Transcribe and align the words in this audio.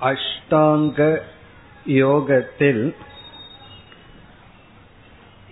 அஷ்டாங்க 0.00 1.18
யோகத்தில் 1.84 2.94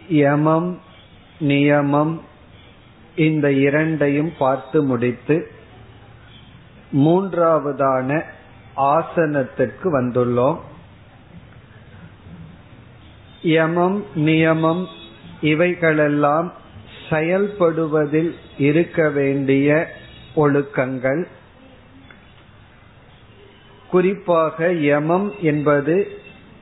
யமம் 0.09 0.79
நியமம் 1.41 2.21
இந்த 3.17 3.53
இரண்டையும் 3.53 4.33
பார்த்து 4.39 4.83
முடித்து 4.83 5.51
மூன்றாவதான 6.93 8.23
ஆசனத்திற்கு 8.77 9.89
வந்துள்ளோம். 9.93 10.59
யமம் 13.43 14.05
நியமம் 14.17 14.87
இவைகளெல்லாம் 15.41 16.53
செயல்படுவதில் 17.11 18.35
இருக்க 18.57 19.09
வேண்டிய 19.09 19.91
ஒழுக்கங்கள். 20.37 21.27
குறிப்பாக 23.91 24.73
யமம் 24.73 25.33
என்பது 25.41 26.07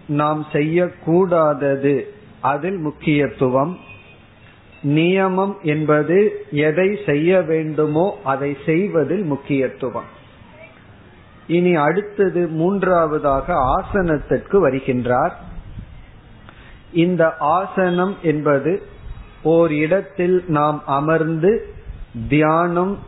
நாம் 0.06 0.46
செய்யக்கூடாதது. 0.52 2.00
அதில் 2.40 2.76
முக்கியத்துவம். 2.76 3.78
நியமம் 4.82 5.54
என்பது 5.62 6.46
எதை 6.50 6.98
செய்ய 7.06 7.42
வேண்டுமோ 7.42 8.18
அதை 8.24 8.56
செய்வதில் 8.66 9.22
முக்கியத்துவம். 9.22 10.14
இனி 11.46 11.74
அடுத்தது 11.74 12.48
மூன்றாவதாக 12.48 13.54
ஆசனத்திற்கு 13.54 14.52
வருகின்றார். 14.52 15.32
இந்த 16.92 17.36
ஆசனம் 17.36 18.16
என்பது 18.22 18.82
ஓர் 19.42 19.72
இடத்தில் 19.72 20.44
நாம் 20.46 20.82
அமர்ந்து 20.86 21.74
தியானம் 22.28 22.98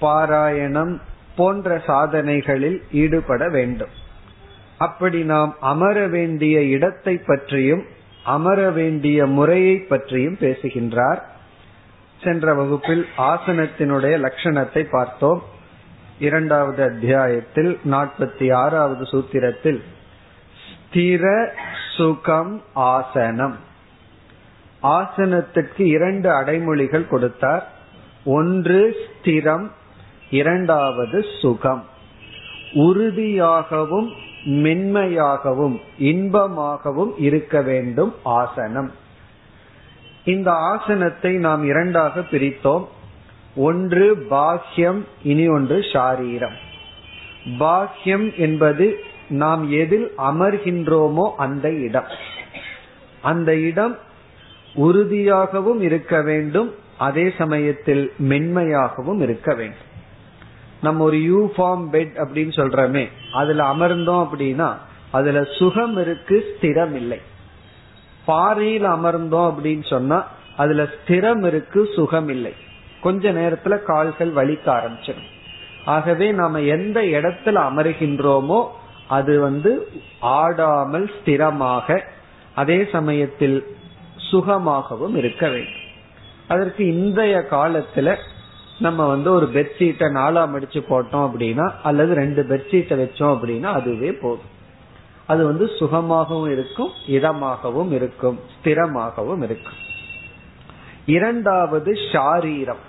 பாராயணம் 0.00 1.00
போன்ற 1.36 1.82
சாதனைகளில் 1.86 2.82
ஈடுபட 2.92 3.48
வேண்டும். 3.48 3.88
அப்படி 4.78 5.22
நாம் 5.22 5.56
அமர 5.60 6.06
வேண்டிய 6.06 6.62
இடத்தை 6.62 7.16
பற்றியும் 7.16 7.82
அமர 8.24 8.70
வேண்டிய 8.70 9.26
முறையை 9.26 9.76
பற்றியும் 9.76 10.36
பேசுகின்றார். 10.36 11.28
சென்ற 12.22 12.54
வகுப்பில் 12.54 13.06
ஆசனத்தினுடைய 13.18 14.14
லட்சணத்தை 14.18 14.86
பார்த்தோம். 14.90 15.42
இரண்டாவது 16.18 16.82
அத்தியாயத்தில் 16.82 17.80
நாற்பத்தி 17.90 18.52
ஆறாவது 18.52 19.04
சூத்திரத்தில் 19.04 19.82
ஸ்திர 20.64 21.48
சுகம் 21.96 22.62
ஆசனம். 22.72 23.56
ஆசனத்திற்கு 24.82 25.80
இரண்டு 25.80 26.30
அடைமொழிகள் 26.30 27.08
கொடுத்தார். 27.08 27.68
ஒன்று 28.24 28.96
ஸ்திரம் 29.04 29.70
இரண்டாவது 30.30 31.24
சுகம். 31.40 31.84
உறுதியாகவும் 32.72 34.10
மென்மையாகவும் 34.44 35.80
இன்பமாகவும் 36.00 37.10
இருக்க 37.18 37.62
வேண்டும் 37.62 38.14
ஆசனம். 38.22 38.92
இந்த 40.24 40.52
ஆசனத்தை 40.52 41.34
நாம் 41.34 41.64
இரண்டாக 41.64 42.20
பிரித்தோம். 42.20 42.86
ஒன்று 43.56 44.26
பாஹ்யம் 44.30 45.04
இனி 45.22 45.48
ஒன்று 45.48 45.82
ஷாரீரம். 45.92 46.56
பாஹ்யம் 47.58 48.36
என்பது 48.36 49.04
நாம் 49.28 49.70
எதில் 49.70 50.12
அமர்கின்றோமோ 50.18 51.30
அந்த 51.36 51.72
இடம். 51.72 52.06
அந்த 53.20 53.56
இடம் 53.56 53.98
உறுதியாகவும் 54.74 55.80
இருக்க 55.80 56.22
வேண்டும் 56.22 56.74
அதே 56.98 57.32
சமயத்தில் 57.38 58.12
மென்மையாகவும் 58.18 59.20
இருக்க 59.20 59.54
வேண்டும். 59.54 59.88
நம்ம 60.82 61.04
ஒரு 61.04 61.18
யூஃபார்ம் 61.30 61.84
பெட் 61.92 62.14
அப்படின்னு 62.22 62.52
சொல்றோமே 62.58 63.04
அதுல 63.32 63.64
அமர்ந்தோம் 63.64 64.22
அப்படின்னா 64.26 64.68
அதுல 65.10 65.44
சுகம் 65.44 65.96
இருக்கு 65.96 66.36
ஸ்திரம் 66.50 66.94
இல்லை. 66.94 67.18
பாறையில் 68.24 68.84
அமர்ந்தோம் 68.84 69.48
அப்படின்னு 69.50 69.84
சொன்னா 69.88 70.18
அதுல 70.56 70.82
ஸ்திரம் 70.82 71.46
இருக்கு 71.46 71.88
சுகம் 71.94 72.28
இல்லை. 72.28 72.52
கொஞ்ச 73.00 73.32
நேரத்துல 73.32 73.82
கால்கள் 73.82 74.32
வலிக்க 74.32 74.66
ஆரம்பிச்சிடும். 74.78 75.30
ஆகவே 75.84 76.32
நாம 76.32 76.60
எந்த 76.60 77.00
இடத்துல 77.00 77.58
அமருகின்றோமோ 77.68 78.60
அது 79.08 79.40
வந்து 79.40 79.88
ஆடாமல் 80.20 81.10
ஸ்திரமாக 81.14 82.00
அதே 82.54 82.88
சமயத்தில் 82.92 83.58
சுகமாகவும் 84.30 85.16
இருக்க 85.16 85.48
வேண்டும். 85.48 85.86
அதற்கு 86.48 86.82
இன்றைய 86.86 87.36
காலத்துல 87.50 88.16
நம்ம 88.80 89.06
வந்து 89.06 89.32
ஒரு 89.32 89.46
பெட்ஷீட்டை 89.46 90.08
நாலா 90.08 90.48
மடிச்சு 90.48 90.82
போட்டோம் 90.88 91.30
அப்படின்னா 91.30 91.72
அல்லது 91.82 92.14
ரெண்டு 92.14 92.46
பெட்ஷீட்டை 92.48 92.98
வச்சோம் 92.98 93.38
அப்படின்னா 93.38 93.62
அதுவே 93.62 94.12
போதும். 94.12 94.58
அது 95.26 95.44
வந்து 95.44 95.70
சுகமாகவும் 95.78 96.50
இருக்கும் 96.50 96.90
இதமாகவும் 97.06 97.92
இருக்கும் 97.92 98.40
ஸ்திரமாகவும் 98.54 99.42
இருக்கும். 99.42 99.78
இரண்டாவது 101.06 101.92
ஷாரீரம். 102.12 102.88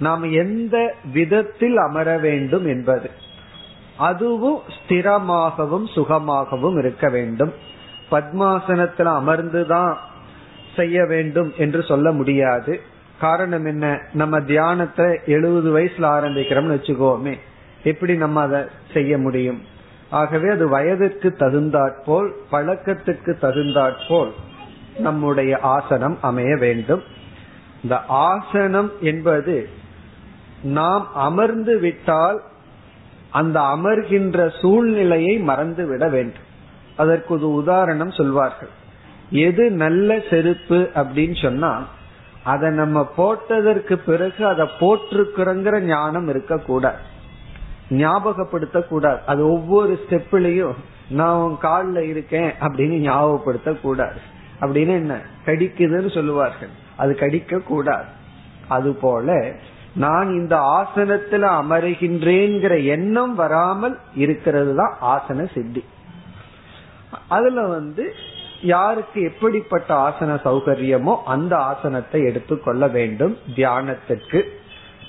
நாம் 0.00 0.22
எந்த 0.22 0.94
விதத்தில் 1.12 1.76
அமர 1.76 2.18
வேண்டும் 2.18 2.66
என்பது. 2.66 3.10
அதுவும் 3.96 4.60
ஸ்திரமாகவும் 4.68 5.88
சுகமாகவும் 5.88 6.78
இருக்க 6.78 7.08
வேண்டும். 7.08 7.52
பத்மாசனத்துல 8.10 9.20
அமர்ந்துதான் 9.20 9.94
செய்ய 10.76 11.04
வேண்டும் 11.04 11.52
என்று 11.56 11.82
சொல்ல 11.82 12.12
முடியாது. 12.12 12.96
காரணம் 13.20 13.64
என்ன? 13.64 14.00
நம்ம 14.12 14.40
தியானத்தை 14.40 15.18
எழுபது 15.26 15.78
வயசுல 15.78 16.00
ஆரம்பிக்கிறோம்னு 16.00 16.78
வச்சுக்கோமே. 16.78 17.38
எப்படி 17.84 18.16
நம்ம 18.16 18.40
அதை 18.40 18.62
செய்ய 18.92 19.18
முடியும்? 19.18 19.62
ஆகவே 20.10 20.50
அது 20.50 20.68
வயதிற்கு 20.68 21.32
தகுந்தாற்போல் 21.32 22.36
பழக்கத்துக்கு 22.52 23.38
தகுந்தாற்போல் 23.38 24.32
நம்முடைய 24.98 25.58
ஆசனம் 25.58 26.18
அமைய 26.20 26.56
வேண்டும். 26.56 27.02
இந்த 27.82 28.00
ஆசனம் 28.06 28.92
என்பது 29.00 29.68
நாம் 30.62 31.14
அமர்ந்து 31.14 31.78
விட்டால் 31.78 32.42
அந்த 33.30 33.60
அமர்கின்ற 33.60 34.60
சூழ்நிலையை 34.60 35.38
மறந்து 35.38 35.86
விட 35.86 36.08
வேண்டும். 36.08 36.46
அதற்கு 36.96 37.34
ஒரு 37.34 37.52
உதாரணம் 37.52 38.10
சொல்வார்கள். 38.10 38.68
எது 39.30 39.70
நல்ல 39.70 40.18
செருப்பு 40.30 40.90
அப்படின்னு 40.94 41.42
சொன்னா 41.42 41.86
அதை 42.44 42.70
நம்ம 42.70 43.08
போட்டதற்கு 43.16 43.94
பிறகு 43.94 44.46
அதை 44.46 44.68
போட்டிருக்கிறோங்கிற 44.80 45.80
ஞானம் 45.80 46.28
இருக்கக்கூடாது 46.28 46.96
ஞாபகப்படுத்த 47.90 48.88
கூடாது 48.88 49.20
அது 49.26 49.50
ஒவ்வொரு 49.52 50.00
ஸ்டெப்லயும் 50.08 50.74
நான் 51.08 51.36
உன் 51.36 51.56
கால்ல 51.62 51.98
இருக்கேன் 51.98 52.52
அப்படின்னு 52.60 52.96
ஞாபகப்படுத்த 52.98 53.80
கூடாது 53.80 54.20
அப்படின்னு 54.60 54.88
என்ன? 54.88 55.20
கடிக்குதுன்னு 55.46 56.14
சொல்லுவார்கள். 56.14 56.68
அது 56.96 57.14
கடிக்க 57.14 57.58
கூடாது 57.58 58.04
அது 58.68 58.94
போல 58.94 59.54
நான் 59.94 60.28
இந்த 60.28 60.56
ஆசனத்துல 60.56 61.48
அமருகின்றேங்கிற 61.60 62.84
எண்ணம் 62.84 63.34
வராமல் 63.34 63.98
இருக்கிறது 64.14 64.76
தான் 64.76 64.96
ஆசன 65.02 65.52
சித்தி. 65.54 65.84
அதுல 67.28 67.66
வந்து 67.66 68.14
யாருக்கு 68.60 69.22
எப்படிப்பட்ட 69.22 69.94
ஆசன 69.94 70.30
சௌகரியமோ 70.44 71.16
அந்த 71.24 71.56
ஆசனத்தை 71.56 72.22
எடுத்துக்கொள்ள 72.22 72.88
வேண்டும் 72.88 73.38
தியானத்திற்கு 73.56 74.42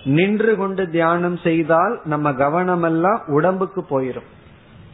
நின்று 0.04 0.56
கொண்டு 0.56 0.90
தியானம் 0.90 1.38
செய்தால் 1.38 2.00
நம்ம 2.04 2.34
கவனம் 2.34 2.84
எல்லாம் 2.84 3.22
உடம்புக்கு 3.28 3.82
போயிரும். 3.90 4.30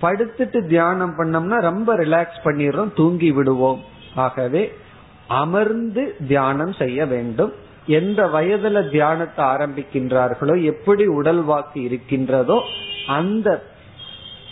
படுத்துட்டு 0.02 0.68
தியானம் 0.68 1.14
பண்ணோம்னா 1.18 1.60
ரொம்ப 1.62 1.96
ரிலாக்ஸ் 1.96 2.40
பண்ணிடுறோம் 2.44 2.94
தூங்கி 2.94 3.32
விடுவோம். 3.32 3.82
ஆகவே 4.16 4.72
அமர்ந்து 5.28 6.16
தியானம் 6.28 6.74
செய்ய 6.74 7.06
வேண்டும். 7.06 7.54
எந்த 7.86 8.26
வயதுல 8.26 8.90
தியானத்தை 8.90 9.46
ஆரம்பிக்கின்றார்களோ 9.46 10.64
எப்படி 10.64 11.08
உடல் 11.08 11.44
வாக்கு 11.44 11.82
இருக்கின்றதோ 11.82 12.58
அந்த 13.08 13.64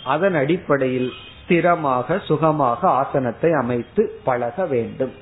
அதன் 0.04 0.34
அடிப்படையில் 0.34 1.12
ஸ்திரமாக 1.44 2.24
சுகமாக 2.24 2.88
ஆசனத்தை 2.88 3.52
அமைத்து 3.52 4.20
பழக 4.24 4.66
வேண்டும். 4.66 5.12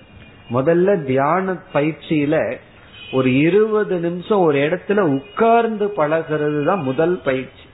முதல்ல 0.51 1.05
தியான 1.05 1.53
பயிற்சியில 1.75 2.57
ஒரு 3.13 3.39
இருபது 3.39 3.99
நிமிஷம் 3.99 4.39
ஒரு 4.39 4.59
இடத்துல 4.59 5.01
உட்கார்ந்து 5.01 5.93
பழகிறது 5.97 6.65
தான் 6.65 6.83
முதல் 6.83 7.21
பயிற்சி. 7.25 7.65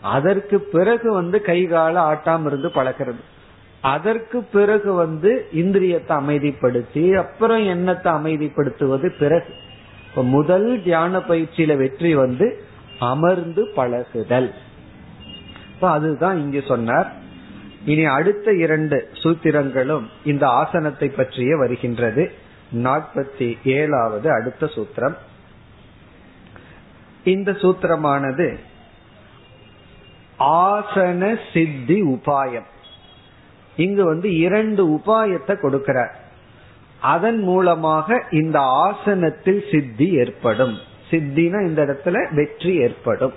அதற்கு 0.00 0.60
பிறகு 0.60 1.12
வந்து 1.12 1.40
கை 1.40 1.66
கால 1.66 2.12
ஆட்டாம 2.12 2.46
இருந்து 2.46 2.68
பழகிறது. 2.68 3.22
அதற்கு 3.80 4.42
பிறகு 4.42 4.92
வந்து 4.92 5.46
இந்திரியத்தை 5.54 6.14
அமைதிப்படுத்தி 6.16 7.16
அப்புறம் 7.16 7.66
எண்ணத்தை 7.66 8.12
அமைதிப்படுத்துவது 8.12 9.08
பிறகு. 9.18 9.54
இப்ப 10.08 10.22
முதல் 10.22 10.82
தியான 10.82 11.18
பயிற்சியில 11.18 11.76
வெற்றி 11.76 12.14
வந்து 12.14 12.62
அமர்ந்து 12.98 13.68
பழகுதல். 13.74 14.54
அதுதான் 15.80 16.38
இங்கு 16.38 16.64
சொன்னார். 16.68 17.26
இனி 17.88 18.04
அடுத்த 18.04 18.52
இரண்டு 18.52 18.96
சூத்திரங்களும் 19.12 20.06
இந்த 20.24 20.44
ஆசனத்தை 20.46 21.08
பற்றிய 21.08 21.56
வருகின்றது. 21.56 22.32
நாற்பத்தி 22.76 23.48
ஏழாவது 23.64 24.30
அடுத்த 24.32 24.66
சூத்திரம். 24.66 25.16
இந்த 27.24 27.52
சூத்திரமானது 27.52 28.48
ஆசன 30.38 31.38
சித்தி 31.52 32.02
உபாயம். 32.02 32.68
இங்கு 33.76 34.04
வந்து 34.04 34.36
இரண்டு 34.36 34.82
உபாயத்தை 34.88 35.54
கொடுக்கிறார். 35.62 36.12
அதன் 37.00 37.40
மூலமாக 37.42 38.24
இந்த 38.30 38.60
ஆசனத்தில் 38.60 39.64
சித்தி 39.70 40.12
ஏற்படும். 40.12 40.76
சித்தினா 41.10 41.58
இந்த 41.66 41.82
இடத்துல 41.84 42.34
வெற்றி 42.34 42.74
ஏற்படும். 42.74 43.32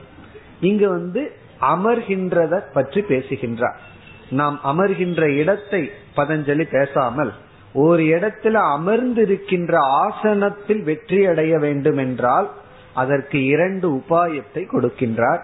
இங்கு 0.59 0.89
வந்து 0.89 1.31
அமர்கின்றத 1.62 2.62
பற்றி 2.74 3.01
பேசுகின்றார். 3.01 3.89
நாம் 4.31 4.60
அமர்கின்ற 4.63 5.22
இடத்தை 5.38 5.92
பதஞ்சலி 6.16 6.66
பேசாமல் 6.72 7.31
ஒரு 7.74 8.04
இடத்துல 8.04 8.56
அமர்ந்திருக்கின்ற 8.78 9.74
ஆசனத்தில் 9.80 10.83
வெற்றி 10.83 11.25
அடைய 11.25 11.57
வேண்டும் 11.57 11.98
என்றால் 11.98 12.48
அதற்கு 12.94 13.45
இரண்டு 13.45 13.88
உபாயத்தை 13.95 14.63
கொடுக்கின்றார். 14.72 15.42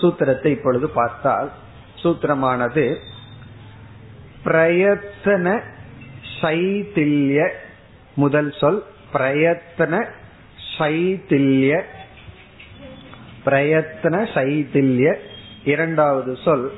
சூத்திரத்தை 0.00 0.46
இப்பொழுது 0.46 0.88
பார்த்தால் 0.88 1.50
சூத்திரமானது 2.02 2.96
பிரயத்தன 4.44 5.60
சைதில்ய 6.40 7.48
முதல் 8.14 8.52
சொல் 8.52 8.84
பிரயத்தன 9.12 9.94
சைதில்ய 10.78 11.82
பிரயத்தன 13.44 14.16
சைதில்ய 14.34 15.16
இரண்டாவது 15.64 16.36
சொல் 16.44 16.72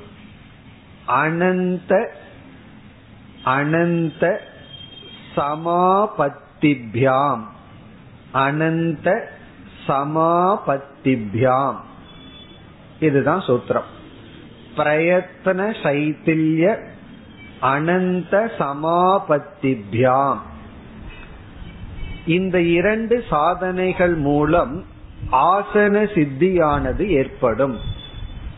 அனந்த 1.08 2.06
அனந்த 3.44 4.38
சமாபத்திபியாம். 5.37 7.43
அனந்த 8.35 9.25
சமாபத்திபியாம். 9.87 11.76
இதுதான் 13.00 13.41
சூத்திரம். 13.41 13.85
பிரயத்தன 14.76 15.75
சைத்தில்ய 15.82 16.85
அனந்த 17.62 18.50
சமாபத்திபியாம். 18.58 20.38
இந்த 22.26 22.61
இரண்டு 22.61 23.25
சாதனைகள் 23.31 24.14
மூலம் 24.14 24.85
ஆசன 25.32 26.08
சித்தியானது 26.14 27.06
ஏற்படும். 27.06 27.79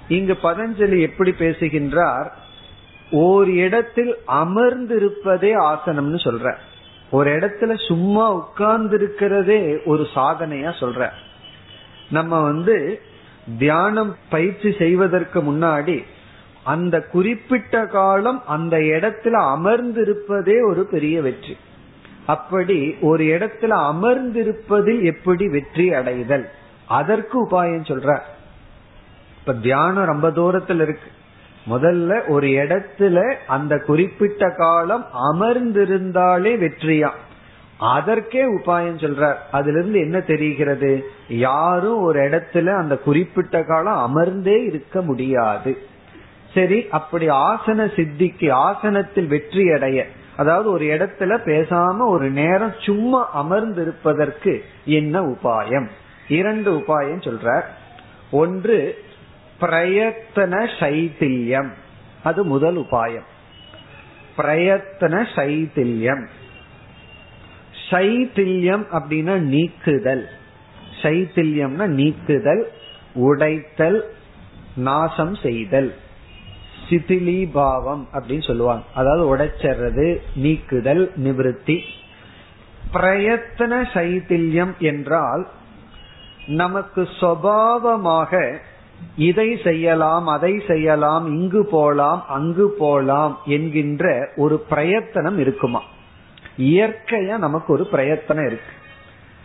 இங்கு 0.09 0.39
பதஞ்சலி 0.43 1.01
எப்படி 1.01 1.33
பேசுகின்றார்? 1.33 2.38
ஒரு 3.11 3.55
இடத்தில் 3.55 4.17
அமர்ந்திருப்பதே 4.29 5.53
ஆசனம்னு 5.59 6.19
சொல்ற. 6.25 6.55
ஒரு 7.11 7.31
இடத்துல 7.31 7.87
சும்மா 7.87 8.33
உட்கார்ந்து 8.33 8.97
இருக்கிறதே 8.97 9.83
ஒரு 9.85 10.07
சாதனையா 10.15 10.73
சொல்ற. 10.81 11.11
நம்ம 12.11 12.43
வந்து 12.43 13.01
தியானம் 13.59 14.17
பயிற்சி 14.29 14.75
செய்வதற்கு 14.79 15.43
முன்னாடி 15.43 16.05
அந்த 16.65 17.01
குறிப்பிட்ட 17.01 17.87
காலம் 17.87 18.47
அந்த 18.47 18.77
இடத்துல 18.77 19.33
அமர்ந்திருப்பதே 19.33 20.69
ஒரு 20.69 20.87
பெரிய 20.91 21.23
வெற்றி. 21.23 21.57
அப்படி 22.27 22.97
ஒரு 23.01 23.25
இடத்துல 23.25 23.69
அமர்ந்திருப்பதில் 23.69 25.03
எப்படி 25.03 25.49
வெற்றி 25.49 25.95
அடைதல்? 25.95 26.51
அதற்கு 26.87 27.47
உபாயம் 27.47 27.89
சொல்ற. 27.89 28.21
இப்ப 29.39 29.55
தியானம் 29.55 30.05
ரொம்ப 30.05 30.31
தூரத்தில் 30.31 30.81
இருக்கு. 30.81 31.11
முதல்ல 31.71 32.29
ஒரு 32.29 32.47
இடத்துல 32.47 33.35
அந்த 33.47 33.79
குறிப்பிட்ட 33.79 34.51
காலம் 34.51 35.07
அமர்ந்திருந்தாலே 35.33 36.53
வெற்றியா? 36.57 37.11
அதற்கே 37.79 38.59
உபாயம் 38.59 38.99
சொல்றார். 38.99 39.35
அதுல 39.51 39.79
இருந்து 39.79 39.99
என்ன 39.99 40.21
தெரிகிறது? 40.21 41.05
யாரும் 41.29 42.03
ஒரு 42.03 42.21
இடத்துல 42.21 42.77
அந்த 42.77 42.97
குறிப்பிட்ட 42.97 43.63
காலம் 43.63 44.01
அமர்ந்தே 44.01 44.65
இருக்க 44.65 45.03
முடியாது. 45.03 45.79
சரி 46.55 46.87
அப்படி 46.91 47.29
ஆசன 47.29 47.91
சித்திக்கு 47.97 48.53
ஆசனத்தில் 48.53 49.27
வெற்றி 49.27 49.73
அடைய 49.73 50.07
அதாவது 50.37 50.71
ஒரு 50.71 50.85
இடத்துல 50.85 51.39
பேசாம 51.45 52.07
ஒரு 52.07 52.31
நேரம் 52.31 52.73
சும்மா 52.79 53.45
அமர்ந்திருப்பதற்கு 53.45 54.61
என்ன 54.85 55.21
உபாயம்? 55.21 55.87
இரண்டு 56.29 56.73
உபாயம் 56.73 57.23
சொல்றார். 57.23 57.65
ஒன்று 58.31 58.99
பிரயத்தன 59.61 60.69
சைத்தில்யம் 60.81 61.71
அது 62.23 62.45
முதல் 62.45 62.79
உபாயம். 62.79 63.29
பிரயத்தன 64.37 65.27
சைத்தில்யம் 65.37 66.27
சைத்தில்யம் 67.91 68.85
அப்படின்னா 68.93 69.35
நீக்குதல். 69.37 70.25
சைத்தில்யம்னா 71.03 71.87
நீக்குதல் 71.87 72.73
உடைத்தல் 73.15 74.03
நாசம் 74.77 75.35
செய்தல். 75.35 75.95
சிதிலி 76.89 77.51
பாவம் 77.53 78.09
அப்படின்னு 78.13 78.47
சொல்லுவாங்க. 78.47 78.85
அதாவது 78.95 79.37
உடைச்சறது 79.37 80.19
நீக்குதல் 80.35 81.13
நிவிருத்தி. 81.17 81.81
பிரயத்தன 82.93 83.83
சைத்தில்யம் 83.95 84.77
என்றால் 84.79 85.49
நமக்கு 86.47 87.09
சுவாவமாக 87.21 88.61
இதை 89.17 89.61
செய்யலாம் 89.65 90.27
அதை 90.27 90.63
செய்யலாம் 90.67 91.27
இங்கு 91.27 91.67
போலாம் 91.67 92.25
அங்கு 92.29 92.75
போலாம் 92.79 93.39
என்கின்ற 93.45 94.29
ஒரு 94.37 94.65
பிரயத்தனம் 94.69 95.39
இருக்குமா? 95.39 95.83
இயற்கையா 96.59 97.37
நமக்கு 97.39 97.73
ஒரு 97.73 97.87
பிரயத்தனம் 97.87 98.47
இருக்கு. 98.47 98.73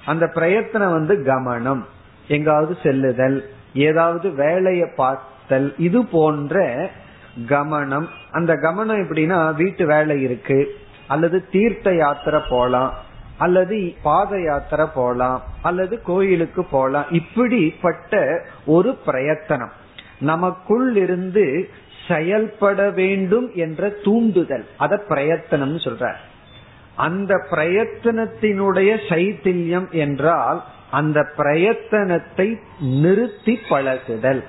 அந்த 0.05 0.27
பிரயத்தனம் 0.27 0.91
வந்து 0.91 1.15
கமனம் 1.15 1.83
எங்காவது 2.27 2.77
செல்லுதல் 2.83 3.49
ஏதாவது 3.73 4.31
வேலையை 4.31 4.89
பார்த்தல் 4.95 5.73
இது 5.77 6.05
போன்ற 6.05 6.89
கமனம் 7.47 8.07
அந்த 8.31 8.53
கமனம் 8.53 9.01
எப்படின்னா 9.03 9.55
வீட்டு 9.55 9.85
வேலை 9.85 10.21
இருக்கு 10.21 10.75
அல்லது 11.07 11.45
தீர்த்த 11.51 11.95
யாத்திரை 11.95 12.41
போலாம் 12.49 12.93
அல்லது 13.37 13.93
பாத 14.03 14.41
யாத்திரை 14.41 14.85
போலாம் 14.95 15.41
அல்லது 15.61 16.01
கோயிலுக்கு 16.01 16.63
போலாம். 16.63 17.05
இப்படிப்பட்ட 17.09 18.45
ஒரு 18.65 18.95
பிரயத்தனம். 18.95 19.71
நமக்குள் 20.19 20.95
இருந்து 20.95 21.69
செயல்பட 22.07 22.89
வேண்டும் 22.89 23.51
என்ற 23.53 23.89
தூண்டுதல். 23.89 24.65
அத 24.77 24.97
பிரயத்தனம் 24.97 25.77
சொல்ற 25.77 26.13
அந்த 26.95 27.35
பிரயத்தனத்தினுடைய 27.51 28.97
சைத்தில்யம் 29.09 29.89
என்றால் 29.89 30.63
அந்த 30.91 31.27
பிரயத்தனத்தை 31.37 32.59
நிறுத்தி 32.79 33.59
பழகுதல். 33.69 34.43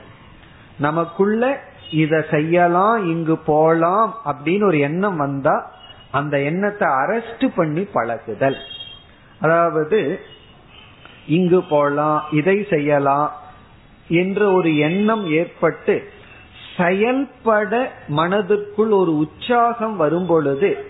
நமக்குள்ள 0.78 1.60
இத 1.90 2.26
செய்யலாம் 2.30 3.06
இங்கு 3.06 3.36
போலாம் 3.36 4.14
அப்படின்னு 4.26 4.64
ஒரு 4.64 4.78
எண்ணம் 4.78 5.16
வந்தா 5.16 5.72
அந்த 6.10 6.40
எண்ணத்தை 6.40 6.88
அரெஸ்ட் 6.88 7.48
பண்ணி 7.54 7.82
பழகுதல். 7.82 8.56
அதாவது 9.40 10.20
இங்கு 11.26 11.62
போலாம் 11.62 12.24
இதை 12.30 12.66
செய்யலாம் 12.70 13.42
என்ற 14.08 14.52
ஒரு 14.52 14.76
எண்ணம் 14.76 15.26
ஏற்பட்டு 15.30 16.08
செயல்பட 16.76 17.92
மனதுக்குள் 18.16 18.90
ஒரு 18.90 19.16
உற்சாகம் 19.16 19.96
வரும் 19.96 20.26
பொழுது 20.26 20.84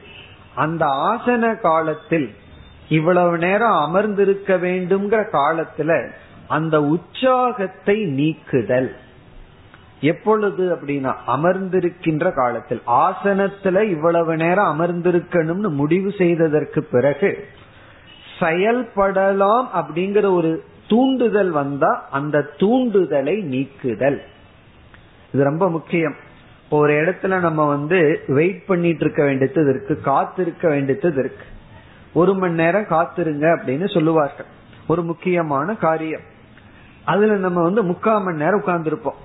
அந்த 0.54 0.86
ஆசன 0.86 1.60
காலத்தில் 1.60 2.34
இவ்வளவு 2.88 3.38
நேரம் 3.38 3.76
அமர்ந்திருக்க 3.76 4.56
வேண்டும்ங்கிற 4.56 5.24
காலத்துல 5.32 6.10
அந்த 6.48 6.82
உற்சாகத்தை 6.82 8.04
நீக்குதல். 8.04 8.96
எப்பொழுது 10.00 10.74
அப்படின்னா 10.74 11.14
அமர்ந்திருக்கின்ற 11.26 12.34
காலத்தில். 12.34 12.80
ஆசனத்துல 12.86 13.82
இவ்வளவு 13.82 14.36
நேரம் 14.36 14.80
அமர்ந்திருக்கணும்னு 14.80 15.68
முடிவு 15.68 16.12
செய்ததற்கு 16.18 16.84
பிறகு 16.84 17.48
செயல்படலாம் 18.40 19.66
அப்படிங்கிற 19.74 20.32
ஒரு 20.32 20.64
தூண்டுதல் 20.88 21.50
வந்தா 21.50 22.08
அந்த 22.10 22.46
தூண்டுதலை 22.56 23.42
நீக்குதல். 23.42 24.22
இது 25.32 25.44
ரொம்ப 25.44 25.70
முக்கியம். 25.70 26.14
இப்போ 26.64 26.78
ஒரு 26.78 26.92
இடத்துல 26.92 27.40
நம்ம 27.40 27.66
வந்து 27.66 28.24
வெயிட் 28.26 28.66
பண்ணிட்டு 28.66 29.04
இருக்க 29.04 29.24
வேண்டியது 29.24 29.68
இருக்கு 29.68 30.00
காத்திருக்க 30.00 30.68
வேண்டியது 30.68 31.08
இருக்கு. 31.08 31.44
ஒரு 32.12 32.34
மணி 32.34 32.54
நேரம் 32.54 32.86
காத்திருங்க 32.90 33.56
அப்படின்னு 33.56 33.94
சொல்லுவார்கள். 33.94 34.46
ஒரு 34.86 35.02
முக்கியமான 35.02 35.74
காரியம். 35.74 36.20
அதுல 37.04 37.36
நம்ம 37.36 37.62
வந்து 37.62 37.82
முக்கால் 37.82 38.22
மணி 38.22 38.36
நேரம் 38.36 38.62
உட்கார்ந்துருப்போம். 38.66 39.20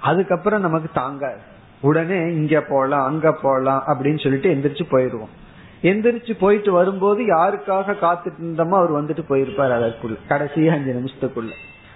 அதுக்கப்புறம் 0.00 0.60
நமக்கு 0.60 0.90
தாங்காது. 0.94 1.40
உடனே 1.80 2.34
இங்க 2.34 2.60
போலாம் 2.60 3.06
அங்க 3.06 3.32
போலாம் 3.32 3.84
அப்படின்னு 3.86 4.22
சொல்லிட்டு 4.22 4.54
எந்திரிச்சு 4.54 4.82
போயிடுவோம். 4.90 5.41
எந்திரிச்சு 5.82 6.32
போயிட்டு 6.38 6.72
வரும்போது 6.72 7.22
யாருக்காக 7.24 7.94
காத்துட்டு 8.04 8.40
இருந்தோமோ 8.42 8.76
அவர் 8.80 8.96
வந்துட்டு 8.98 9.22
போயிருப்பார் 9.28 9.74
அதற்குள்ள 9.76 10.16
கடைசி 10.28 10.68
அஞ்சு 10.68 10.92
நிமிஷத்துக்குள்ள. 10.92 11.50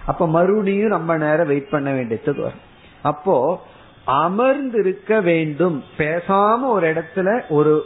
அப்ப 0.05 0.27
மறுபடியும் 0.27 0.89
ரொம்ப 0.89 1.17
நேரம் 1.17 1.47
வெயிட் 1.47 1.69
பண்ண 1.69 1.91
வேண்டியது 1.91 2.41
வரும். 2.41 2.65
அப்போ 3.01 3.61
அமர்ந்து 4.03 4.79
இருக்க 4.79 5.21
வேண்டும். 5.21 5.83
பேசாம 5.97 6.59
ஒரு 6.67 6.93
இடத்துல 6.93 7.41
ஒரு 7.49 7.83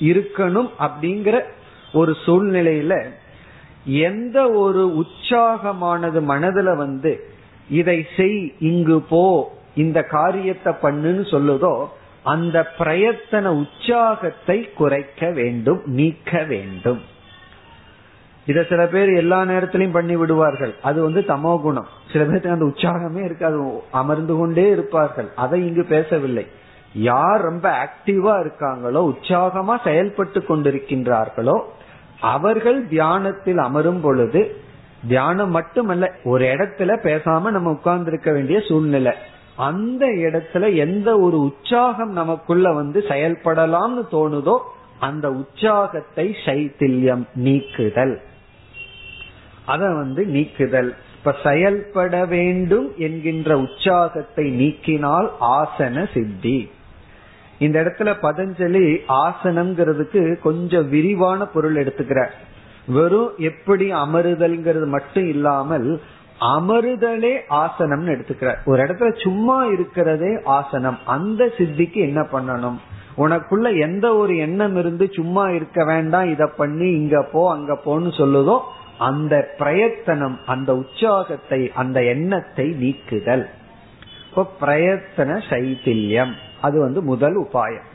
இருக்கணும் 0.00 0.70
அப்படிங்கிற 0.78 1.42
ஒரு 1.92 2.16
சூழ்நிலையில 2.26 2.94
எந்த 3.84 4.50
ஒரு 4.50 4.82
உற்சாகமானது 5.00 6.20
மனதுல 6.32 6.76
வந்து 6.76 7.12
இதை 7.68 8.06
செய் 8.16 8.54
இங்கு 8.58 9.00
போ 9.00 9.52
இந்த 9.74 10.02
காரியத்தை 10.02 10.72
பண்ணுன்னு 10.82 11.24
சொல்லுதோ 11.34 11.74
அந்த 12.22 12.72
பிரயத்தன 12.78 13.44
உற்சாகத்தை 13.44 14.70
குறைக்க 14.70 15.30
வேண்டும் 15.30 15.82
நீக்க 15.84 16.42
வேண்டும். 16.42 17.00
இத 18.46 18.66
சில 18.68 18.86
பேர் 18.86 19.08
எல்லா 19.08 19.42
நேரத்திலையும் 19.42 19.92
பண்ணி 19.92 20.16
விடுவார்கள். 20.16 20.74
அது 20.82 21.02
வந்து 21.02 21.20
தமோ 21.20 21.60
குணம். 21.60 21.86
சில 22.12 22.24
பேருக்கு 22.24 22.50
அந்த 22.50 22.64
உற்சாகமே 22.64 23.24
இருக்காது. 23.24 23.82
அமர்ந்து 23.90 24.36
கொண்டே 24.36 24.70
இருப்பார்கள். 24.70 25.28
அதை 25.36 25.66
இங்கு 25.66 25.84
பேசவில்லை. 25.84 26.46
யார் 26.94 27.40
ரொம்ப 27.40 27.68
ஆக்டிவா 27.84 28.34
இருக்காங்களோ 28.40 29.12
உற்சாகமா 29.12 29.82
செயல்பட்டு 29.84 30.40
கொண்டிருக்கின்றார்களோ 30.40 31.60
அவர்கள் 32.20 32.88
தியானத்தில் 32.88 33.58
அமரும் 33.58 34.00
பொழுது 34.00 34.56
தியானம் 35.08 35.50
மட்டுமல்ல 35.50 36.10
ஒரு 36.24 36.44
இடத்துல 36.44 36.96
பேசாம 37.02 37.50
நம்ம 37.50 37.70
உட்கார்ந்து 37.70 38.10
இருக்க 38.10 38.32
வேண்டிய 38.32 38.60
சூழ்நிலை. 38.60 39.14
அந்த 39.56 40.06
இடத்துல 40.06 40.76
எந்த 40.76 41.18
ஒரு 41.18 41.40
உற்சாகம் 41.40 42.12
நமக்குள்ள 42.12 42.72
வந்து 42.72 43.00
செயல்படலாம்னு 43.00 44.02
தோணுதோ 44.10 44.58
அந்த 44.98 45.30
உற்சாகத்தை 45.30 46.36
சைத்தில்யம் 46.44 47.22
நீக்குதல். 47.34 48.20
அத 49.66 49.94
வந்து 49.94 50.24
நீக்குதல். 50.24 50.94
இப்ப 51.18 51.34
செயல்பட 51.42 52.24
வேண்டும் 52.24 52.92
என்கின்ற 52.96 53.58
உற்சாகத்தை 53.58 54.66
நீக்கினால் 54.66 55.28
ஆசன 55.40 56.12
சித்தி. 56.14 56.70
இந்த 57.58 57.82
இடத்துல 57.82 58.14
பதஞ்சலி 58.22 59.00
ஆசனம்ங்கிறதுக்கு 59.08 60.40
கொஞ்சம் 60.40 60.88
விரிவான 60.88 61.44
பொருள் 61.46 61.74
எடுத்துக்கிறார். 61.74 62.30
வெறும் 62.86 63.32
எப்படி 63.36 63.92
அமருதல்ங்கிறது 63.92 64.86
மட்டும் 64.86 65.28
இல்லாமல் 65.28 66.00
அமருதலே 66.42 67.34
ஆசனம்னு 67.50 68.12
எடுத்துக்கிறார். 68.14 68.56
ஒரு 68.64 68.82
இடத்துல 68.82 69.22
சும்மா 69.22 69.64
இருக்கிறதே 69.64 70.40
ஆசனம். 70.44 70.98
அந்த 71.06 71.44
சித்திக்கு 71.44 71.94
என்ன 71.94 72.20
பண்ணணும்? 72.20 72.78
உனக்குள்ள 73.16 73.80
எந்த 73.80 74.16
ஒரு 74.16 74.36
எண்ணம் 74.36 74.76
இருந்து 74.76 75.08
சும்மா 75.12 75.50
இருக்க 75.50 75.84
வேண்டாம் 75.84 76.30
இத 76.30 76.46
பண்ணி 76.46 76.90
இங்க 76.90 77.22
போ 77.32 77.52
அங்க 77.52 77.78
போன்னு 77.84 78.10
சொல்லுதோ 78.18 78.60
அந்த 78.98 79.54
பிரயத்தனம் 79.58 80.38
அந்த 80.46 80.76
உற்சாகத்தை 80.76 81.70
அந்த 81.74 82.02
எண்ணத்தை 82.02 82.68
நீக்குதல். 82.68 83.48
இப்போ 84.28 84.42
பிரயத்தன 84.60 85.40
சைத்தில்யம். 85.50 86.32
அது 86.60 86.80
வந்து 86.80 87.02
முதல் 87.02 87.40
உபாயம். 87.40 87.88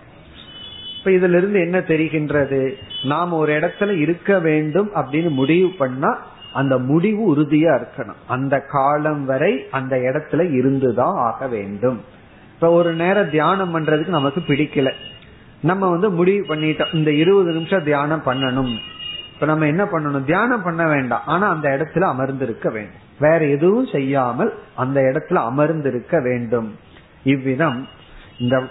இப்ப 0.97 1.11
இதுல 1.11 1.37
இருந்து 1.37 1.59
என்ன 1.59 1.79
தெரிகின்றது? 1.79 2.73
நாம் 3.03 3.33
ஒரு 3.33 3.53
இடத்துல 3.53 3.99
இருக்க 3.99 4.39
வேண்டும் 4.39 4.89
அப்படின்னு 4.95 5.29
முடிவு 5.29 5.69
பண்ணா 5.77 6.35
அந்த 6.57 6.77
முடிவு 6.77 7.35
உறுதியா 7.35 7.71
இருக்கணும். 7.75 8.21
அந்த 8.27 8.59
காலம் 8.59 9.25
வரை 9.25 9.65
அந்த 9.71 9.95
இடத்துல 9.95 10.51
இருந்துதான் 10.57 11.15
ஆக 11.17 11.47
வேண்டும். 11.47 12.01
இப்ப 12.53 12.69
ஒரு 12.71 12.93
நேரம் 12.93 13.29
தியானம் 13.29 13.73
பண்றதுக்கு 13.75 14.07
நமக்கு 14.07 14.43
பிடிக்கல. 14.47 14.91
நம்ம 15.61 15.89
வந்து 15.89 16.09
முடிவு 16.11 16.55
பண்ணிட்டோம். 16.55 16.95
இந்த 16.95 17.11
இருபது 17.11 17.51
நிமிஷம் 17.51 17.83
தியானம் 17.83 18.23
பண்ணணும். 18.25 18.77
இப்ப 19.33 19.45
நம்ம 19.45 19.65
என்ன 19.65 19.83
பண்ணணும்? 19.83 20.23
தியானம் 20.23 20.63
பண்ண 20.63 20.87
வேண்டாம். 20.87 21.21
ஆனா 21.25 21.49
அந்த 21.49 21.69
இடத்துல 21.69 22.01
அமர்ந்திருக்க 22.01 22.69
வேண்டும். 22.69 23.05
வேற 23.19 23.45
எதுவும் 23.45 23.85
செய்யாமல் 23.85 24.53
அந்த 24.75 25.01
இடத்துல 25.01 25.33
அமர்ந்திருக்க 25.33 26.21
வேண்டும். 26.21 26.75
இவ்விதம் 27.23 27.87
இந்த 28.39 28.63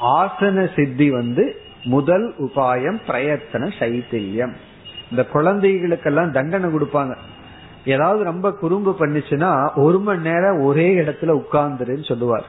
ஆசன 0.00 0.68
சித்தி 0.76 1.10
வந்து 1.10 1.60
முதல் 1.84 2.34
உபாயம் 2.38 3.00
பிரயத்தன 3.06 3.72
சைத்தில்யம் 3.78 4.52
இந்த 5.10 5.24
குழந்தைகளுக்கெல்லாம் 5.24 6.32
தண்டனை 6.32 6.74
கொடுப்பாங்க. 6.74 7.16
ஏதாவது 7.84 8.24
ரொம்ப 8.24 8.52
குறும்பு 8.52 8.96
பண்ணுச்சுன்னா 8.98 9.70
ஒரு 9.74 10.00
மணி 10.00 10.20
நேரம் 10.20 10.60
ஒரே 10.60 10.94
இடத்துல 10.94 11.42
உட்கார்ந்துருன்னு 11.42 12.04
சொல்லுவார். 12.04 12.44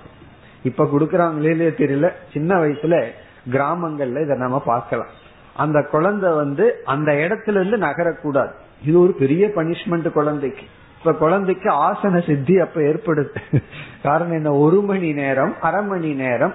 இப்ப 0.64 0.84
குடுக்கறாங்களே 0.84 1.70
தெரியல. 1.78 2.10
சின்ன 2.34 2.56
வயசுல 2.56 3.06
கிராமங்கள்ல 3.52 4.22
இதை 4.22 4.38
நம்ம 4.38 4.60
பார்க்கலாம். 4.60 5.08
அந்த 5.56 5.88
குழந்தை 5.92 6.32
வந்து 6.32 6.82
அந்த 6.86 7.12
இடத்துல 7.12 7.50
இருந்து 7.50 7.78
நகரக்கூடாது. 7.78 8.52
இது 8.86 9.00
ஒரு 9.00 9.14
பெரிய 9.14 9.48
பனிஷ்மெண்ட் 9.48 10.12
குழந்தைக்கு. 10.12 10.64
இப்ப 11.00 11.14
குழந்தைக்கு 11.14 11.74
ஆசன 11.74 12.26
சித்தி 12.28 12.60
அப்ப 12.60 12.82
ஏற்படுது. 12.82 13.62
காரணம் 14.04 14.34
என்ன? 14.34 14.54
ஒரு 14.54 14.82
மணி 14.82 15.14
நேரம் 15.14 15.54
அரை 15.62 15.86
மணி 15.86 16.14
நேரம் 16.14 16.54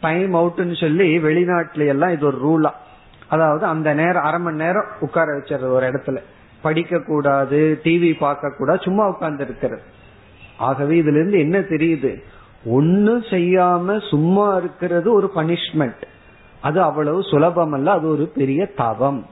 டைம் 0.00 0.34
அவுட்னு 0.34 0.80
சொல்லி 0.80 1.18
வெளிநாட்டுல 1.18 1.86
எல்லாம் 1.86 2.12
இது 2.12 2.26
ஒரு 2.26 2.38
ரூலா 2.44 2.70
அதாவது 3.28 3.66
அந்த 3.66 3.94
நேரம் 3.94 4.24
அரை 4.24 4.40
மணி 4.40 4.56
நேரம் 4.56 4.86
உட்கார 5.00 5.38
வச்சிருது 5.38 5.68
ஒரு 5.68 5.86
இடத்துல. 5.86 6.18
படிக்க 6.62 7.00
கூடாது 7.00 7.80
டிவி 7.84 8.16
பார்க்க 8.18 8.54
கூடாது 8.58 8.78
சும்மா 8.82 9.08
உட்கார்ந்து 9.08 9.44
இருக்கிறது 9.44 9.82
ஆகவே 10.58 10.96
இதுல 10.96 11.14
இருந்து 11.14 11.38
என்ன 11.38 11.58
தெரியுது? 11.58 12.22
ஒன்னும் 12.64 13.22
செய்யாம 13.22 14.08
சும்மா 14.08 14.56
இருக்கிறது 14.56 15.12
ஒரு 15.12 15.30
பனிஷ்மெண்ட் 15.34 16.02
அது 16.60 16.82
அவ்வளவு 16.82 17.22
சுலபம் 17.22 17.72
அல்ல 17.72 17.90
அது 17.90 18.08
ஒரு 18.08 18.32
பெரிய 18.34 18.66
தவம். 18.66 19.26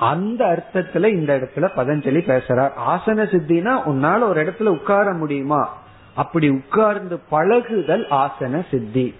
அந்த 0.00 0.44
அர்த்தத்துல 0.44 1.06
இந்த 1.06 1.36
இடத்துல 1.36 1.68
பதஞ்சலி 1.76 2.20
பேசுறார். 2.20 2.70
ஆசன 2.88 3.24
சித்தினா 3.24 3.72
உன்னால 3.86 4.28
ஒரு 4.28 4.44
இடத்துல 4.44 4.68
உட்கார 4.68 5.12
முடியுமா? 5.12 5.76
அப்படி 6.14 6.48
உட்கார்ந்து 6.48 7.20
பழகுதல் 7.30 8.06
ஆசன 8.06 8.64
சித்தி. 8.70 9.14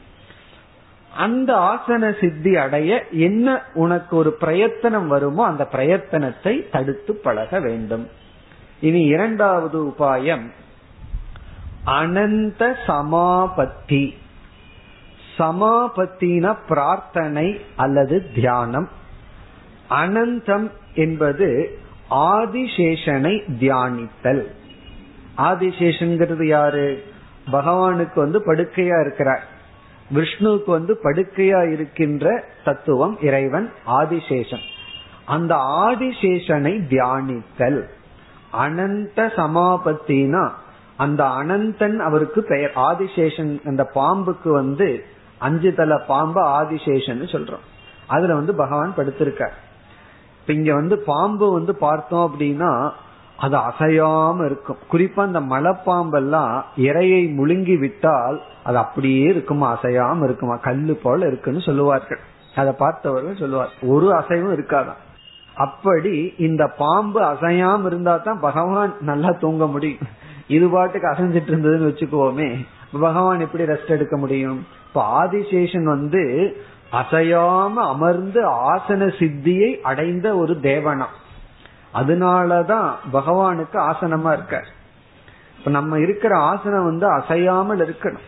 அந்த 1.17 1.55
ஆசன 1.55 2.21
சித்தி 2.21 2.57
அடைய 2.57 3.05
என்ன 3.11 3.63
உனக்கு 3.75 4.17
ஒரு 4.17 4.33
பிரயத்தனம் 4.33 5.09
வருமோ 5.09 5.47
அந்த 5.47 5.69
பிரயத்தனத்தை 5.73 6.71
தடுத்து 6.71 7.15
பழக 7.15 7.61
வேண்டும். 7.61 8.09
இனி 8.81 9.01
இரண்டாவது 9.01 9.85
உபாயம். 9.85 10.51
அனந்த 11.87 12.75
சமாபத்தி. 12.87 14.17
சமாபத்தின 15.39 16.57
பிரார்த்தனை 16.69 17.61
அல்லது 17.77 18.33
தியானம். 18.35 18.89
அனந்தம் 19.91 20.71
என்பது 20.95 21.79
ஆதிசேஷனை 22.11 23.43
தியானித்தல். 23.61 24.47
ஆதிசேஷன்கிறது 25.39 26.45
யாரு? 26.45 27.05
பகவானுக்கு 27.53 28.15
வந்து 28.15 28.39
படுக்கையா 28.39 29.01
இருக்கிறார். 29.01 29.50
விஷ்ணுவுக்கு 30.15 30.67
வந்து 30.67 30.99
படுக்கையா 31.03 31.73
இருக்கின்ற 31.73 32.45
தத்துவம் 32.65 33.19
இறைவன் 33.21 33.73
ஆதிசேஷன். 33.87 34.63
அந்த 35.25 35.55
ஆதிசேஷனை 35.55 36.81
தியானித்தல். 36.89 37.89
அனந்த 38.51 39.33
சமாபத்தினா 39.37 40.51
அந்த 40.97 41.25
அனந்தன் 41.25 41.97
அவருக்கு 41.97 42.43
பெயர். 42.43 42.73
ஆதிசேஷன் 42.75 43.65
அந்த 43.65 43.91
பாம்புக்கு 43.95 44.53
வந்து 44.53 45.05
அஞ்சு 45.39 45.75
தல 45.75 45.99
பாம்பு 45.99 46.41
ஆதிசேஷன் 46.41 47.23
சொல்றோம். 47.23 47.65
அதுல 48.07 48.35
வந்து 48.35 48.55
பகவான் 48.55 48.95
படுத்திருக்கார். 48.97 49.57
இப்ப 50.41 50.53
இங்க 50.53 50.75
வந்து 50.75 50.99
பாம்பு 50.99 51.53
வந்து 51.53 51.77
பார்த்தோம் 51.77 52.35
அப்படின்னா 52.35 52.91
அது 53.41 53.57
அசையாம 53.57 54.45
இருக்கும். 54.45 54.81
குறிப்பா 54.93 55.21
அந்த 55.29 55.41
மலைப்பாம்பெல்லாம் 55.41 56.55
இறையை 56.77 57.23
முழுங்கி 57.39 57.79
விட்டால் 57.79 58.39
அது 58.65 58.77
அப்படியே 58.77 59.23
இருக்குமா? 59.23 59.67
அசையாம 59.77 60.25
இருக்குமா? 60.25 60.57
கல்லு 60.57 60.95
போல 60.95 61.27
இருக்குன்னு 61.27 61.61
சொல்லுவார்கள். 61.61 62.21
அதை 62.55 62.73
பார்த்தவர்கள் 62.73 63.37
சொல்லுவார் 63.37 63.71
ஒரு 63.83 64.15
அசைவும் 64.15 64.57
இருக்காதான் 64.57 65.01
அப்படி 65.55 66.35
இந்த 66.39 66.67
பாம்பு 66.67 67.21
அசையாம 67.23 67.87
இருந்தா 67.87 68.17
தான் 68.17 68.41
பகவான் 68.41 68.95
நல்லா 69.01 69.31
தூங்க 69.41 69.67
முடியும். 69.67 70.07
இது 70.49 70.69
பாட்டுக்கு 70.69 71.09
அசைஞ்சிட்டு 71.09 71.51
இருந்ததுன்னு 71.53 71.89
வச்சுக்கோமே. 71.91 72.49
பகவான் 73.01 73.41
எப்படி 73.41 73.65
ரெஸ்ட் 73.65 73.97
எடுக்க 73.97 74.17
முடியும்? 74.17 74.67
இப்ப 74.89 75.03
ஆதிசேஷன் 75.25 75.85
வந்து 75.85 76.23
அசையாம 76.93 77.73
அமர்ந்து 77.73 78.41
ஆசன 78.75 79.09
சித்தியை 79.19 79.71
அடைந்த 79.81 80.37
ஒரு 80.37 80.59
தேவனா? 80.63 81.09
அதனாலதான் 81.95 82.91
பகவானுக்கு 83.13 83.79
ஆசனமா 83.91 84.33
இருக்க 84.33 84.65
இப்ப 85.59 85.71
நம்ம 85.71 85.99
இருக்கிற 85.99 86.37
ஆசனம் 86.37 86.85
வந்து 86.85 87.07
அசையாமல் 87.13 87.79
இருக்கணும். 87.79 88.27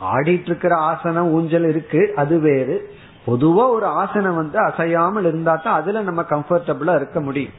ஆடிட்டு 0.00 0.44
இருக்கிற 0.44 0.76
ஆசனம் 0.76 1.28
ஊஞ்சல் 1.28 1.68
இருக்கு 1.68 2.12
அது 2.16 2.40
வேறு. 2.40 2.94
பொதுவா 3.26 3.68
ஒரு 3.68 3.86
ஆசனம் 3.86 4.34
வந்து 4.34 4.58
அசையாமல் 4.58 5.24
இருந்தா 5.24 5.54
தான் 5.54 5.74
அதுல 5.74 6.00
நம்ம 6.00 6.22
கம்ஃபர்டபுளா 6.22 6.94
இருக்க 6.94 7.20
முடியும். 7.20 7.52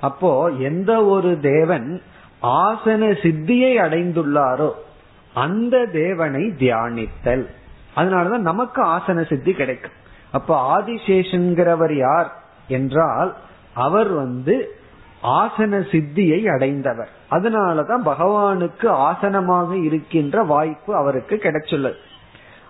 அப்போ 0.00 0.48
எந்த 0.48 1.04
ஒரு 1.04 1.40
தேவன் 1.40 2.02
ஆசன 2.42 3.10
சித்தியை 3.22 3.72
அடைந்துள்ளாரோ 3.84 4.70
அந்த 5.34 5.84
தேவனை 5.92 6.44
தியானித்தல். 6.58 7.46
அதனாலதான் 7.96 8.48
நமக்கு 8.50 8.82
ஆசன 8.82 9.28
சித்தி 9.28 9.52
கிடைக்கும். 9.52 9.98
அப்ப 10.32 10.78
ஆதிசேஷன்கிறவர் 10.78 11.96
யார் 11.96 12.32
என்றால் 12.68 13.36
அவர் 13.74 14.12
வந்து 14.12 14.76
ஆசன 15.22 15.80
சித்தியை 15.90 16.48
அடைந்தவர். 16.48 17.08
அதனாலதான் 17.30 18.02
பகவானுக்கு 18.04 18.88
ஆசனமாக 18.88 19.84
இருக்கின்ற 19.84 20.42
வாய்ப்பு 20.42 20.94
அவருக்கு 20.94 21.40
கிடைச்சுள்ளது. 21.42 21.94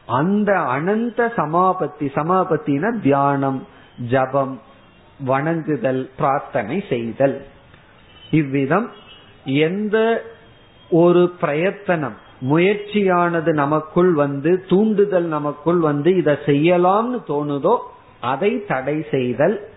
அந்த 0.07 0.59
அனந்த 0.59 1.33
சமாபத்தி 1.37 2.01
சமாபத்தின 2.01 3.01
தியானம் 3.01 3.67
ஜபம் 4.09 4.61
வணங்குதல் 5.25 6.11
பிரார்த்தனை 6.17 6.85
செய்தல். 6.89 7.47
இவ்விதம் 8.31 8.91
எந்த 9.45 10.23
ஒரு 10.91 11.35
பிரயத்தனம் 11.41 12.17
முயற்சியானது 12.51 13.53
நமக்குள் 13.53 14.13
வந்து 14.13 14.65
தூண்டுதல் 14.69 15.25
நமக்குள் 15.25 15.79
வந்து 15.79 16.17
இதை 16.17 16.35
செய்யலாம்னு 16.47 17.19
தோணுதோ 17.29 17.79
அதை 18.21 18.67
தடை 18.67 19.07
செய்தல் 19.11 19.71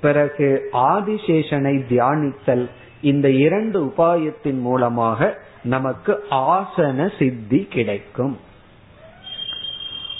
பிறகு 0.00 0.68
ஆதிசேஷனை 0.72 1.84
தியானித்தல் 1.88 2.68
இந்த 3.00 3.30
இரண்டு 3.30 3.84
உபாயத்தின் 3.84 4.60
மூலமாக 4.60 5.38
நமக்கு 5.62 6.24
ஆசன 6.30 7.18
சித்தி 7.18 7.66
கிடைக்கும். 7.70 8.38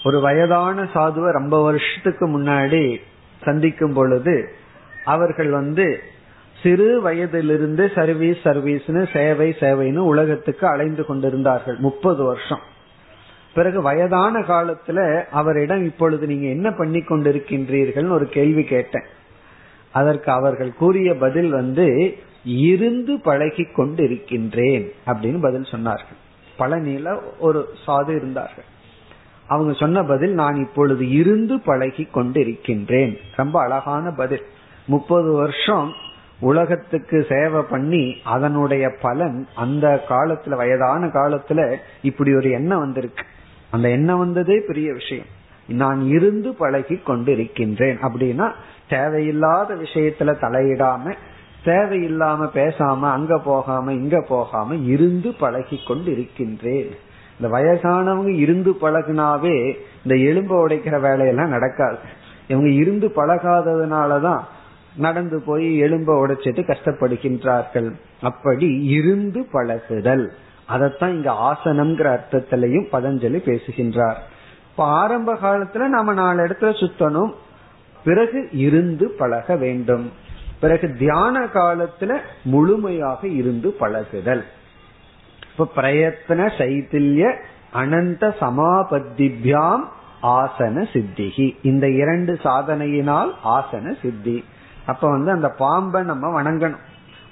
ஒரு 0.04 0.20
வயதான 0.20 0.82
சாதுவை 0.82 1.30
ரொம்ப 1.30 1.62
வருஷத்துக்கு 1.62 2.28
முன்னாடி 2.28 3.00
சந்திக்கும் 3.44 3.92
பொழுது 3.92 4.49
அவர்கள் 5.04 5.49
வந்து 5.49 6.02
சிறு 6.62 7.00
வயதிலிருந்து 7.00 7.90
சர்வீஸ் 7.94 8.37
சர்வீஸ்னு 8.44 9.12
சேவை 9.12 9.56
சேவைன்னு 9.61 9.97
உலகத்துக்கு 9.97 10.66
அலைந்து 10.66 11.04
கொண்டிருந்தார்கள். 11.04 11.76
முப்பது 11.78 12.25
வருஷம். 12.25 12.61
பிறகு 13.54 13.82
வயதான 13.82 14.40
காலத்துல 14.40 15.25
அவரிடம் 15.30 15.85
இப்பொழுது 15.85 16.26
நீங்க 16.26 16.47
என்ன 16.47 16.70
பண்ணி 16.70 16.99
கொண்டிருக்கின்றீர்கள் 16.99 18.11
ஒரு 18.11 18.28
கேள்வி 18.28 18.64
கேட்டேன். 18.64 19.04
அதற்கு 19.92 20.33
அவர்கள் 20.33 20.75
கூறிய 20.75 21.14
பதில் 21.14 21.50
வந்து 21.50 22.16
இருந்து 22.45 23.21
பழகி 23.21 23.62
கொண்டிருக்கின்றேன் 23.62 24.90
அப்படின்னு 25.07 25.40
பதில் 25.40 25.62
சொன்னார்கள். 25.62 26.16
பழனியில 26.59 27.21
ஒரு 27.38 27.68
சாது 27.87 28.16
இருந்தார்கள். 28.16 28.64
அவங்க 29.47 29.73
சொன்ன 29.73 30.04
பதில் 30.04 30.35
நான் 30.35 30.54
இப்பொழுது 30.54 31.11
இருந்து 31.11 31.61
பழகி 31.61 32.09
கொண்டிருக்கின்றேன். 32.14 33.16
ரொம்ப 33.37 33.62
அழகான 33.62 34.11
பதில். 34.11 34.42
முப்பது 34.87 35.33
வருஷம் 35.33 35.92
உலகத்துக்கு 36.40 37.26
சேவை 37.28 37.62
பண்ணி 37.71 38.16
அதனுடைய 38.25 38.90
பலன் 39.00 39.47
அந்த 39.54 40.04
காலத்துல 40.09 40.57
வயதான 40.57 41.07
காலத்துல 41.07 41.76
இப்படி 42.02 42.35
ஒரு 42.35 42.50
எண்ணம் 42.50 42.78
வந்திருக்கு. 42.78 43.25
அந்த 43.71 43.88
எண்ணம் 43.88 44.18
வந்ததே 44.18 44.62
பெரிய 44.66 44.92
விஷயம். 44.92 45.37
நான் 45.68 46.07
இருந்து 46.07 46.54
பழகி 46.54 46.95
கொண்டிருக்கின்றேன் 46.95 48.09
அப்படின்னா 48.09 48.52
தேவையில்லாத 48.88 49.75
விஷயத்துல 49.75 50.35
தலையிடாம 50.40 51.14
தேவையில்லாம 51.64 52.49
பேசாம 52.54 53.00
அங்க 53.00 53.38
போகாம 53.38 53.92
இங்க 53.92 54.25
போகாம 54.28 54.75
இருந்து 54.75 55.35
பழகி 55.35 55.78
கொண்டு 55.87 56.12
இருக்கின்றேன் 56.12 56.90
இந்த 57.40 57.59
வயசானவங்க 57.59 58.35
இருந்து 58.35 58.71
பழகுனாவே 58.71 59.75
இந்த 60.04 60.14
எலும்ப 60.30 60.57
உடைக்கிற 60.57 61.00
வேலையெல்லாம் 61.00 61.49
நடக்காது. 61.49 61.99
இவங்க 62.49 62.68
இருந்து 62.68 63.09
பழகாததுனாலதான் 63.09 64.40
நடந்து 64.97 65.42
போய் 65.47 65.83
எலும்ப 65.83 66.11
உடைச்சிட்டு 66.26 66.75
கஷ்டப்படுகின்றார்கள். 66.75 67.92
அப்படி 68.21 68.85
இருந்து 68.85 69.49
பழகுதல். 69.52 70.33
அதத்தான் 70.68 71.09
இங்க 71.09 71.33
ஆசனம்ங்கிற 71.33 72.18
அர்த்தத்திலையும் 72.18 72.87
பதஞ்சலி 72.92 73.37
பேசுகின்றார். 73.37 74.23
இப்ப 74.71 74.85
ஆரம்ப 74.85 75.35
காலத்துல 75.35 75.87
நம்ம 75.87 76.12
நாலு 76.12 76.47
இடத்துல 76.47 76.90
சுத்தணும். 76.90 77.33
பிறகு 78.05 78.49
இருந்து 78.52 79.11
பழக 79.11 79.57
வேண்டும். 79.57 80.12
பிறகு 80.61 80.97
தியான 80.99 81.45
காலத்துல 81.45 82.19
முழுமையாக 82.43 83.26
இருந்து 83.26 83.71
பழகுதல். 83.71 84.45
இப்ப 85.50 85.83
பிரயத்ன 85.83 86.50
சைத்தில்ய 86.59 87.37
அனந்த 87.73 88.35
சமாபத்திபியாம் 88.40 89.85
ஆசன 90.23 90.87
சித்திகி. 90.93 91.57
இந்த 91.62 91.88
இரண்டு 91.88 92.33
சாதனையினால் 92.33 93.31
ஆசன 93.45 94.00
சித்தி. 94.02 94.45
அப்ப 94.87 95.11
வந்து 95.11 95.31
அந்த 95.31 95.49
பாம்பை 95.49 96.02
நம்ம 96.02 96.43
வணங்கணும். 96.43 96.78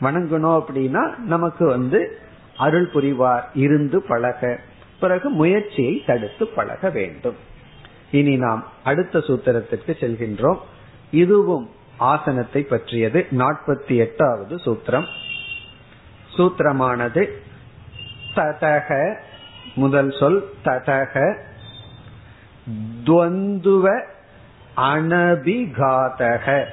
வணங்கணும் 0.01 0.63
அப்படின்னா 0.63 1.19
நமக்கு 1.19 1.67
வந்து 1.67 2.19
அருள் 2.57 2.91
புரிவார் 2.95 3.45
இருந்து 3.55 4.03
பழக. 4.03 4.59
பிறகு 5.01 5.29
முயற்சியை 5.29 6.03
தடுத்து 6.07 6.47
பழக 6.47 6.91
வேண்டும். 6.91 7.35
இனி 8.11 8.37
நாம் 8.37 8.65
அடுத்த 8.85 9.19
சூத்திரத்திற்கு 9.19 9.91
செல்கின்றோம். 10.01 10.59
இதுவும் 11.11 11.71
ஆசனத்தை 11.97 12.63
பற்றியது. 12.63 13.27
நாற்பத்தி 13.31 13.97
எட்டாவது 13.97 14.57
சூத்திரம். 14.57 15.05
சூத்திரமானது 16.37 17.29
ததக 18.35 19.15
முதல் 19.75 20.11
சொல் 20.11 20.51
ததக 20.65 21.37
துவந்துவ 23.05 24.03
அனபிகாதக. 24.77 26.65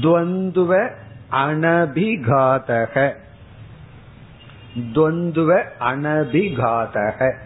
துவந்துவ 0.00 0.90
அனபிகாதக. 1.32 3.12
துவந்துவ 4.76 5.62
அனபிகாதக. 5.80 7.44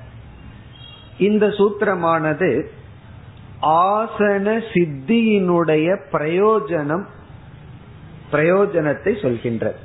இந்த 1.21 1.47
சூத்திரமானது 1.59 2.51
ஆசன 3.95 4.47
சித்தியினுடைய 4.73 5.87
பிரயோஜனம் 6.13 7.05
பிரயோஜனத்தை 8.33 9.13
சொல்கின்றது. 9.25 9.79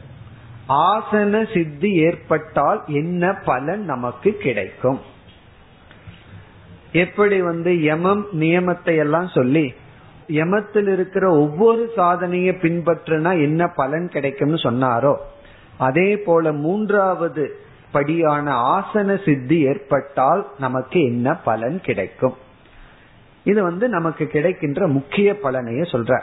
ஆசன 0.91 1.41
சித்தி 1.53 1.91
ஏற்பட்டால் 2.05 2.81
என்ன 2.99 3.33
பலன் 3.45 3.83
நமக்கு 3.85 4.31
கிடைக்கும்? 4.45 4.99
எப்படி 7.03 7.37
வந்து 7.41 7.71
யமம் 7.81 8.23
நியமத்தை 8.39 8.93
எல்லாம் 8.97 9.27
சொல்லி 9.27 9.65
யமத்தில் 10.27 10.87
இருக்கிற 10.87 11.25
ஒவ்வொரு 11.37 11.83
சாதனையை 11.95 12.53
பின்பற்றுனா 12.61 13.31
என்ன 13.41 13.67
பலன் 13.75 14.07
கிடைக்கும்னு 14.09 14.59
சொன்னாரோ 14.67 15.13
அதே 15.77 16.09
போல 16.17 16.53
மூன்றாவது 16.63 17.45
படியான 17.95 18.61
ஆசன 18.77 19.25
சித்தி 19.25 19.59
ஏற்பட்டால் 19.59 20.47
நமக்கு 20.59 21.03
என்ன 21.03 21.35
பலன் 21.35 21.81
கிடைக்கும்? 21.81 22.33
இது 23.43 23.63
வந்து 23.63 23.89
நமக்கு 23.89 24.27
கிடைக்கின்ற 24.27 24.87
முக்கிய 24.87 25.37
பலனைய 25.43 25.81
சொல்ற. 25.91 26.21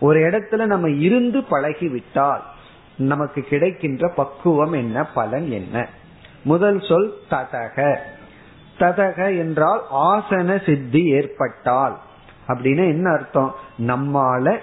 ஒரு 0.00 0.20
இடத்துல 0.20 0.66
நம்ம 0.66 0.90
இருந்து 0.90 1.44
பழகி 1.44 1.88
விட்டால் 1.88 2.42
நமக்கு 2.96 3.42
கிடைக்கின்ற 3.42 4.08
பக்குவம் 4.08 4.72
என்ன 4.72 5.04
பலன் 5.04 5.50
என்ன? 5.50 5.88
முதல் 6.42 6.80
சொல் 6.80 7.14
ததக. 7.30 7.96
ததக 8.78 9.38
என்றால் 9.38 9.82
ஆசன 9.94 10.64
சித்தி 10.66 11.04
ஏற்பட்டால். 11.04 11.98
அப்படின்னு 12.48 12.88
என்ன 12.88 13.10
அர்த்தம்? 13.10 13.54
நம்மால 13.86 14.58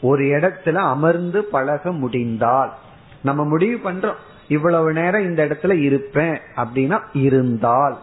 ஒரு 0.00 0.24
இடத்துல 0.24 0.74
அமர்ந்து 0.74 1.44
பழக 1.44 1.92
முடிந்தால். 1.92 2.72
நம்ம 3.22 3.44
முடிவு 3.44 3.90
பண்றோம். 3.90 4.20
இவ்வளவு 4.48 4.92
நேரம் 4.92 5.22
இந்த 5.22 5.44
இடத்துல 5.46 5.80
இருப்பேன் 5.80 6.40
அப்படின்னா 6.56 7.00
இருந்தால். 7.12 7.98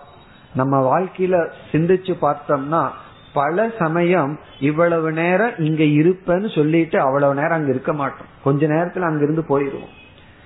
நம்ம 0.56 1.00
வாழ்க்கையில 1.00 1.52
சிந்திச்சு 1.72 2.16
பார்த்தோம்னா 2.22 2.90
பல 3.34 3.72
சமயம் 3.80 4.40
இவ்வளவு 4.60 5.12
நேரம் 5.12 5.58
இங்க 5.58 5.84
இருப்பேன்னு 5.84 6.56
சொல்லிட்டு 6.56 7.00
அவ்வளவு 7.00 7.34
நேரம் 7.34 7.52
அங்க 7.52 7.70
இருக்க 7.70 7.94
மாட்டோம். 7.94 8.28
கொஞ்ச 8.44 8.68
நேரத்துல 8.68 9.02
அங்கிருந்து 9.02 9.42
போயிடுவோம் 9.42 9.62
போயிருவோம். 9.62 10.02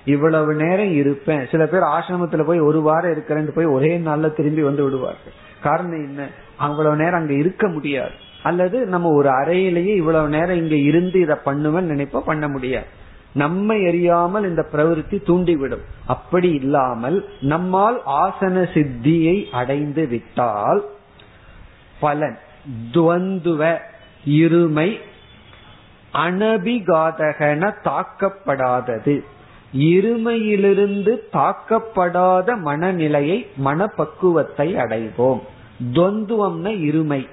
இவ்வளவு 0.05 0.53
நேரம் 0.53 0.91
இருப்பேன். 0.91 1.47
சில 1.51 1.65
பேர் 1.65 1.81
ஆசிரமத்துல 1.81 2.43
போய் 2.43 2.59
ஒரு 2.59 2.81
வாரம் 2.81 3.11
இருக்கிறேன்னு 3.11 3.51
போய் 3.51 3.65
ஒரே 3.65 3.99
நாள்ல 3.99 4.35
திரும்பி 4.35 4.61
வந்து 4.61 4.83
விடுவார்கள். 4.83 5.33
காரணம் 5.61 6.07
என்ன? 6.07 6.27
அவ்வளவு 6.57 6.95
நேரம் 6.95 7.19
அங்க 7.19 7.33
இருக்க 7.33 7.67
முடியாது. 7.67 8.11
அல்லது 8.43 8.85
நம்ம 8.85 9.09
ஒரு 9.09 9.29
அறையிலேயே 9.29 9.95
இவ்வளவு 9.95 10.29
நேரம் 10.29 10.57
இங்க 10.57 10.75
இருந்து 10.75 11.19
இதை 11.19 11.37
பண்ணுவேன்னு 11.45 11.91
நினைப்போம் 11.91 12.25
பண்ண 12.25 12.47
முடியாது. 12.47 12.85
நம்மை 13.37 13.87
அறியாமல் 13.87 14.43
இந்த 14.43 14.65
பிரவருத்தி 14.71 15.17
தூண்டிவிடும். 15.27 15.85
அப்படி 16.07 16.49
இல்லாமல் 16.49 17.17
நம்மால் 17.41 18.01
ஆசன 18.05 18.63
சித்தியை 18.73 19.49
அடைந்து 19.51 20.07
விட்டால் 20.07 20.83
பலன். 21.99 22.39
துவந்துவ 22.93 23.77
இருமை 24.29 24.97
அனபிகாதகன 26.13 27.73
தாக்கப்படாதது. 27.83 29.15
இருமையிலிருந்து 29.77 31.13
தாக்கப்படாத 31.33 32.57
மனநிலையை 32.57 33.47
மனப்பக்குவத்தை 33.65 34.75
அடைவோம். 34.75 35.41
துவந்துவம்ன 35.93 36.67
இருமை. 36.89 37.29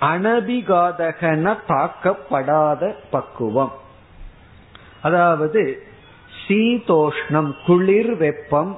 அனபிகாதகன 0.00 1.56
தாக்கப்படாத 1.68 2.92
பக்குவம். 3.10 3.82
அதாவது 5.04 5.62
சீதோஷ்ணம் 6.42 7.50
குளிர் 7.66 8.14
வெப்பம் 8.16 8.72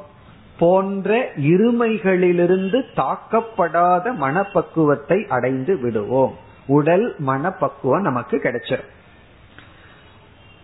போன்ற 0.59 1.17
இருமைகளிலிருந்து 1.53 2.79
தாக்கப்படாத 2.97 4.05
மனப்பக்குவத்தை 4.15 5.19
அடைந்து 5.29 5.75
விடுவோம். 5.79 6.35
உடல் 6.67 7.07
மனப்பக்குவம் 7.31 8.07
நமக்கு 8.09 8.37
கிடைச்சிடும் 8.37 8.93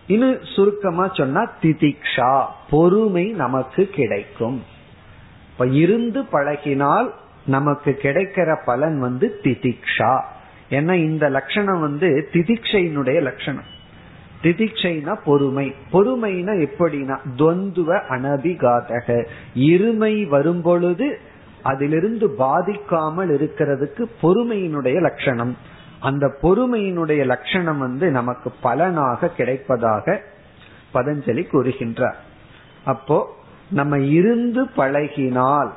இன்னும் 0.07 0.37
சுருக்கமா 0.55 1.05
சொன்னா 1.13 1.41
திதிக்ஷா 1.61 2.31
பொறுமை 2.69 3.25
நமக்கு 3.43 3.83
கிடைக்கும். 3.97 4.57
இப்ப 5.51 5.67
இருந்து 5.83 6.21
பழகினால் 6.31 7.07
நமக்கு 7.45 7.91
கிடைக்கிற 8.01 8.49
பலன் 8.65 8.97
வந்து 8.99 9.27
திதிக்ஷா. 9.43 10.13
ஏன்னா 10.69 10.93
இந்த 11.09 11.25
லட்சணம் 11.29 11.81
வந்து 11.81 12.09
திதிக்ஷையினுடைய 12.33 13.19
லட்சணம். 13.21 13.69
திதிக்ஷைனா 14.43 15.15
பொறுமை. 15.25 15.75
பொறுமைனா 15.93 16.69
எப்படின்னா 16.69 17.17
துவந்துவ 17.37 17.99
அனபிகாதக. 18.09 19.25
இருமை 19.55 20.27
வரும் 20.27 20.61
பொழுது 20.61 21.19
அதிலிருந்து 21.63 22.35
பாதிக்காமல் 22.39 23.31
இருக்கிறதுக்கு 23.31 24.05
பொறுமையினுடைய 24.21 25.01
லட்சணம். 25.01 25.57
அந்த 25.99 26.31
பொறுமையினுடைய 26.41 27.25
லட்சணம் 27.25 27.77
வந்து 27.77 28.11
நமக்கு 28.11 28.51
பலனாக 28.61 29.29
கிடைப்பதாக 29.37 30.19
பதஞ்சலி 30.93 31.45
கூறுகின்றார். 31.51 32.19
அப்போ 32.85 33.35
நம்ம 33.71 33.97
இருந்து 33.99 34.63
பழகினால் 34.77 35.69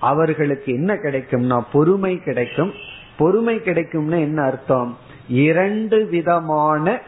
அவர்களுக்கு 0.00 0.72
என்ன 0.72 0.94
கிடைக்கும்னா 0.94 1.64
பொறுமை 1.72 2.18
கிடைக்கும். 2.18 2.72
பொறுமை 3.16 3.56
கிடைக்கும்னா 3.56 4.18
என்ன 4.18 4.42
அர்த்தம்? 4.42 4.96
இரண்டு 5.28 6.06
விதமான 6.06 7.00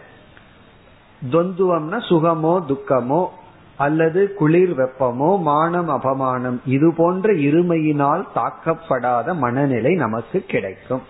துவந்துவம்னா 1.30 1.98
சுகமோ 2.08 2.54
துக்கமோ 2.68 3.26
அல்லது 3.76 4.34
குளிர் 4.34 4.72
வெப்பமோ 4.78 5.40
மானம் 5.40 5.88
அபமானம் 5.88 6.58
இது 6.66 6.94
போன்ற 6.96 7.32
இருமையினால் 7.32 8.22
தாக்கப்படாத 8.34 9.34
மனநிலை 9.34 9.94
நமக்கு 9.94 10.44
கிடைக்கும். 10.46 11.02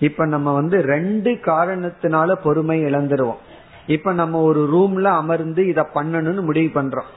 இப்ப 0.00 0.26
நம்ம 0.26 0.52
வந்து 0.52 0.82
ரெண்டு 0.82 1.30
காரணத்தினால 1.30 2.32
பொறுமை 2.32 2.84
இழந்துருவோம். 2.84 3.40
இப்ப 3.86 4.12
நம்ம 4.12 4.40
ஒரு 4.40 4.60
ரூம்ல 4.72 5.02
அமர்ந்து 5.02 5.66
இத 5.66 5.88
பண்ணணும்னு 5.94 6.40
முடிவு 6.40 6.82
பண்றோம். 6.82 7.10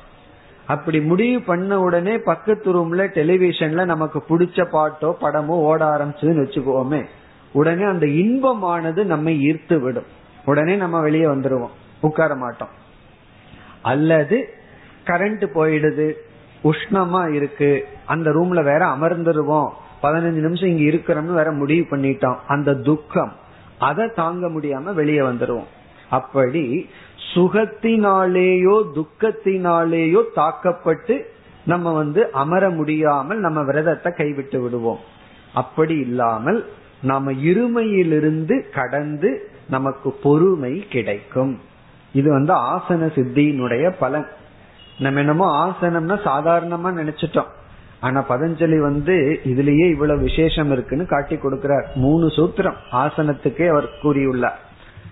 அப்படி 0.67 1.01
முடிவு 1.01 1.41
பண்ண 1.41 1.79
உடனே 1.79 2.17
பக்கத்து 2.17 2.73
ரூம்ல 2.73 2.99
டெலிவிஷன்ல 2.99 3.85
நமக்கு 3.85 4.23
பிடிச்ச 4.29 4.65
பாட்டோ 4.71 5.13
படமோ 5.21 5.55
ஓட 5.69 5.97
ஆரம்பிச்சதுன்னு 5.97 6.43
வச்சுக்கோமே 6.45 7.05
உடனே 7.53 7.83
அந்த 7.83 8.05
இன்பமானது 8.05 9.03
நம்மை 9.03 9.33
ஈர்த்து 9.51 9.79
விடும். 9.79 10.11
உடனே 10.45 10.75
நம்ம 10.75 10.99
வெளியே 10.99 11.25
வந்துருவோம். 11.25 11.73
உட்கார 12.07 12.35
மாட்டோம் 12.35 12.73
அல்லது 13.91 14.37
கரண்ட் 15.05 15.45
போயிடுது 15.55 16.07
உஷ்ணமா 16.63 17.21
இருக்கு 17.33 17.71
அந்த 18.05 18.27
ரூம்ல 18.31 18.59
வேற 18.63 18.81
அமர்ந்துருவோம் 18.85 19.71
பதினஞ்சு 20.03 20.41
நிமிஷம் 20.45 20.71
இங்க 20.73 20.83
இருக்கிறோம்னு 20.91 21.39
வேற 21.39 21.51
முடிவு 21.51 21.83
பண்ணிட்டோம். 21.89 22.39
அந்த 22.47 22.69
துக்கம் 22.87 23.33
அதை 23.79 24.05
தாங்க 24.15 24.47
முடியாம 24.47 24.93
வெளியே 24.93 25.19
வந்துருவோம். 25.19 25.69
அப்படி 26.09 26.63
சுகத்தினாலேயோ 27.33 28.75
துக்கத்தினாலேயோ 28.97 30.21
தாக்கப்பட்டு 30.33 31.15
நம்ம 31.65 31.93
வந்து 31.93 32.21
அமர 32.31 32.63
முடியாமல் 32.69 33.39
நம்ம 33.39 33.59
விரதத்தை 33.63 34.11
கைவிட்டு 34.11 34.61
விடுவோம். 34.61 35.01
அப்படி 35.53 35.95
இல்லாமல் 35.97 36.59
நாம 37.01 37.31
இருமையிலிருந்து 37.31 38.55
கடந்து 38.73 39.29
நமக்கு 39.69 40.09
பொறுமை 40.23 40.73
கிடைக்கும். 40.89 41.53
இது 42.13 42.29
வந்து 42.31 42.53
ஆசன 42.53 43.09
சித்தியினுடைய 43.15 43.93
பலன். 43.99 44.27
நம்ம 44.99 45.19
என்னமோ 45.19 45.47
ஆசனம்னா 45.65 46.15
சாதாரணமா 46.25 46.89
நினைச்சிட்டோம். 46.99 47.51
ஆனா 47.99 48.25
பதஞ்சலி 48.29 48.77
வந்து 48.81 49.39
இதுலயே 49.43 49.89
இவ்வளவு 49.89 50.21
விசேஷம் 50.21 50.71
இருக்குன்னு 50.71 51.05
காட்டி 51.05 51.35
கொடுக்கிறார். 51.35 51.85
மூணு 51.95 52.27
சூத்திரம் 52.27 52.79
ஆசனத்துக்கே 52.91 53.67
அவர் 53.67 53.87
கூறியுள்ளார். 54.03 54.59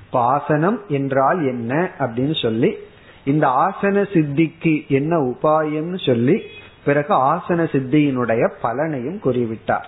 இப்ப 0.06 0.20
ஆசனம் 0.20 0.80
என்றால் 0.88 1.48
என்ன 1.48 1.92
அப்படின்னு 2.00 2.42
சொல்லி 2.42 2.76
இந்த 3.24 3.48
ஆசன 3.48 4.04
சித்திக்கு 4.14 4.88
என்ன 4.88 5.18
உபாயம்னு 5.18 6.06
சொல்லி 6.06 6.42
பிறகு 6.86 7.14
ஆசன 7.14 7.66
சித்தியினுடைய 7.74 8.44
பலனையும் 8.64 9.20
கூறிவிட்டார். 9.26 9.88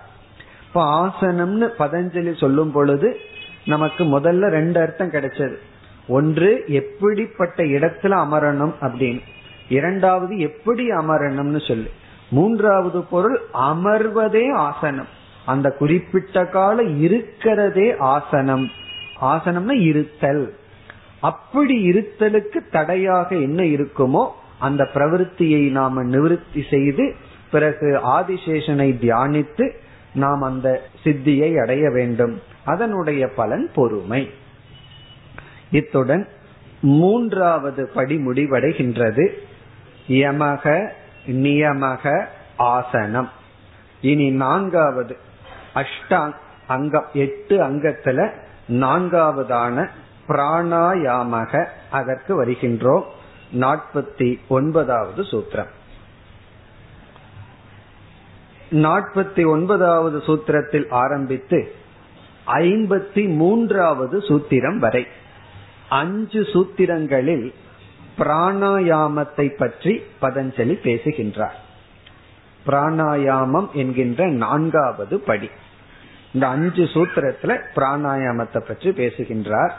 இப்ப 0.68 0.84
ஆசனம்னு 1.02 1.70
பதஞ்சலி 1.80 2.38
சொல்லும் 2.38 2.72
பொழுது 2.72 3.18
நமக்கு 3.66 4.04
முதல்ல 4.04 4.50
ரெண்டு 4.50 4.80
அர்த்தம் 4.82 5.12
கிடைச்சது. 5.12 5.56
ஒன்று 6.08 6.64
எப்படிப்பட்ட 6.68 7.64
இடத்துல 7.64 8.12
அமரணும் 8.12 8.74
அப்படின்னு. 8.82 9.20
இரண்டாவது 9.70 10.38
எப்படி 10.38 10.90
அமரணும்னு 10.90 11.68
சொல்லி. 11.68 11.90
மூன்றாவது 12.30 13.04
பொருள் 13.04 13.42
அமர்வதே 13.54 14.52
ஆசனம். 14.52 15.08
அந்த 15.46 15.72
குறிப்பிட்ட 15.72 16.46
கால 16.46 16.82
இருக்கிறதே 16.82 17.98
ஆசனம். 17.98 18.70
ஆசனம்னா 19.22 19.82
இருத்தல். 19.82 20.56
அப்படி 21.22 21.90
இருத்தலுக்கு 21.90 22.58
தடையாக 22.72 23.36
என்ன 23.36 23.64
இருக்குமோ 23.64 24.28
அந்த 24.60 24.90
பிரவருத்தியை 24.94 25.72
நாம 25.72 26.04
நிவர்த்தி 26.04 26.66
செய்து 26.70 27.16
பிறகு 27.52 28.00
ஆதிசேஷனை 28.04 28.92
தியானித்து 28.92 29.72
நாம் 30.14 30.42
அந்த 30.42 30.82
சித்தியை 31.04 31.62
அடைய 31.62 31.90
வேண்டும். 31.90 32.42
அதனுடைய 32.66 33.28
பலன் 33.28 33.70
பொறுமை. 33.76 34.30
இத்துடன் 35.74 36.28
மூன்றாவது 36.82 37.90
படி 37.94 38.18
முடிவடைகின்றது. 38.28 39.30
யமக 40.08 40.90
நியமக 41.28 42.26
ஆசனம். 42.58 43.30
இனி 44.02 44.30
நான்காவது 44.30 45.18
அஷ்டாங் 45.76 46.34
அங்கம் 46.68 47.10
எட்டு 47.14 47.58
அங்கத்துல 47.58 48.32
நான்காவதான 48.68 49.88
பிராணாயாமக 50.28 51.68
அதற்கு 51.92 52.46
வருகின்றோம். 52.46 53.04
நாற்பத்தி 53.54 54.38
ஒன்பதாவது 54.48 55.22
சூத்திரம். 55.22 55.72
நாற்பத்தி 58.72 59.48
ஒன்பதாவது 59.48 60.18
சூத்திரத்தில் 60.18 60.86
ஆரம்பித்து 60.90 61.76
ஐம்பத்தி 62.48 63.36
மூன்றாவது 63.36 64.20
சூத்திரம் 64.20 64.78
வரை. 64.78 65.08
அஞ்சு 66.00 66.42
சூத்திரங்களில் 66.54 67.46
பிராணாயாமத்தை 68.18 69.46
பற்றி 69.58 69.94
பதஞ்சலி 70.22 70.76
பேசுகின்றார். 70.82 71.58
பிராணாயாமம் 72.66 73.70
என்கின்ற 73.74 74.28
நான்காவது 74.44 75.16
படி. 75.20 75.50
இந்த 76.34 76.46
அஞ்சு 76.48 76.84
சூத்திரத்துல 76.84 77.52
பிராணாயாமத்தை 77.76 78.62
பற்றி 78.68 78.92
பேசுகின்றார். 78.92 79.74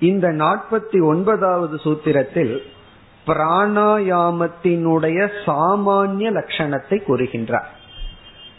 இந்த 0.00 0.28
நாற்பத்தி 0.28 0.98
ஒன்பதாவது 1.04 1.76
சூத்திரத்தில் 1.76 2.54
பிராணாயாமத்தினுடைய 3.26 5.18
சாமானிய 5.46 6.28
லட்சணத்தை 6.38 6.96
கூறுகின்றார். 7.08 7.68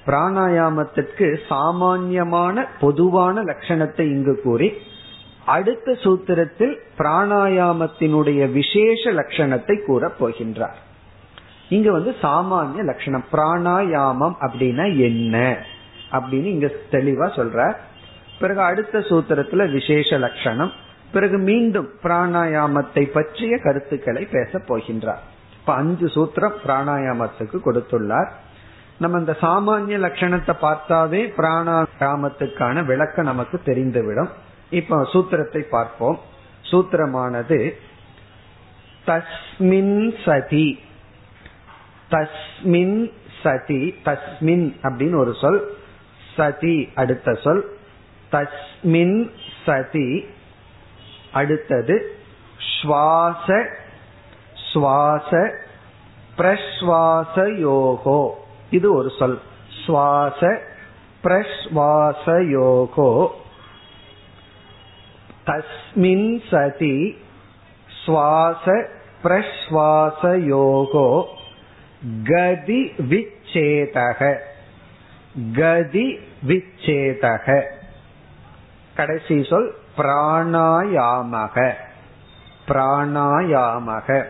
பிராணாயாமத்திற்கு 0.06 1.28
சாமான்யமான 1.50 2.66
பொதுவான 2.80 3.44
லட்சணத்தை 3.44 4.04
இங்கு 4.16 4.36
கூறி 4.44 4.70
அடுத்த 5.46 5.92
சூத்திரத்தில் 5.92 6.78
பிராணாயாமத்தினுடைய 6.98 8.52
விசேஷ 8.52 9.12
லட்சணத்தை 9.12 9.86
கூற 9.86 10.12
போகின்றார். 10.20 10.74
இங்க 11.70 11.92
வந்து 11.92 12.16
சாமானிய 12.22 12.84
லட்சணம். 12.84 13.26
பிராணாயாமம் 13.32 14.34
அப்படின்னா 14.42 14.98
என்ன? 14.98 15.58
அப்படின்னு 16.12 16.44
இங்க 16.44 16.72
தெளிவா 16.92 17.28
சொல்ற. 17.28 17.74
பிறகு 18.40 18.62
அடுத்த 18.62 19.00
சூத்திரத்துல 19.00 19.72
விசேஷ 19.72 20.18
லட்சணம். 20.18 20.72
பிறகு 21.12 21.38
மீண்டும் 21.38 21.90
பிராணாயாமத்தை 22.04 23.04
பற்றிய 23.04 23.58
கருத்துக்களை 23.58 24.28
பேச 24.32 24.60
போகின்றார். 24.60 25.20
இப்ப 25.60 25.74
அஞ்சு 25.74 26.06
சூத்திரம் 26.06 26.54
பிராணாயாமத்துக்கு 26.68 27.60
கொடுத்துள்ளார். 27.66 28.30
நம்ம 28.98 29.20
இந்த 29.20 29.38
சாமானிய 29.42 30.00
லட்சணத்தை 30.00 30.54
பார்த்தாவே 30.62 31.32
பிராணாயாமத்துக்கான 31.38 32.86
விளக்கம் 32.86 33.26
நமக்கு 33.26 33.62
தெரிந்துவிடும். 33.66 34.30
இப்ப 34.70 35.02
சூத்திரத்தை 35.02 35.60
பார்ப்போம். 35.60 36.20
சூத்திரமானது 36.62 37.72
தஸ்மின் 39.08 40.14
சதி. 40.26 40.80
தஸ்மின் 42.12 43.12
சதி. 43.44 43.96
தஸ்மின் 44.06 44.74
அப்படின்னு 44.84 45.18
ஒரு 45.18 45.34
சொல். 45.34 45.78
சதி 46.36 46.92
அடுத்த 46.96 47.34
சொல். 47.34 47.78
தஸ்மின் 48.32 49.32
சதி. 49.66 50.26
அடுத்தது 51.32 52.16
ஸ்வாச 52.82 53.76
சுவாச 54.74 55.60
பிரஸ்வாச 56.38 57.36
யோகோ 57.36 58.30
இது 58.70 58.94
ஒரு 58.94 59.12
சொல். 59.20 59.42
சுவாச 59.86 60.62
பிரஸ்வாச 61.24 62.44
யோகோ 62.50 63.28
தஸ்மின் 65.46 66.42
சதி 66.52 67.18
சுவாச 68.04 68.88
பிரஸ்வாசயோகோ 69.24 71.24
கதி 72.24 72.92
விச்சேதக 72.98 74.38
கதி 75.56 76.20
விச்சேதக 76.48 77.62
கடைசி 78.96 79.44
சொல் 79.44 79.76
பிராணாயாமக। 79.98 81.74
பிராணாயாமக। 82.68 84.26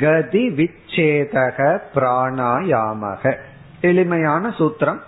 கதி 0.00 0.48
விச்சேதக 0.48 1.80
பிராணாயாமக. 1.94 3.36
எளிமையான 3.80 4.54
சூத்திரம் 4.58 5.00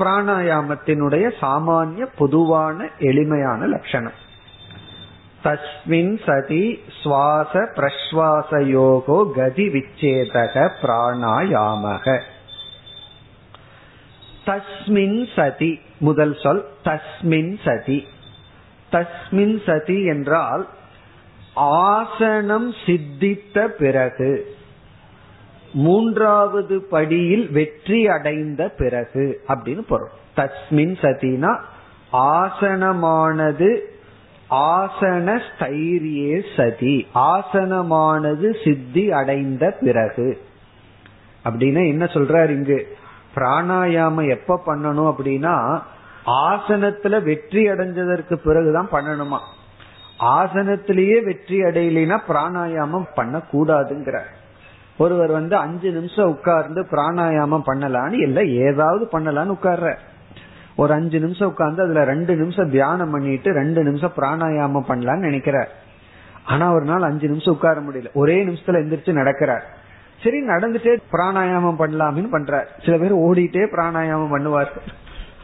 பிராணாயாமத்தினுடைய 0.00 1.32
சாமானிய 1.40 2.06
பொதுவான 2.18 2.88
எளிமையான 2.98 3.66
லட்சணம். 3.66 4.18
தஸ்மின் 5.44 6.18
சதி 6.26 6.82
சுவாச 7.02 7.68
பிரஸ்வாசயோகோ 7.76 9.32
கதி 9.32 9.68
விச்சேதக 9.68 10.70
பிராணாயாமக. 10.82 12.20
தஸ்மின் 14.46 15.26
சதி 15.36 15.80
முதல் 15.98 16.36
சொல் 16.42 16.68
தஸ்மின் 16.84 17.58
சதி. 17.64 18.06
தஸ்மின் 18.92 19.62
சதி 19.66 20.04
என்றால் 20.04 20.68
ஆசனம் 21.54 22.74
சித்தித்த 22.86 23.66
பிறகு 23.66 24.58
மூன்றாவது 25.72 26.82
படியில் 26.82 27.50
வெற்றி 27.52 28.08
அடைந்த 28.08 28.68
பிறகு 28.68 29.42
அப்படின்னு 29.48 29.80
பொருள். 29.80 30.08
தஸ்மின் 30.36 30.96
சதினா 31.00 31.58
ஆசனமானது 32.12 33.78
ஆசன 34.50 35.40
ஸ்தைரியே 35.48 36.42
சதி 36.56 37.06
ஆசனமானது 37.14 38.64
சித்தி 38.64 39.12
அடைந்த 39.12 39.76
பிறகு. 39.80 40.38
அப்படின்னா 41.44 41.86
என்ன 41.86 42.04
சொல்றாரு 42.04 42.48
இங்கு? 42.48 42.96
பிராணாயாமம் 43.34 44.28
எப்ப 44.28 44.62
பண்ணணும் 44.66 45.14
அப்படின்னா 45.14 45.82
ஆசனத்துல 46.26 47.22
வெற்றி 47.22 47.68
அடைஞ்சதற்கு 47.68 48.34
பிறகுதான் 48.34 48.88
பண்ணணுமா? 48.92 49.38
ஆசனத்திலேயே 50.20 51.24
வெற்றி 51.24 51.60
அடையலைன்னா 51.60 52.18
பிராணாயாமம் 52.28 53.04
பண்ணக்கூடாதுங்கிற 53.16 54.20
ஒருவர் 55.00 55.30
வந்து 55.30 55.56
அஞ்சு 55.56 55.90
நிமிஷம் 55.90 56.28
உட்கார்ந்து 56.28 56.80
பிராணாயாமம் 56.90 57.66
பண்ணலான்னு 57.66 58.20
இல்ல 58.20 58.44
ஏதாவது 58.44 59.08
பண்ணலான்னு 59.12 59.56
உட்கார்ற. 59.56 59.96
ஒரு 60.76 60.92
அஞ்சு 60.92 61.18
நிமிஷம் 61.20 61.48
உட்கார்ந்து 61.48 61.82
அதுல 61.82 62.04
ரெண்டு 62.04 62.36
நிமிஷம் 62.36 62.70
தியானம் 62.70 63.10
பண்ணிட்டு 63.10 63.52
ரெண்டு 63.52 63.82
நிமிஷம் 63.82 64.12
பிராணாயாமம் 64.16 64.88
பண்ணலான்னு 64.88 65.26
நினைக்கிறார். 65.28 65.70
ஆனா 66.44 66.72
ஒரு 66.72 66.84
நாள் 66.84 67.02
அஞ்சு 67.02 67.28
நிமிஷம் 67.28 67.54
உட்கார 67.54 67.80
முடியல. 67.80 68.12
ஒரே 68.14 68.36
நிமிஷத்துல 68.44 68.80
எந்திரிச்சு 68.82 69.12
நடக்கிறார். 69.20 69.64
சரி 70.22 70.38
நடந்துட்டே 70.46 70.94
பிராணாயாமம் 71.12 71.80
பண்ணலாம்னு 71.82 72.30
பண்றார். 72.32 72.66
சில 72.84 72.98
பேர் 72.98 73.16
ஓடிட்டே 73.16 73.66
பிராணாயாமம் 73.76 74.34
பண்ணுவார். 74.34 74.72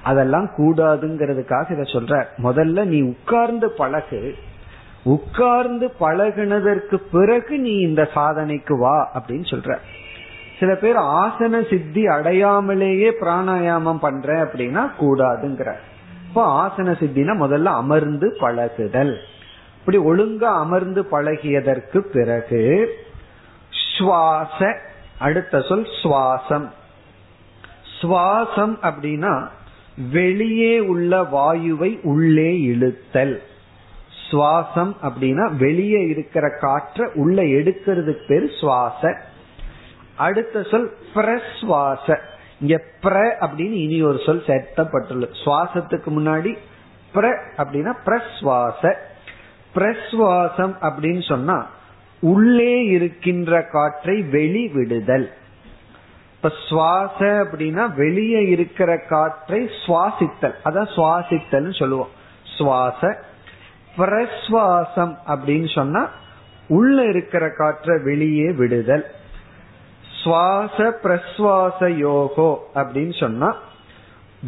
அதெல்லாம் 0.03 0.51
கூடாதுங்கிறதுக்காக 0.57 1.71
இத 1.71 1.83
சொல்ற 1.95 2.25
முதல்ல 2.43 2.85
நீ 2.85 3.01
உட்கார்ந்து 3.01 3.71
பழகு 3.71 4.35
உட்கார்ந்து 5.07 5.93
பழகினதற்கு 6.01 6.97
பிறகு 7.13 7.59
நீ 7.59 7.71
இந்த 7.71 8.09
சாதனைக்கு 8.15 8.79
வா 8.79 9.11
அப்படின்னு 9.15 9.51
சொல்ற. 9.55 9.77
சில 10.59 10.75
பேர் 10.75 10.97
ஆசன 10.97 11.69
சித்தி 11.71 12.07
அடையாமலேயே 12.07 13.13
பிராணாயாமம் 13.21 13.99
பண்ற 13.99 14.45
அப்படின்னா 14.45 14.91
கூடாதுங்கிற. 15.01 15.75
இப்போ 16.29 16.67
ஆசன 16.67 16.91
சித்தினா 16.93 17.35
முதல்ல 17.41 17.65
அமர்ந்து 17.65 18.37
பழகுதல். 18.41 19.17
இப்படி 19.79 19.99
ஒழுங்கா 19.99 20.53
அமர்ந்து 20.59 21.03
பழகியதற்கு 21.03 21.99
பிறகு 21.99 22.91
சுவாச 23.71 24.79
அடுத்த 25.19 25.61
சொல் 25.61 25.87
சுவாசம். 26.03 26.69
சுவாசம் 28.03 28.77
அப்படின்னா 28.83 29.49
வெளியே 30.11 30.79
உள்ள 30.79 31.23
வாயுவை 31.23 32.01
உள்ளே 32.03 32.51
இழுத்தல். 32.67 33.37
சுவாசம் 34.31 34.97
அப்படின்னா 35.03 35.57
வெளியே 35.57 36.01
இருக்கிற 36.03 36.49
காற்ற 36.61 37.07
உள்ள 37.15 37.43
எடுக்கிறதுக்கு 37.43 38.27
பேர் 38.27 38.57
சுவாச. 38.61 39.21
அடுத்த 40.17 40.63
சொல் 40.63 40.97
பிரஸ்வாச. 41.15 42.19
இங்க 42.61 42.83
பிர 43.03 43.35
அப்படின்னு 43.41 43.73
இனி 43.73 44.03
ஒரு 44.03 44.21
சொல் 44.27 44.43
சேர்த்தப்பட்டுள்ளது. 44.47 45.29
சுவாசத்துக்கு 45.45 46.11
முன்னாடி 46.11 46.57
பிர 47.15 47.37
அப்படின்னா 47.57 47.93
பிரஸ்வாச. 48.05 48.95
பிரஸ்வாசம் 49.75 50.75
அப்படின்னு 50.81 51.29
சொன்னா 51.29 51.71
உள்ளே 52.21 52.85
இருக்கின்ற 52.85 53.63
காற்றை 53.63 54.21
வெளிவிடுதல் 54.21 55.27
இப்ப 56.37 56.53
சுவாச 56.69 57.19
அப்படின்னா 57.19 57.95
வெளியே 57.95 58.49
இருக்கிற 58.49 58.99
காற்றை 58.99 59.71
சுவாசித்தல். 59.87 60.55
அதான் 60.65 60.89
சுவாசித்தல் 60.97 61.79
சொல்லுவோம். 61.79 62.09
சுவாச 62.59 63.23
பிரஸ்வாசம் 63.99 65.15
அப்படின்னு 65.27 65.75
சொன்னா 65.75 66.11
உள்ள 66.69 67.05
இருக்கிற 67.05 67.51
காற்றை 67.51 67.99
வெளியே 68.05 68.51
விடுதல். 68.53 69.07
சுவாச 70.23 70.99
பிரஸ்வாச 71.03 71.89
யோகோ 71.99 72.51
அப்படின்னு 72.75 73.21
சொன்னா 73.21 73.57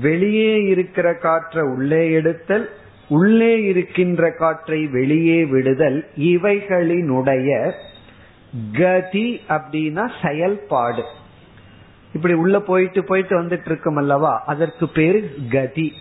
வெளியே 0.00 0.62
இருக்கிற 0.62 1.14
காற்றை 1.14 1.62
உள்ளே 1.62 2.12
எடுத்தல் 2.12 2.66
உள்ளே 3.08 3.64
இருக்கின்ற 3.64 4.30
காற்றை 4.38 4.86
வெளியே 4.86 5.44
விடுதல் 5.44 5.98
இவைகளினுடைய 6.16 7.72
கதி 8.72 9.40
அப்படின்னா 9.48 10.04
செயல்பாடு. 10.26 11.04
இப்படி 12.12 12.34
உள்ள 12.34 12.60
போயிட்டு 12.60 13.04
போயிட்டு 13.04 13.42
வந்துட்டு 13.42 13.66
இருக்கும் 13.66 13.96
அல்லவா 13.96 14.42
அதற்கு 14.46 14.88
பேரு 14.88 15.34
கதி. 15.50 15.92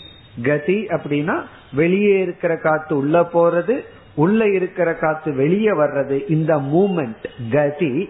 கதி 0.43 0.86
அப்படின்னா 0.86 1.43
வெளியே 1.73 2.19
இருக்கிற 2.19 2.58
காத்து 2.58 2.97
உள்ள 2.97 3.30
போறது 3.34 3.84
உள்ள 4.15 4.50
இருக்கிற 4.50 4.93
காத்து 4.93 5.34
வெளியே 5.34 5.69
வர்றது. 5.69 6.30
இந்த 6.30 6.56
மூமெண்ட் 6.56 7.26
கதி 7.52 8.10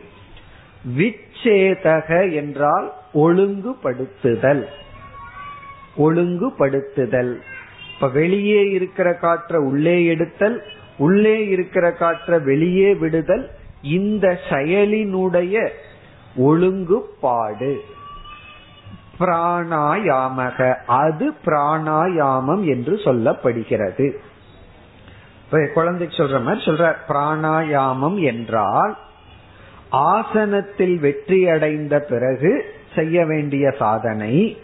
விச்சேதக 0.98 2.34
என்றால் 2.34 2.94
ஒழுங்குபடுத்துதல். 3.14 4.66
ஒழுங்குபடுத்துதல். 5.98 7.36
இப்ப 7.94 8.10
வெளியே 8.10 8.70
இருக்கிற 8.70 9.14
காற்றை 9.14 9.62
உள்ளே 9.62 10.06
எடுத்தல் 10.06 10.64
உள்ளே 10.98 11.48
இருக்கிற 11.48 11.92
காற்றை 11.92 12.40
வெளியே 12.40 12.94
விடுதல் 12.94 13.50
இந்த 13.82 14.40
செயலினுடைய 14.50 15.70
ஒழுங்குபாடு. 16.38 17.78
பிராணாயாமக. 19.20 20.76
அது 20.88 21.34
பிராணாயாமம் 21.46 22.64
என்று 22.66 22.96
சொல்லப்படுகிறது. 22.96 24.14
குழந்தைக்கு 25.74 26.24
சொல்ற 26.24 26.44
மாதிரி 26.44 26.66
சொல்ற 26.66 26.96
பிராணாயாமம் 27.08 28.20
என்றால் 28.22 28.98
ஆசனத்தில் 29.92 31.00
வெற்றி 31.00 31.50
அடைந்த 31.50 32.00
பிறகு 32.00 32.66
செய்ய 32.96 33.26
வேண்டிய 33.26 33.76
சாதனை 33.80 34.58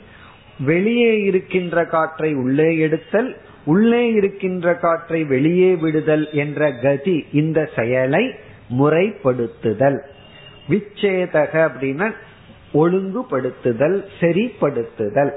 வெளியே 0.59 1.21
இருக்கின்ற 1.21 1.85
காற்றை 1.85 2.33
உள்ளே 2.33 2.77
எடுத்தல் 2.77 3.37
உள்ளே 3.65 4.11
இருக்கின்ற 4.11 4.75
காற்றை 4.75 5.23
வெளியே 5.23 5.75
விடுதல் 5.75 6.29
என்ற 6.31 6.71
கதி 6.71 7.25
இந்த 7.31 7.69
செயலை 7.75 8.35
முறைப்படுத்துதல். 8.79 9.99
விச்சேதக 10.69 11.69
அப்படின்னா 11.69 12.11
ஒழுங்குபடுத்துதல் 12.73 14.03
சரிப்படுத்துதல் 14.19 15.31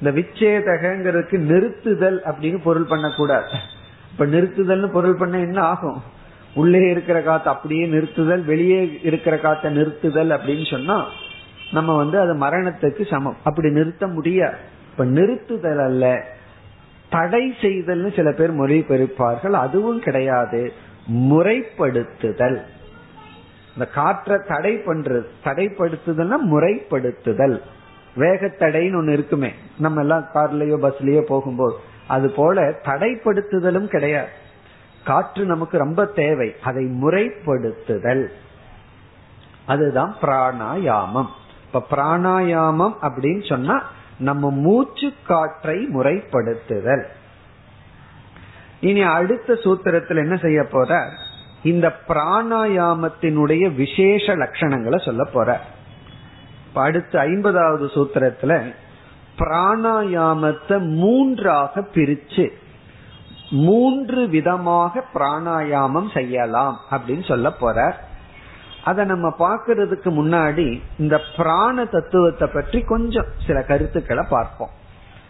இந்த 0.00 0.20
விச்சேதகங்கிறதுக்கு 0.20 1.38
நிறுத்துதல் 1.50 2.18
அப்படின்னு 2.24 2.62
பொருள் 2.62 2.84
பண்ணக்கூடாது. 2.84 3.46
இப்ப 4.12 4.26
நிறுத்துதல்னு 4.26 4.86
பொருள் 4.86 5.14
பண்ண 5.14 5.38
என்ன 5.38 5.60
ஆகும்? 5.60 6.02
உள்ளே 6.54 6.90
இருக்கிற 6.90 7.22
காத்து 7.22 7.50
அப்படியே 7.50 7.86
நிறுத்துதல் 7.86 8.44
வெளியே 8.44 9.00
இருக்கிற 9.02 9.38
காத்த 9.38 9.70
நிறுத்துதல் 9.70 10.30
அப்படின்னு 10.30 10.70
சொன்னா 10.70 11.08
நம்ம 11.72 11.96
வந்து 11.96 12.20
அது 12.20 12.34
மரணத்துக்கு 12.34 13.06
சமம். 13.10 13.36
அப்படி 13.44 13.70
நிறுத்த 13.70 14.06
முடியாது. 14.06 14.56
இப்ப 14.90 15.04
நிறுத்துதல் 15.04 15.84
அல்ல 15.84 16.24
தடை 17.10 17.54
செய்தல்னு 17.60 18.16
சில 18.16 18.32
பேர் 18.32 18.54
மொழிபெயர்ப்பார்கள். 18.54 19.50
அதுவும் 19.50 20.00
கிடையாது 20.00 20.72
முறைப்படுத்துதல். 21.14 22.62
இந்த 23.76 23.90
காற்றை 23.90 24.38
தடை 24.48 24.76
பண்றது 24.76 25.24
தடைப்படுத்துதல்னா 25.44 26.36
முறைப்படுத்துதல். 26.50 27.60
வேகத்தடைன்னு 28.16 28.94
ஒண்ணு 28.94 29.08
இருக்குமே. 29.08 29.52
நம்ம 29.78 30.00
எல்லாம் 30.00 30.28
கார்லயோ 30.34 30.76
பஸ்லயோ 30.76 31.20
போகும்போது. 31.20 31.76
அது 32.06 32.30
போல 32.30 32.62
தடைப்படுத்துதலும் 32.62 33.86
கிடையாது. 33.86 34.28
காற்று 35.04 35.44
நமக்கு 35.44 35.78
ரொம்ப 35.78 36.04
தேவை. 36.04 36.54
அதை 36.62 36.84
முறைப்படுத்துதல். 36.84 38.26
அதுதான் 39.66 40.16
பிராணாயாமம். 40.22 41.26
இப்ப 41.66 41.86
பிராணாயாமம் 41.90 42.94
அப்படின்னு 43.02 43.48
சொன்னா 43.48 43.90
நம்ம 44.18 44.50
மூச்சு 44.50 45.12
காற்றை 45.26 45.88
முறைப்படுத்துதல். 45.94 47.04
இனி 48.80 49.02
அடுத்த 49.02 49.52
சூத்திரத்தில் 49.52 50.16
என்ன 50.16 50.36
செய்ய 50.36 50.64
போற 50.64 51.10
இந்த 51.66 51.86
பிராணாயாமத்தினுடைய 52.08 53.64
விசேஷ 53.74 54.34
லட்சணங்களை 54.36 54.98
சொல்ல 55.04 55.24
போற. 55.24 55.50
அடுத்த 56.86 57.14
ஐம்பதாவது 57.20 57.86
சூத்திரத்துல 57.94 58.52
பிராணாயாமத்தை 59.38 60.76
மூன்றாக 60.94 61.82
பிரிச்சு 61.94 62.46
மூன்று 63.66 64.20
விதமாக 64.28 65.02
பிராணாயாமம் 65.14 66.08
செய்யலாம் 66.14 66.76
அப்படின்னு 66.90 67.24
சொல்ல 67.28 67.50
போற. 67.60 67.78
அதை 68.84 69.02
நம்ம 69.04 69.26
பார்க்கறதுக்கு 69.38 70.10
முன்னாடி 70.18 70.66
இந்த 70.98 71.16
பிராண 71.36 71.84
தத்துவத்தை 71.84 72.48
பற்றி 72.54 72.80
கொஞ்சம் 72.80 73.30
சில 73.46 73.58
கருத்துக்களை 73.62 74.24
பார்ப்போம். 74.28 74.72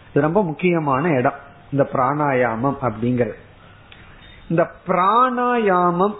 இது 0.09 0.25
ரொம்ப 0.27 0.41
முக்கியமான 0.43 1.03
இடம் 1.19 1.39
இந்த 1.71 1.83
பிராணாயாமம் 1.93 2.77
அப்படிங்கிறது. 2.87 3.37
இந்த 4.49 4.63
பிராணாயாமம் 4.87 6.15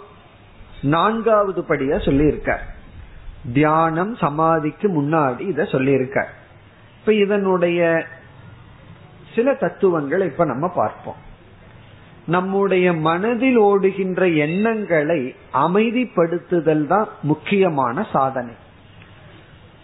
நான்காவது 0.82 1.64
படியா 1.68 2.04
சொல்லி 2.04 2.40
தியானம் 3.52 4.16
சமாதிக்கு 4.16 5.02
முன்னாடி 5.02 5.40
இத 5.40 5.64
சொல்லியிருக்க 5.64 6.28
இப்ப 7.00 7.12
இதனுடைய 7.14 8.04
சில 9.34 9.54
தத்துவங்களை 9.54 10.26
இப்ப 10.26 10.44
நம்ம 10.44 10.68
பார்ப்போம். 10.68 11.26
நம்முடைய 12.26 12.92
மனதில் 12.92 13.56
ஓடுகின்ற 13.56 14.28
எண்ணங்களை 14.28 15.34
அமைதிப்படுத்துதல் 15.52 16.86
தான் 16.86 17.08
முக்கியமான 17.22 18.06
சாதனை. 18.12 18.54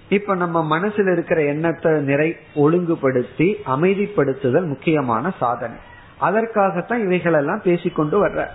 இப்ப 0.09 0.35
நம்ம 0.35 0.79
மனசுல 0.79 1.13
இருக்கிற 1.13 1.43
எண்ணத்தை 1.43 1.93
நிறை 1.93 2.37
ஒழுங்குபடுத்தி 2.55 3.57
அமைதிப்படுத்துதல் 3.67 4.67
முக்கியமான 4.67 5.31
சாதனை. 5.39 5.77
அதற்காகத்தான் 6.19 7.03
இவைகளெல்லாம் 7.03 7.61
பேசிக்கொண்டு 7.65 8.27
வர்ற 8.27 8.47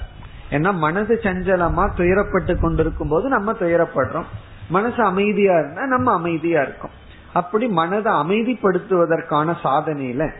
ஏன்னா 0.51 0.73
மனது 0.73 1.19
சஞ்சலமா 1.23 1.83
துயரப்பட்டு 1.97 2.59
கொண்டிருக்கும் 2.59 3.09
போது 3.09 3.29
நம்ம 3.29 3.51
துயரப்படுறோம். 3.51 4.29
மனசு 4.69 5.03
அமைதியா 5.03 5.59
இருந்தா 5.59 5.85
நம்ம 5.85 6.13
அமைதியா 6.13 6.61
இருக்கோம். 6.61 6.97
அப்படி 7.33 7.67
மனதை 7.67 8.13
அமைதிப்படுத்துவதற்கான 8.13 9.55
சாதனையில 9.63 10.31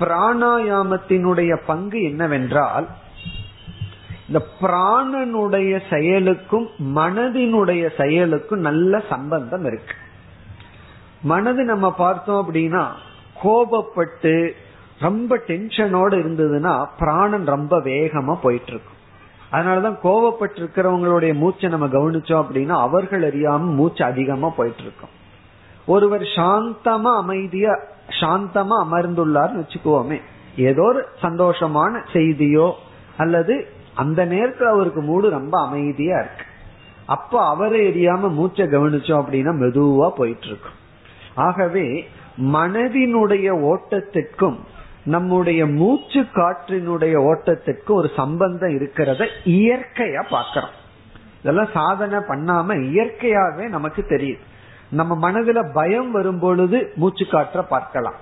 பிராணாயாமத்தினுடைய 0.00 1.60
பங்கு 1.66 2.02
என்னவென்றால் 2.02 2.88
இந்த 4.26 4.46
பிராணனுடைய 4.60 5.80
செயலுக்கும் 5.90 6.68
மனதினுடைய 6.96 7.90
செயலுக்கும் 7.96 8.60
நல்ல 8.60 9.02
சம்பந்தம் 9.08 9.64
இருக்கு. 9.64 9.94
மனது 11.22 11.64
நம்ம 11.64 11.94
பார்த்தோம் 11.94 12.40
அப்படின்னா 12.46 12.86
கோபப்பட்டு 13.42 14.50
ரொம்ப 14.98 15.36
டென்ஷனோட 15.46 16.12
இருந்ததுன்னா 16.20 16.86
பிராணன் 16.98 17.44
ரொம்ப 17.44 17.78
வேகமா 17.78 18.38
போயிட்டு 18.42 18.72
இருக்கும். 18.72 18.96
அதனாலதான் 19.52 19.98
கோவப்பட்டு 20.02 20.56
இருக்கிறவங்களுடைய 20.56 21.34
மூச்சை 21.34 21.70
நம்ம 21.70 21.86
கவனிச்சோம் 21.86 22.44
அப்படின்னா 22.44 22.80
அவர்கள் 22.80 23.22
அறியாம 23.22 23.58
மூச்சு 23.58 24.04
அதிகமா 24.04 24.48
போயிட்டு 24.48 24.82
இருக்கும் 24.82 25.14
ஒருவர் 25.86 26.22
சாந்தமா 26.22 27.16
அமைதியா 27.16 27.70
சாந்தமா 28.20 28.76
அமர்ந்துள்ளார்னு 28.86 29.62
வச்சுக்குவோமே. 29.62 30.20
ஏதோ 30.56 30.82
ஒரு 30.82 31.06
சந்தோஷமான 31.22 32.00
செய்தியோ 32.12 32.72
அல்லது 33.16 33.66
அந்த 33.94 34.26
நேரத்துல 34.26 34.62
அவருக்கு 34.62 35.00
மூடு 35.00 35.30
ரொம்ப 35.30 35.66
அமைதியா 35.66 36.18
இருக்கு. 36.18 36.44
அப்ப 37.06 37.46
அவரை 37.46 37.80
எரியாம 37.80 38.30
மூச்சை 38.30 38.66
கவனிச்சோம் 38.66 39.22
அப்படின்னா 39.22 39.52
மெதுவா 39.60 40.08
போயிட்டு 40.08 40.46
இருக்கும் 40.46 40.76
ஆகவே 41.34 42.08
மனதினுடைய 42.38 43.46
ஓட்டத்திற்கும் 43.70 44.58
நம்முடைய 45.14 45.60
மூச்சு 45.78 46.20
காற்றினுடைய 46.34 47.16
ஓட்டத்திற்கு 47.28 47.92
ஒரு 48.00 48.08
சம்பந்தம் 48.16 48.74
இருக்கிறத 48.78 49.22
இயற்கையா 49.56 50.22
பாக்கிறோம் 50.30 50.76
இதெல்லாம் 51.42 51.74
சாதனை 51.74 52.18
பண்ணாம 52.18 52.76
இயற்கையாவே 52.86 53.64
நமக்கு 53.68 54.02
தெரியுது. 54.08 54.44
நம்ம 54.90 55.12
மனதுல 55.24 55.60
பயம் 55.72 56.10
வரும் 56.10 56.38
பொழுது 56.38 56.78
மூச்சு 56.96 57.24
காற்ற 57.24 57.62
பார்க்கலாம். 57.68 58.18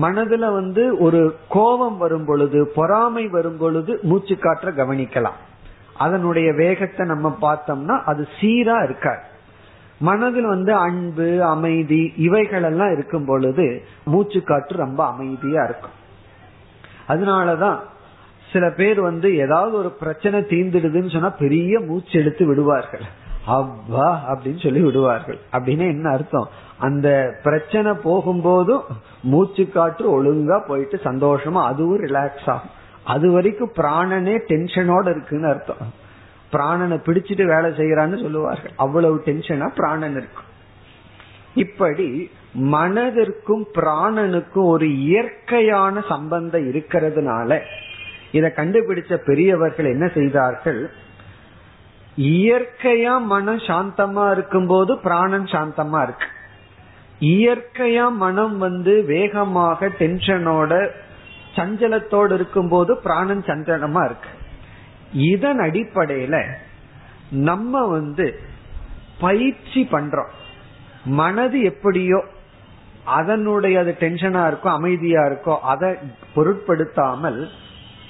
மனதுல 0.00 0.52
வந்து 0.52 0.82
ஒரு 0.98 1.20
கோபம் 1.48 1.96
வரும் 1.96 2.24
பொழுது 2.24 2.58
பொறாமை 2.74 3.24
வரும் 3.28 3.56
பொழுது 3.56 3.92
மூச்சு 4.02 4.34
காற்ற 4.34 4.72
கவனிக்கலாம். 4.80 5.38
அதனுடைய 5.96 6.48
வேகத்தை 6.52 7.06
நம்ம 7.06 7.36
பார்த்தோம்னா 7.40 7.96
அது 8.04 8.22
சீரா 8.40 8.76
இருக்காது. 8.82 9.24
மனதில் 9.98 10.46
வந்து 10.46 10.72
அன்பு 10.86 11.28
அமைதி 11.44 12.02
இவைகள் 12.16 12.62
எல்லாம் 12.62 12.92
இருக்கும் 12.92 13.24
பொழுது 13.24 13.66
மூச்சு 14.04 14.40
காற்று 14.42 14.74
ரொம்ப 14.76 15.00
அமைதியா 15.06 15.62
இருக்கும். 15.64 15.96
அதனாலதான் 17.08 17.78
சில 18.52 18.70
பேர் 18.70 19.00
வந்து 19.00 19.36
ஏதாவது 19.36 19.76
ஒரு 19.76 19.90
பிரச்சனை 19.90 20.40
தீந்துடுதுன்னு 20.40 21.12
சொன்னா 21.12 21.30
பெரிய 21.30 21.80
மூச்சு 21.80 22.20
எடுத்து 22.20 22.46
விடுவார்கள். 22.46 23.02
அவ்வா 23.46 24.18
அப்படின்னு 24.28 24.62
சொல்லி 24.62 24.80
விடுவார்கள். 24.80 25.38
அப்படின்னு 25.52 25.78
என்ன 25.78 26.10
அர்த்தம்? 26.10 26.48
அந்த 26.78 27.34
பிரச்சனை 27.42 27.92
போகும்போதும் 27.92 28.80
மூச்சு 29.22 29.68
காற்று 29.68 30.22
ஒழுங்கா 30.22 30.66
போயிட்டு 30.66 31.00
சந்தோஷமா 31.04 31.64
அதுவும் 31.64 32.04
ரிலாக்ஸ் 32.04 32.46
ஆகும். 32.46 32.70
அது 33.04 33.30
வரைக்கும் 33.30 33.72
பிராணனே 33.76 34.38
டென்ஷனோட 34.48 35.10
இருக்குன்னு 35.10 35.48
அர்த்தம். 35.48 36.04
பிராணனை 36.52 36.94
பிடிச்சிட்டு 36.94 37.44
வேலை 37.44 37.70
செய்யறான்னு 37.70 38.22
சொல்லுவார்கள். 38.22 38.72
அவ்வளவு 38.76 39.22
டென்ஷனா 39.24 39.70
பிராணன் 39.76 40.10
இருக்கும். 40.10 40.54
இப்படி 41.56 42.06
மனதிற்கும் 42.74 43.64
பிராணனுக்கும் 43.74 44.68
ஒரு 44.74 44.86
இயற்கையான 44.98 46.04
சம்பந்தம் 46.08 46.66
இருக்கிறதுனால 46.72 47.58
இதை 48.32 48.48
கண்டுபிடிச்ச 48.56 49.14
பெரியவர்கள் 49.26 49.92
என்ன 49.92 50.06
செய்தார்கள்? 50.14 50.80
இயற்கையா 52.16 53.14
மனம் 53.24 53.62
சாந்தமா 53.68 54.24
இருக்கும்போது 54.30 54.92
பிராணன் 54.98 55.48
சாந்தமா 55.54 56.00
இருக்கு. 56.02 56.28
இயற்கையா 57.34 58.06
மனம் 58.16 58.56
வந்து 58.58 58.94
வேகமாக 59.04 59.88
டென்ஷனோட 59.98 60.72
சஞ்சலத்தோடு 61.56 62.32
இருக்கும்போது 62.32 62.94
பிராணன் 62.96 63.44
சஞ்சலமா 63.46 64.02
இருக்கு. 64.04 64.32
இதன் 65.32 65.60
அடிப்படையில 65.60 66.36
நம்ம 67.30 67.86
வந்து 67.86 68.26
பயிற்சி 69.20 69.82
பண்றோம். 69.92 70.34
மனது 71.14 71.58
எப்படியோ 71.62 72.20
அதனுடைய 73.16 73.78
அது 73.78 73.92
டென்ஷனா 74.00 74.42
இருக்கோ 74.46 74.68
அமைதியா 74.70 75.22
இருக்கோ 75.26 75.54
அதை 75.64 75.90
பொருட்படுத்தாமல் 76.34 77.40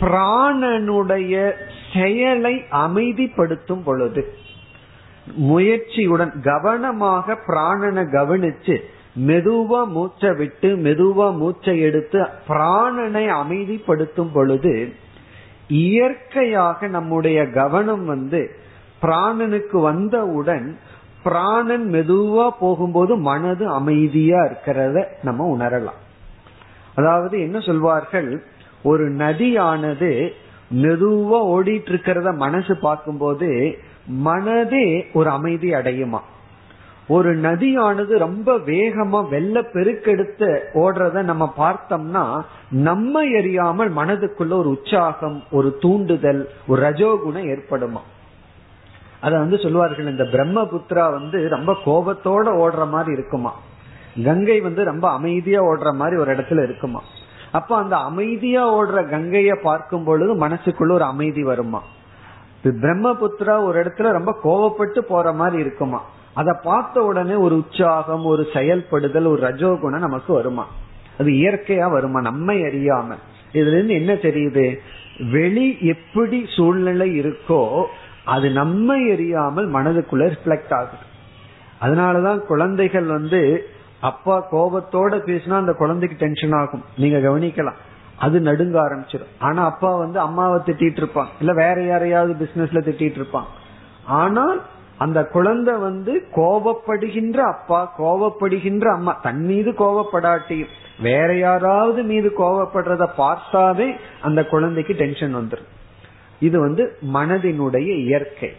பிராணனுடைய 0.01 1.35
செயலை 1.93 2.55
அமைதிப்படுத்தும் 2.79 3.85
பொழுது 3.85 4.23
முயற்சியுடன் 5.47 6.33
கவனமாக 6.43 7.37
பிராணனை 7.47 8.05
கவனிச்சு 8.13 8.77
மெதுவா 9.27 9.81
மூச்சை 9.89 10.31
விட்டு 10.35 10.69
மெதுவா 10.77 11.27
மூச்சை 11.33 11.75
எடுத்து 11.81 12.21
பிராணனை 12.49 13.25
அமைதிப்படுத்தும் 13.37 14.33
பொழுது 14.33 14.75
இயற்கையாக 15.85 16.89
நம்முடைய 16.89 17.39
கவனம் 17.51 18.05
வந்து 18.05 18.41
பிராணனுக்கு 19.03 19.79
வந்தவுடன் 19.81 20.67
பிராணன் 21.27 21.87
மெதுவா 21.93 22.47
போகும்போது 22.61 23.12
மனது 23.29 23.65
அமைதியா 23.79 24.41
இருக்கிறத 24.45 25.05
நம்ம 25.23 25.49
உணரலாம். 25.57 26.01
அதாவது 26.95 27.37
என்ன 27.41 27.59
சொல்வார்கள்? 27.61 28.31
ஒரு 28.83 29.05
நதியானது 29.23 30.11
மெதுவா 30.83 31.39
ஓடிட்டு 31.55 31.91
இருக்கிறத 31.93 32.29
மனசு 32.37 32.75
பார்க்கும்போது 32.77 33.51
மனதே 34.25 34.87
ஒரு 35.12 35.29
அமைதி 35.31 35.69
அடையுமா? 35.71 36.21
ஒரு 37.09 37.31
நதியானது 37.37 38.12
ரொம்ப 38.19 38.49
வேகமா 38.71 39.19
வெள்ள 39.29 39.57
பெருக்கெடுத்து 39.75 40.49
ஓடுறத 40.85 41.23
நம்ம 41.23 41.45
பார்த்தோம்னா 41.59 42.25
நம்ம 42.87 43.23
எரியாமல் 43.39 43.91
மனதுக்குள்ள 43.99 44.55
ஒரு 44.62 44.69
உற்சாகம் 44.69 45.39
ஒரு 45.51 45.71
தூண்டுதல் 45.81 46.43
ஒரு 46.67 46.81
ரஜோகுணம் 46.83 47.49
ஏற்படுமா? 47.53 48.03
அத 49.21 49.39
வந்து 49.39 49.59
சொல்லுவார்கள் 49.59 50.11
இந்த 50.11 50.25
பிரம்மபுத்திரா 50.25 51.11
வந்து 51.11 51.49
ரொம்ப 51.49 51.77
கோபத்தோட 51.87 52.47
ஓடுற 52.47 52.89
மாதிரி 52.89 53.13
இருக்குமா? 53.13 53.55
கங்கை 54.25 54.61
வந்து 54.61 54.85
ரொம்ப 54.85 55.11
அமைதியா 55.11 55.61
ஓடுற 55.63 55.95
மாதிரி 55.95 56.21
ஒரு 56.21 56.35
இடத்துல 56.35 56.63
இருக்குமா? 56.63 57.03
அப்ப 57.53 57.77
அந்த 57.77 57.97
அமைதியா 57.97 58.75
ஓடுற 58.75 59.09
கங்கைய 59.09 59.61
பார்க்கும் 59.63 60.05
பொழுது 60.05 60.49
மனசுக்குள்ள 60.49 60.93
ஒரு 60.93 61.05
அமைதி 61.05 61.43
வருமா? 61.43 61.83
பிரம்மபுத்திரா 62.65 63.63
ஒரு 63.63 63.83
இடத்துல 63.83 64.11
ரொம்ப 64.11 64.39
கோவப்பட்டு 64.45 64.99
போற 64.99 65.33
மாதிரி 65.33 65.61
இருக்குமா? 65.61 66.05
அதை 66.35 66.55
பார்த்த 66.63 67.03
உடனே 67.03 67.35
ஒரு 67.35 67.57
உற்சாகம் 67.57 68.25
ஒரு 68.25 68.47
செயல்படுதல் 68.53 69.25
ஒரு 69.25 69.49
ரஜோகுணம் 69.49 69.99
நமக்கு 69.99 70.33
வருமா? 70.33 70.67
அது 71.19 71.31
இயற்கையா 71.31 71.91
வருமா? 71.91 72.21
நம்மை 72.21 72.61
அறியாம. 72.61 73.15
இதுல 73.53 73.67
இருந்து 73.67 73.95
என்ன 73.95 74.13
தெரியுது? 74.13 74.77
வெளி 75.31 75.77
எப்படி 75.81 76.47
சூழ்நிலை 76.57 77.21
இருக்கோ 77.21 77.85
அது 78.27 78.51
நம்மை 78.51 78.99
எரியாமல் 79.11 79.68
மனதுக்குள்ள 79.77 80.24
ரிஃப்ளெக்ட் 80.35 80.74
ஆகுது. 80.79 81.05
அதனாலதான் 81.81 82.39
குழந்தைகள் 82.39 83.09
வந்து 83.16 83.41
அப்பா 84.01 84.37
கோபத்தோட 84.53 85.12
பேசினா 85.29 85.57
அந்த 85.62 85.72
குழந்தைக்கு 85.72 86.16
டென்ஷன் 86.18 86.53
ஆகும். 86.53 86.85
நீங்க 86.97 87.18
கவனிக்கலாம். 87.18 87.81
அது 88.18 88.37
நடுங்க 88.41 88.77
ஆரம்பிச்சிடும் 88.83 89.35
ஆனா 89.39 89.64
அப்பா 89.64 89.91
வந்து 89.97 90.18
அம்மாவை 90.18 90.59
திட்டிட்டு 90.66 91.01
இருப்பான். 91.03 91.31
இல்ல 91.41 91.53
வேற 91.53 91.83
யாரையாவது 91.83 92.33
பிசினஸ்ல 92.45 92.81
திட்டிட்டு 92.89 93.20
இருப்பான். 93.20 93.49
ஆனால் 94.20 94.62
அந்த 94.99 95.20
குழந்தை 95.24 95.74
வந்து 95.77 96.12
கோபப்படுகின்ற 96.37 97.39
அப்பா 97.55 97.81
கோபப்படுகின்ற 97.99 98.87
அம்மா 98.93 99.12
தன் 99.22 99.43
மீது 99.45 99.70
கோபப்படாட்டியும் 99.72 100.74
வேற 101.03 101.29
யாராவது 101.39 102.03
மீது 102.03 102.29
கோபப்படுறத 102.39 103.07
பார்த்தாவே 103.18 103.89
அந்த 104.22 104.45
குழந்தைக்கு 104.45 104.95
டென்ஷன் 104.95 105.37
வந்துடும் 105.37 105.72
இது 106.39 106.61
வந்து 106.61 106.97
மனதினுடைய 107.14 107.97
இயற்கை. 107.97 108.53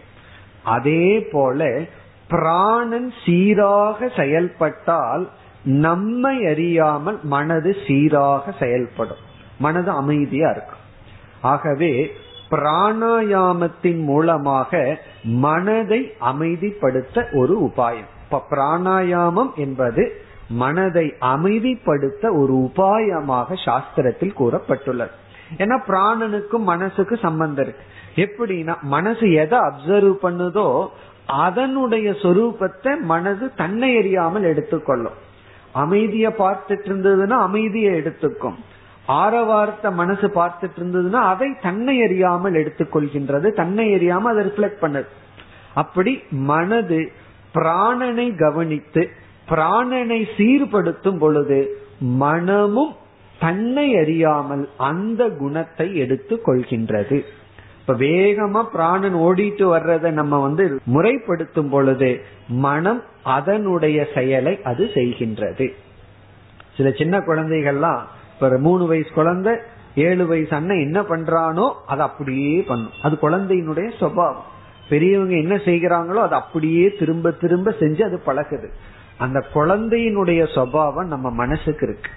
அதே 0.63 1.19
போல 1.19 1.79
பிராணன் 2.27 3.13
சீராக 3.25 4.11
செயல்பட்டால் 4.17 5.29
நம்மை 5.63 6.45
அறியாமல் 6.45 7.19
மனது 7.23 7.75
சீராக 7.87 8.55
செயல்படும். 8.59 9.23
மனது 9.59 9.91
அமைதியா 9.91 10.49
இருக்கும். 10.49 10.85
ஆகவே 11.41 12.11
பிராணாயாமத்தின் 12.49 14.03
மூலமாக 14.03 14.99
மனதை 15.23 16.13
அமைதிப்படுத்த 16.21 17.37
ஒரு 17.37 17.61
உபாயம். 17.61 18.07
இப்ப 18.23 18.45
பிராணாயாமம் 18.49 19.53
என்பது 19.55 20.21
மனதை 20.49 21.13
அமைதிப்படுத்த 21.21 22.29
ஒரு 22.31 22.53
உபாயமாக 22.53 23.53
சாஸ்திரத்தில் 23.65 24.33
கூறப்பட்டுள்ளது. 24.39 25.11
ஏன்னா 25.61 25.75
பிராணனுக்கும் 25.89 26.65
மனசுக்கு 26.71 27.17
சம்பந்தம் 27.25 27.65
இருக்கு. 27.65 27.85
எப்படின்னா 28.23 28.73
மனசு 28.95 29.25
எதை 29.43 29.59
அப்சர்வ் 29.67 30.15
பண்ணுதோ 30.25 30.67
அதனுடைய 31.43 32.07
சொரூபத்தை 32.23 32.91
மனது 33.11 33.45
தன்னை 33.55 33.89
எறியாமல் 33.99 34.49
எடுத்துக்கொள்ளும். 34.51 35.17
அமைதிய 35.83 36.27
பார்த்துட்டு 36.43 36.87
இருந்ததுன்னா 36.89 37.37
அமைதியை 37.47 37.91
எடுத்துக்கும். 38.01 38.57
ஆரவாரத்தை 39.21 39.89
மனசு 40.01 40.27
பார்த்துட்டு 40.39 40.77
இருந்ததுன்னா 40.79 41.19
அதை 41.31 41.49
தன்னை 41.61 41.95
அறியாமல் 42.05 42.59
எடுத்துக்கொள்கின்றது 42.61 43.47
தன்னை 43.53 43.85
அறியாம 43.97 44.29
அதை 44.31 44.41
ரிஃப்ளெக்ட் 44.45 44.83
பண்ணுது. 44.83 45.09
அப்படி 45.81 46.13
மனது 46.51 46.99
பிராணனை 47.55 48.27
கவனித்து 48.43 49.03
பிராணனை 49.51 50.21
சீர்படுத்தும் 50.37 51.19
பொழுது 51.23 51.59
மனமும் 52.23 52.93
தன்னை 53.39 53.97
அறியாமல் 53.97 54.69
அந்த 54.77 55.29
குணத்தை 55.29 55.95
எடுத்து 55.95 56.35
கொள்கின்றது. 56.45 57.17
இப்ப 57.79 57.93
வேகமா 57.93 58.63
பிராணன் 58.71 59.15
ஓடிட்டு 59.15 59.65
வர்றத 59.73 60.11
நம்ம 60.11 60.39
வந்து 60.39 60.79
முறைப்படுத்தும் 60.85 61.69
பொழுது 61.69 62.21
மனம் 62.47 63.01
அதனுடைய 63.23 64.07
செயலை 64.13 64.53
அது 64.63 64.85
செய்கின்றது. 64.93 65.67
சில 66.77 66.91
சின்ன 66.91 67.17
குழந்தைகள்லாம் 67.19 68.01
இப்ப 68.35 68.57
மூணு 68.57 68.85
வயசு 68.85 69.11
குழந்தை 69.13 69.53
ஏழு 69.95 70.25
வயசு 70.25 70.55
அண்ணன் 70.55 70.79
என்ன 70.79 71.01
பண்றானோ 71.01 71.73
அது 71.85 72.01
அப்படியே 72.01 72.59
பண்ணும். 72.61 72.95
அது 73.01 73.15
குழந்தையினுடைய 73.21 73.87
சுவாவம் 73.99 74.45
பெரியவங்க 74.89 75.35
என்ன 75.35 75.55
செய்கிறாங்களோ 75.55 76.19
அது 76.27 76.35
அப்படியே 76.35 76.85
திரும்ப 76.99 77.31
திரும்ப 77.31 77.71
செஞ்சு 77.79 78.03
அது 78.03 78.19
பழகுது. 78.25 78.67
அந்த 79.17 79.39
குழந்தையினுடைய 79.53 80.41
சுவாவம் 80.55 81.05
நம்ம 81.05 81.29
மனசுக்கு 81.29 81.85
இருக்கு. 81.87 82.11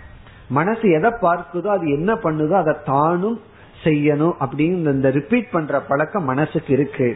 மனசு 0.59 0.86
எதை 0.98 1.11
பார்க்குதோ 1.24 1.68
அது 1.76 1.86
என்ன 1.98 2.11
பண்ணுதோ 2.24 2.55
அதை 2.62 2.74
தானும் 2.84 3.38
செய்யணும் 3.84 4.34
அப்படின்னு 4.44 4.94
இந்த 4.96 5.11
ரிப்பீட் 5.11 5.53
பண்ற 5.53 5.80
பழக்கம் 5.80 6.28
மனசுக்கு 6.30 6.72
இருக்கு. 6.76 7.09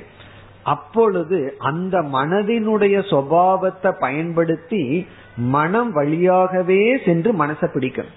அப்பொழுது 0.75 1.39
அந்த 1.71 1.97
மனதினுடைய 2.17 2.97
சுவாவத்தை 3.11 3.91
பயன்படுத்தி 4.05 4.83
மனம் 5.55 5.91
வழியாகவே 5.93 6.83
சென்று 7.07 7.33
மனசை 7.43 7.69
பிடிக்கும் 7.73 8.13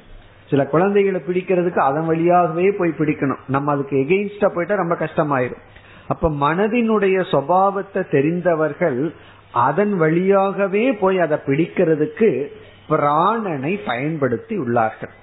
சில 0.50 0.64
குழந்தைகளை 0.74 1.20
பிடிக்கிறதுக்கு 1.28 1.82
அதன் 1.90 2.06
வழியாகவே 2.06 2.68
போய் 2.78 3.00
பிடிக்கணும். 3.00 3.42
நம்ம 3.48 3.72
அதுக்கு 3.72 3.96
எகெயின்ஸ்டா 4.04 4.50
போயிட்டா 4.54 4.76
ரொம்ப 4.76 4.96
கஷ்டமாயிரும். 5.00 5.64
அப்ப 6.08 6.30
மனதினுடைய 6.46 7.18
சுவாவத்தை 7.32 8.02
தெரிந்தவர்கள் 8.12 9.00
அதன் 9.66 9.94
வழியாகவே 10.04 10.86
போய் 11.02 11.18
அதை 11.26 11.38
பிடிக்கிறதுக்கு 11.46 12.30
பிராணனை 12.90 13.86
பயன்படுத்தி 13.86 14.60
உள்ளார்கள். 14.60 15.14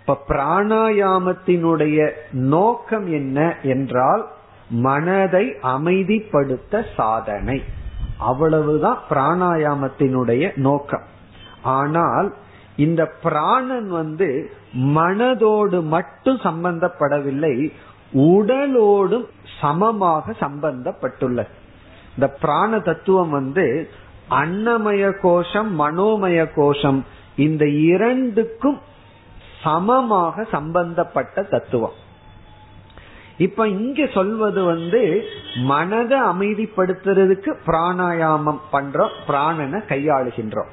இப்ப 0.00 0.22
பிராணாயாமத்தினுடைய 0.28 2.10
நோக்கம் 2.32 3.06
என்ன 3.06 3.56
என்றால் 3.62 4.28
மனதை 4.68 5.54
அமைதிப்படுத்த 5.62 6.84
சாதனை. 6.96 7.62
அவ்வளவுதான் 8.18 8.98
பிராணாயாமத்தினுடைய 9.10 10.56
நோக்கம். 10.56 11.06
ஆனால் 11.62 12.34
இந்த 12.76 13.06
பிராணன் 13.22 13.88
வந்து 13.88 14.50
மனதோடு 14.72 15.82
மட்டும் 15.82 16.36
சம்பந்தப்படவில்லை 16.36 17.72
உடலோடும் 18.12 19.26
சமமாக 19.60 20.32
சம்பந்தப்பட்டுள்ளது. 20.32 21.52
இந்த 22.14 22.28
பிராண 22.40 22.78
தத்துவம் 22.78 23.30
வந்து 23.30 23.88
அன்னமய 24.30 25.12
கோஷம் 25.20 25.80
மனோமய 25.80 26.50
கோஷம் 26.54 27.04
இந்த 27.36 27.68
இரண்டுக்கும் 27.68 28.80
சமமாக 29.62 30.44
சம்பந்தப்பட்ட 30.44 31.42
தத்துவம். 31.42 32.02
இப்ப 33.36 33.68
இங்க 33.68 34.06
சொல்வது 34.06 34.64
வந்து 34.64 35.24
மனதை 35.54 36.20
அமைதிப்படுத்துறதுக்கு 36.20 37.54
பிராணாயாமம் 37.66 38.60
பண்றோம் 38.72 39.10
பிராணனை 39.28 39.80
கையாளுகின்றோம். 39.88 40.68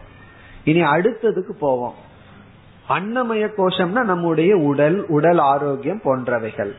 இனி 0.63 0.81
அடுத்ததுக்கு 0.81 1.51
போவோம். 1.59 1.93
அன்னமய 2.89 3.49
கோஷம்னா 3.57 4.03
நம்முடைய 4.03 4.57
உடல் 4.57 5.05
உடல் 5.07 5.37
ஆரோக்கியம் 5.37 6.01
போன்றவைகள். 6.03 6.71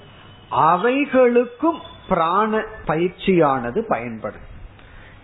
அவைகளுக்கும் 0.50 1.78
பிராண 2.08 2.64
பயிற்சியானது 2.86 3.78
பயன்படும். 3.88 4.50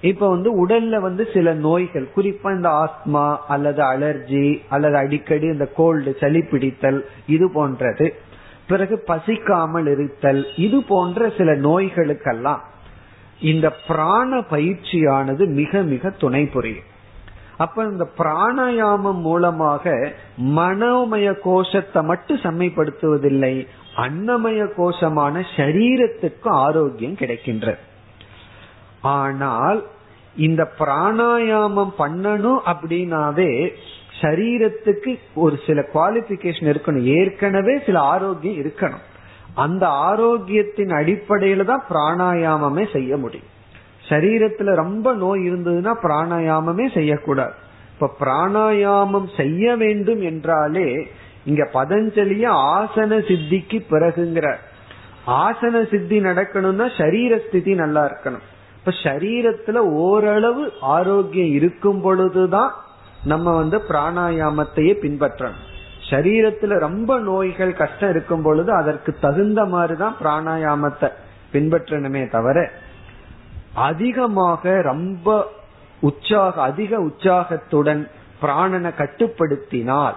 இப்ப 0.01 0.29
வந்து 0.29 0.67
உடல்ல 0.67 1.01
வந்து 1.01 1.29
சில 1.33 1.55
நோய்கள் 1.55 2.09
குறிப்பா 2.17 2.55
இந்த 2.55 2.69
ஆஸ்மா 2.69 3.37
அல்லது 3.49 3.83
அலர்ஜி 3.83 4.61
அல்லது 4.69 4.97
அடிக்கடி 4.97 5.47
இந்த 5.47 5.67
கோல்டு 5.67 6.17
சளி 6.21 6.43
பிடித்தல் 6.43 7.07
இது 7.27 7.51
போன்றது. 7.51 8.15
பிறகு 8.69 9.03
பசிக்காமல் 9.07 9.91
இருத்தல் 9.91 10.47
இது 10.57 10.83
போன்ற 10.83 11.33
சில 11.39 11.55
நோய்களுக்கெல்லாம் 11.55 12.59
இந்த 13.41 13.71
பிராண 13.71 14.39
பயிற்சியானது 14.39 15.47
மிக 15.47 15.83
மிக 15.83 16.11
துணை 16.11 16.47
புரியும். 16.47 16.97
அப்ப 17.57 17.85
இந்த 17.85 18.09
பிராணாயாமம் 18.19 19.21
மூலமாக 19.21 20.13
மனோமய 20.39 21.39
கோஷத்தை 21.41 22.03
மட்டும் 22.03 22.37
செம்மைப்படுத்துவதில்லை 22.37 23.67
அன்னமய 23.97 24.69
கோஷமான 24.77 25.43
சரீரத்துக்கு 25.57 26.49
ஆரோக்கியம் 26.49 27.15
கிடைக்கின்றது. 27.15 27.79
ஆனால் 29.01 29.87
இந்த 30.37 30.73
பிராணாயாமம் 30.79 31.91
பண்ணணும் 31.99 32.61
அப்படின்னாவே 32.67 33.71
சரீரத்துக்கு 34.21 35.19
ஒரு 35.35 35.59
சில 35.67 35.85
குவாலிபிகேஷன் 35.95 36.73
இருக்கணும். 36.73 37.03
ஏற்கனவே 37.03 37.79
சில 37.87 38.01
ஆரோக்கியம் 38.01 38.65
இருக்கணும். 38.65 39.05
அந்த 39.55 39.87
ஆரோக்கியத்தின் 39.87 40.93
அடிப்படையில 40.93 41.65
தான் 41.65 41.85
பிராணாயாமமே 41.91 42.93
செய்ய 42.93 43.17
முடியும். 43.17 43.47
சரீரத்துல 44.09 44.75
ரொம்ப 44.75 45.15
நோய் 45.15 45.41
இருந்ததுன்னா 45.51 45.95
பிராணாயாமமே 46.03 46.95
செய்யக்கூடாது. 46.95 47.53
இப்ப 47.93 48.11
பிராணாயாமம் 48.21 49.37
செய்ய 49.37 49.77
வேண்டும் 49.77 50.23
என்றாலே 50.23 51.09
இங்க 51.45 51.69
பதஞ்சலிய 51.73 52.49
ஆசன 52.49 53.19
சித்திக்கு 53.19 53.85
பிறகுங்கிற 53.91 54.55
ஆசன 55.27 55.89
சித்தி 55.91 56.21
நடக்கணும்னா 56.21 56.99
சரீர 56.99 57.39
ஸ்திதி 57.39 57.75
நல்லா 57.75 58.05
இருக்கணும். 58.05 58.47
இப்ப 58.89 59.11
சரீரத்துல 59.11 59.76
ஓரளவு 59.76 60.72
ஆரோக்கியம் 60.80 61.53
இருக்கும் 61.53 62.01
பொழுதுதான் 62.01 62.72
நம்ம 63.24 63.57
வந்து 63.57 63.78
பிராணாயாமத்தையே 63.89 64.93
பின்பற்றணும். 65.01 65.64
சரீரத்துல 66.11 66.78
ரொம்ப 66.78 67.18
நோய்கள் 67.18 67.72
கஷ்டம் 67.72 68.11
இருக்கும் 68.11 68.43
பொழுது 68.43 68.72
அதற்கு 68.72 69.16
தகுந்த 69.20 69.64
மாதிரிதான் 69.64 70.16
பிராணாயாமத்தை 70.22 71.09
பின்பற்றணுமே 71.53 72.30
தவிர 72.30 72.70
அதிகமாக 73.74 74.80
ரொம்ப 74.82 75.47
உற்சாக 76.01 76.62
அதிக 76.62 77.01
உற்சாகத்துடன் 77.01 78.09
பிராணனை 78.43 78.93
கட்டுப்படுத்தினால் 78.99 80.16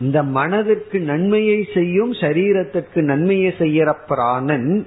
இந்த 0.00 0.22
மனதிற்கு 0.22 1.00
நன்மையை 1.00 1.68
செய்யும் 1.74 2.12
சரீரத்திற்கு 2.12 3.00
நன்மையை 3.02 3.54
செய்யற 3.58 3.94
பிராணன் 4.06 4.86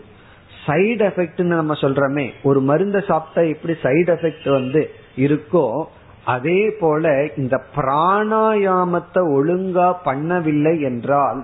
சைடு 0.68 1.04
எஃபெக்ட் 1.10 1.42
நம்ம 1.52 1.74
சொல்றோமே 1.74 2.26
ஒரு 2.44 2.60
மருந்த 2.62 3.00
சாப்பிட்டா 3.08 3.42
எப்படி 3.54 3.74
சைடு 3.84 4.10
எஃபெக்ட் 4.16 4.50
வந்து 4.50 4.82
இருக்கோ 5.18 5.66
அதே 6.24 6.62
போல 6.80 7.26
இந்த 7.36 7.56
பிராணாயாமத்தை 7.76 9.22
ஒழுங்கா 9.38 9.90
பண்ணவில்லை 10.06 10.74
என்றால் 10.82 11.42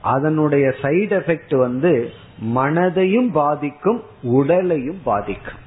அதனுடைய 0.00 0.66
சைடு 0.82 1.14
எஃபெக்ட் 1.20 1.54
வந்து 1.56 1.92
மனதையும் 2.56 3.30
பாதிக்கும் 3.30 4.00
உடலையும் 4.22 5.00
பாதிக்கும். 5.04 5.60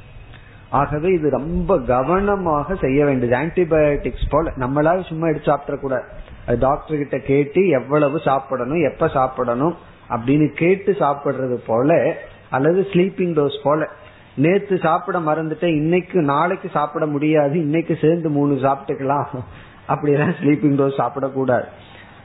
ஆகவே 0.70 1.10
இது 1.14 1.28
ரொம்ப 1.30 1.78
கவனமாக 1.80 2.76
செய்ய 2.76 3.05
வேண்டியது. 3.05 3.36
ஆன்டிபயோட்டிக்ஸ் 3.38 4.28
போல 4.30 4.51
நம்மளால 4.55 5.07
சும்மா 5.07 5.28
எடுத்து 5.28 5.51
சாப்பிட 5.51 5.78
கூடாது. 5.78 6.07
அது 6.45 6.57
டாக்டர் 6.60 6.97
கிட்ட 6.97 7.18
கேட்டு 7.32 7.62
எவ்வளவு 7.70 8.20
சாப்பிடணும் 8.20 8.84
எப்ப 8.91 9.07
சாப்பிடணும் 9.07 9.76
அப்படின்னு 10.10 10.47
கேட்டு 10.53 10.91
சாப்பிடுறது 10.99 11.57
போல 11.66 11.97
அல்லது 12.50 12.88
ஸ்லீப்பிங் 12.91 13.34
டோஸ் 13.39 13.60
போல. 13.64 13.88
நேத்து 14.36 14.78
சாப்பிட 14.78 15.20
மறந்துட்டேன் 15.20 15.76
இன்னைக்கு 15.76 16.22
நாளைக்கு 16.22 16.70
சாப்பிட 16.74 17.06
முடியாது 17.06 17.60
இன்னைக்கு 17.60 17.97
சேர்ந்து 18.02 18.30
மூணு 18.30 18.54
சாப்பிட்டுக்கலாம். 18.54 19.26
அப்படிலாம் 19.88 20.36
ஸ்லீப்பிங் 20.41 20.78
டோஸ் 20.80 21.00
சாப்பிடக்கூடாது. 21.02 21.68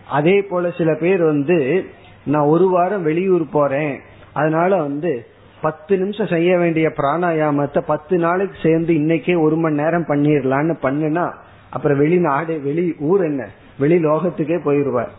அதே 0.09 0.43
போல 0.43 0.71
சில 0.71 0.95
பேர் 0.95 1.23
வந்து 1.23 1.85
நான் 2.25 2.51
ஒரு 2.55 2.69
வாரம் 2.69 3.03
வெளியூர் 3.03 3.45
போறேன் 3.53 4.01
அதனால 4.33 4.77
வந்து 4.77 5.27
பத்து 5.61 5.99
நிமிஷம் 5.99 6.27
செய்ய 6.27 6.59
வேண்டிய 6.59 6.89
பிராணாயாமத்தை 6.89 7.81
பத்து 7.87 8.19
நாளைக்கு 8.19 8.57
சேர்ந்து 8.63 8.93
இன்னைக்கே 8.95 9.41
ஒரு 9.41 9.57
மணி 9.57 9.75
நேரம் 9.75 10.07
பண்ணிடலான்னு 10.09 10.75
பண்ணுனா 10.83 11.33
அப்புறம் 11.71 11.99
வெளிநாடு 11.99 12.61
வெளி 12.63 12.95
ஊர் 12.99 13.23
என்ன? 13.23 13.49
வெளி 13.79 13.97
லோகத்துக்கே 14.05 14.59
போயிருவார். 14.65 15.13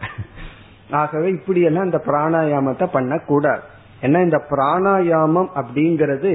ஆகவே 0.92 1.30
இப்படியெல்லாம் 1.30 1.84
இந்த 1.84 2.02
பிராணாயாமத்தை 2.06 2.88
பண்ணக்கூடாது. 2.92 3.62
ஏன்னா 4.06 4.20
இந்த 4.24 4.40
பிராணாயாமம் 4.50 5.50
அப்படிங்கிறது 5.56 6.34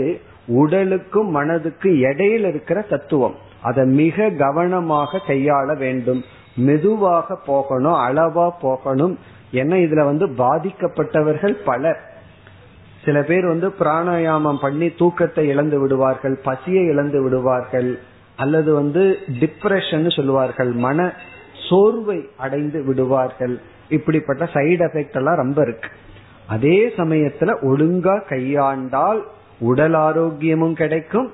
உடலுக்கும் 0.60 1.30
மனதுக்கு 1.30 1.90
இடையில 2.08 2.48
இருக்கிற 2.52 2.80
தத்துவம். 2.80 3.36
அதை 3.62 3.84
மிக 4.00 4.28
கவனமாக 4.44 5.20
கையாள 5.26 5.76
வேண்டும். 5.76 6.22
மெதுவாக 6.66 7.36
போகணும் 7.46 7.98
அளவா 8.06 8.46
போகணும். 8.60 9.14
ஏன்னா 9.52 9.76
இதுல 9.86 10.04
வந்து 10.04 10.26
பாதிக்கப்பட்டவர்கள் 10.44 11.56
பலர். 11.64 12.00
சில 13.04 13.22
பேர் 13.22 13.46
வந்து 13.46 13.68
பிராணாயாமம் 13.78 14.60
பண்ணி 14.60 14.88
தூக்கத்தை 14.90 15.44
இழந்து 15.48 15.76
விடுவார்கள் 15.80 16.34
பசியை 16.42 16.82
இழந்து 16.84 17.22
விடுவார்கள் 17.22 17.90
அல்லது 18.36 18.70
வந்து 18.74 19.02
டிப்ரெஷன் 19.40 20.16
சொல்லுவார்கள் 20.16 20.72
மன 20.86 20.98
சோர்வை 21.68 22.18
அடைந்து 22.36 22.78
விடுவார்கள். 22.84 23.54
இப்படிப்பட்ட 23.88 24.44
சைடு 24.44 24.82
எஃபெக்ட் 24.86 25.18
எல்லாம் 25.20 25.40
ரொம்ப 25.42 25.62
இருக்கு. 25.62 25.90
அதே 26.50 26.92
சமயத்துல 26.96 27.54
ஒழுங்கா 27.62 28.14
கையாண்டால் 28.28 29.20
உடல் 29.58 29.94
ஆரோக்கியமும் 29.94 30.72
கிடைக்கும் 30.72 31.32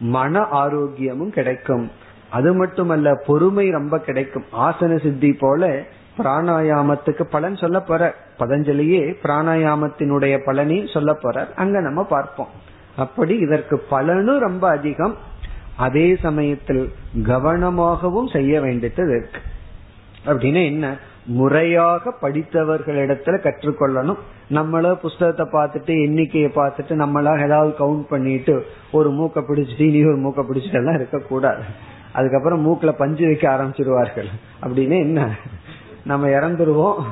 மன 0.00 0.40
ஆரோக்கியமும் 0.40 1.28
கிடைக்கும். 1.28 1.90
அது 2.30 2.54
மட்டுமல்ல 2.54 3.22
பொறுமை 3.26 3.70
ரொம்ப 3.70 3.98
கிடைக்கும். 3.98 4.44
ஆசன 4.58 5.02
சித்தி 5.02 5.32
போல 5.32 5.82
பிராணாயாமத்துக்கு 6.18 7.22
பலன் 7.22 7.56
சொல்ல 7.56 7.80
போற 7.80 8.14
பதஞ்சலியே 8.38 9.16
பிராணாயாமத்தினுடைய 9.22 10.38
பலனையும் 10.46 10.92
சொல்ல 10.92 11.12
போறார். 11.22 11.54
அங்க 11.54 11.80
நம்ம 11.80 12.04
பார்ப்போம். 12.04 12.48
அப்படி 12.96 13.34
இதற்கு 13.36 13.78
பலனும் 13.78 14.38
ரொம்ப 14.38 14.68
அதிகம். 14.68 15.16
அதே 15.76 16.16
சமயத்தில் 16.22 16.92
கவனமாகவும் 17.22 18.32
செய்ய 18.32 18.60
வேண்டியது 18.60 19.08
இருக்கு. 19.08 19.40
அப்படின்னா 20.26 20.64
என்ன? 20.64 20.96
முறையாக 21.24 22.14
படித்தவர்களிடத்துல 22.22 23.50
கற்றுக்கொள்ளணும். 23.50 24.16
நம்மள 24.50 24.94
புஸ்தகத்தை 24.94 25.60
பார்த்துட்டு 25.60 26.02
எண்ணிக்கையை 26.04 26.50
பார்த்துட்டு 26.54 26.88
நம்மளா 26.88 27.44
ஏதாவது 27.44 27.74
கவுண்ட் 27.78 28.06
பண்ணிட்டு 28.08 28.66
ஒரு 28.92 29.10
மூக்க 29.10 29.42
பிடிச்சிட்டு 29.48 29.80
இனி 29.80 30.04
ஒரு 30.04 30.16
மூக்க 30.16 30.44
பிடிச்சிட்டு 30.52 30.74
எல்லாம் 30.74 30.94
இருக்கக்கூடாது. 30.94 31.62
அதுக்கப்புறம் 32.12 32.66
மூக்குல 32.66 32.92
பஞ்சு 32.92 33.26
வைக்க 33.26 33.50
ஆரம்பிச்சிருவார்கள். 33.50 34.26
அப்படின்னு 34.62 34.98
என்ன? 34.98 35.36
நம்ம 36.04 36.28
இறந்துருவோம். 36.28 37.02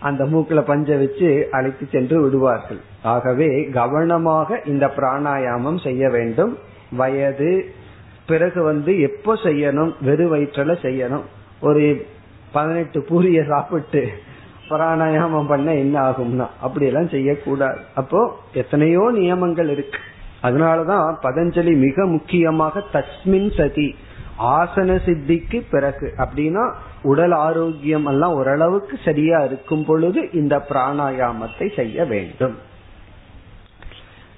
அந்த 0.00 0.24
மூக்குல 0.24 0.60
பஞ்ச 0.60 0.96
வச்சு 0.96 1.48
அழைத்து 1.50 1.86
சென்று 1.90 2.22
விடுவார்கள். 2.22 2.78
ஆகவே 3.02 3.64
கவனமாக 3.64 4.60
இந்த 4.64 4.86
பிராணாயாமம் 4.86 5.82
செய்ய 5.82 6.08
வேண்டும். 6.08 6.58
வயது 6.92 7.64
பிறகு 8.26 8.62
வந்து 8.62 9.00
எப்போ 9.00 9.34
செய்யணும்? 9.34 9.94
வெறு 10.00 10.36
வயிற்றுல 10.36 10.76
செய்யணும். 10.82 11.22
ஒரு 11.60 12.06
பதினெட்டு 12.54 13.00
பூரிய 13.08 13.40
சாப்பிட்டு 13.48 14.02
பிராணாயாமம் 14.68 15.50
பண்ண 15.52 15.68
என்ன 15.84 15.96
ஆகும்னா 16.08 16.46
அப்படி 16.60 16.84
எல்லாம் 16.90 17.12
செய்யக்கூடாது. 17.14 17.80
அப்போ 17.94 18.20
எத்தனையோ 18.54 19.04
நியமங்கள் 19.14 19.70
இருக்கு. 19.74 20.00
அதனாலதான் 20.42 21.06
பதஞ்சலி 21.22 21.72
மிக 21.76 22.06
முக்கியமாக 22.06 22.82
தஸ்மின் 22.92 23.50
சதி 23.58 23.88
ஆசன 24.56 24.96
சித்திக்கு 25.06 25.58
பிறகு. 25.70 26.06
அப்படின்னா 26.24 26.64
உடல் 27.02 27.34
ஆரோக்கியம் 27.46 28.06
எல்லாம் 28.06 28.34
ஓரளவுக்கு 28.34 28.96
சரியா 29.04 29.38
இருக்கும் 29.48 29.84
பொழுது 29.84 30.22
இந்த 30.32 30.54
பிராணாயாமத்தை 30.68 31.66
செய்ய 31.76 32.04
வேண்டும். 32.12 32.56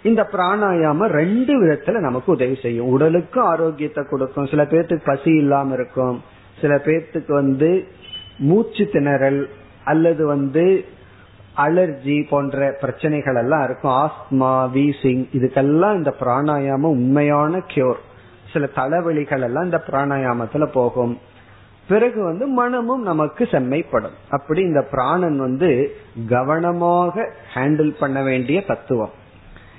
இந்த 0.02 0.22
பிராணாயாமம் 0.32 1.12
ரெண்டு 1.20 1.52
விதத்துல 1.62 2.00
நமக்கு 2.08 2.32
உதவி 2.32 2.56
செய்யும். 2.62 2.90
உடலுக்கும் 2.96 3.48
ஆரோக்கியத்தை 3.52 4.04
கொடுக்கும். 4.10 4.50
சில 4.52 4.64
பேர்த்துக்கு 4.72 5.04
பசி 5.04 5.32
இல்லாம 5.42 5.74
இருக்கும். 5.74 6.18
சில 6.60 6.74
பேர்த்துக்கு 6.86 7.32
வந்து 7.42 7.70
மூச்சு 8.38 8.88
திணறல் 8.92 9.46
அல்லது 9.84 10.26
வந்து 10.26 10.84
அலர்ஜி 11.56 12.28
போன்ற 12.28 12.76
பிரச்சனைகள் 12.80 13.34
எல்லாம் 13.34 13.64
இருக்கும். 13.64 13.92
ஆஸ்மா 13.92 14.44
வீசிங் 14.74 15.28
இதுக்கெல்லாம் 15.32 15.94
இந்த 15.94 16.14
பிராணாயாமம் 16.20 16.94
உண்மையான 16.96 17.56
கியூர் 17.56 17.96
சில 18.52 18.68
தலைவலிகள் 18.76 19.42
எல்லாம் 19.42 19.64
இந்த 19.64 19.82
பிராணாயாமத்துல 19.86 20.66
போகும். 20.66 21.18
பிறகு 21.88 22.24
வந்து 22.24 22.46
மனமும் 22.46 23.02
நமக்கு 23.02 23.44
செம்மைப்படும். 23.44 24.14
அப்படி 24.28 24.60
இந்த 24.60 24.82
பிராணன் 24.82 25.38
வந்து 25.38 25.96
கவனமாக 26.28 27.32
ஹேண்டில் 27.54 27.96
பண்ண 27.98 28.22
வேண்டிய 28.22 28.60
தத்துவம். 28.60 29.10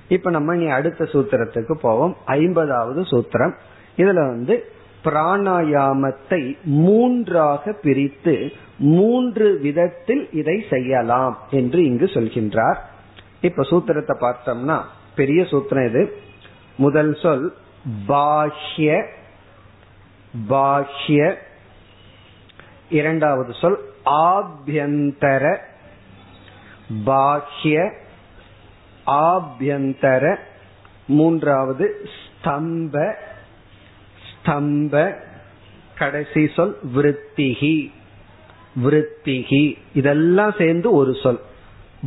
இப்ப 0.07 0.29
நம்ம 0.29 0.55
நீ 0.55 0.65
அடுத்த 0.65 1.05
சூத்திரத்துக்கு 1.05 1.73
போவோம். 1.73 2.15
ஐம்பதாவது 2.25 3.01
சூத்திரம். 3.01 3.53
இதுல 3.97 4.13
வந்து 4.13 4.71
பிராணாயாமத்தை 5.03 6.57
மூன்றாக 6.63 7.71
பிரித்து 7.71 8.51
மூன்று 8.77 9.59
விதத்தில் 9.61 10.29
இதை 10.31 10.65
செய்யலாம் 10.69 11.37
என்று 11.51 11.85
இங்கு 11.85 12.05
சொல்கின்றார். 12.05 12.77
இப்ப 13.41 13.63
சூத்திரத்தை 13.63 14.15
பார்த்தோம்னா 14.19 14.81
பெரிய 15.15 15.43
சூத்திரம் 15.43 15.87
இது. 15.89 16.17
முதல் 16.77 17.17
சொல் 17.21 17.53
பாஷ்ய 18.07 19.05
பாஷ்ய 20.49 21.35
இரண்டாவது 22.89 23.53
சொல் 23.53 23.79
ஆபியந்தர 24.05 25.57
பாஷ்ய 27.05 27.91
ஆபியந்தர. 29.05 30.35
மூன்றாவது 31.07 31.85
ஸ்தம்ப 32.15 33.13
ஸ்தம்ப 34.47 35.15
கடைசி 35.97 36.49
சொல் 36.55 36.79
விருத்திகி. 36.95 37.91
விருத்திகி. 38.83 39.77
இதெல்லாம் 39.93 40.53
சேர்ந்து 40.57 40.91
ஒரு 40.91 41.15
சொல். 41.15 41.39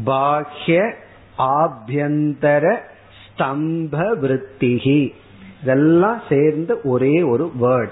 பாஹ்ய 0.06 0.94
ஆபியந்தர 1.38 2.78
ஸ்தம்ப 3.22 4.16
விருத்திகி. 4.18 5.14
இதெல்லாம் 5.62 6.22
சேர்ந்து 6.28 6.80
ஒரே 6.84 7.22
ஒரு 7.22 7.52
வேர்ட் 7.60 7.90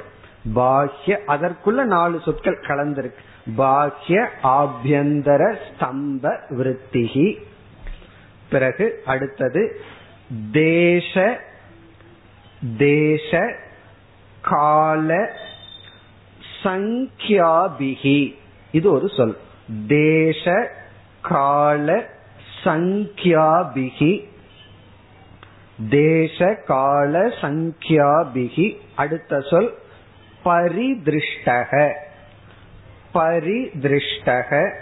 பாஹ்ய 0.55 1.19
அதற்குள்ள 1.27 1.85
நாலு 1.85 2.21
சொற்கள் 2.25 2.61
கலந்திருக்கு. 2.61 3.19
பாஹ்ய 3.57 4.29
ஆபியந்தர 4.43 5.55
ஸ்தம்ப 5.69 6.39
விருத்திகி. 6.51 7.43
பிறகு 8.51 9.03
அடுத்தது 9.05 9.81
தேச 10.53 11.41
தேச 12.79 13.57
கால 14.43 15.33
சங்கியாபிகி 16.63 18.37
இது 18.71 18.91
ஒரு 18.93 19.09
சொல். 19.09 19.39
தேச 19.87 20.71
கால 21.23 22.07
சங்கியாபிகி 22.65 24.29
தேச 25.89 26.55
கால 26.67 27.27
சங்கியாபிகி 27.29 28.77
அடுத்த 28.95 29.41
சொல் 29.41 29.79
பரிதிருஷ்டக. 30.45 31.93
பரிதிருஷ்டக. 33.15 34.73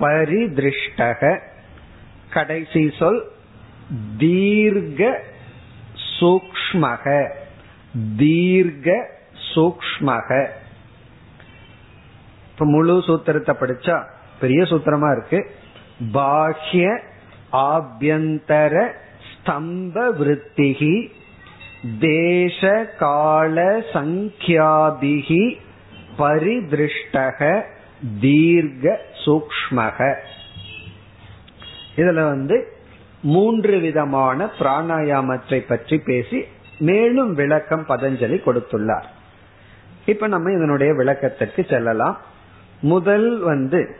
பரிதிருஷ்டக. 0.00 1.40
கடைசி 2.30 2.92
சொல் 2.98 3.30
தீர்க்க 4.18 5.22
சூக்மக 6.20 7.28
தீர்க்க 8.16 9.10
சூக்மக 9.54 10.48
இப்ப 12.50 12.64
முழு 12.64 12.94
சூத்திரத்தை 12.98 13.54
படிச்சா 13.54 14.04
பெரிய 14.40 14.62
சூத்திரமா 14.62 15.10
இருக்கு. 15.12 15.50
பாஹ்ய 16.12 17.00
ஆபியந்தர 17.52 18.92
ஸ்தம்ப 19.30 19.94
விருத்திகி 20.18 21.10
தேச 21.98 22.88
கால 22.98 23.84
சங்கியாபிகி 23.92 25.58
பரிதிருஷ்டக 26.18 27.64
தீர்க்க 28.20 29.00
சூக்மக 29.24 30.16
இதுல 31.96 32.24
வந்து 32.28 32.56
மூன்று 33.22 33.80
விதமான 33.80 34.50
பிராணாயாமத்தை 34.58 35.66
பற்றி 35.66 35.98
பேசி 35.98 36.44
மேலும் 36.78 37.34
விளக்கம் 37.34 37.86
பதஞ்சலி 37.88 38.40
கொடுத்துள்ளார். 38.46 39.04
இப்ப 40.06 40.26
நம்ம 40.26 40.52
இதனுடைய 40.52 40.94
விளக்கத்திற்கு 40.94 41.66
செல்லலாம். 41.68 42.20
முதல் 42.80 43.38
வந்து 43.38 43.96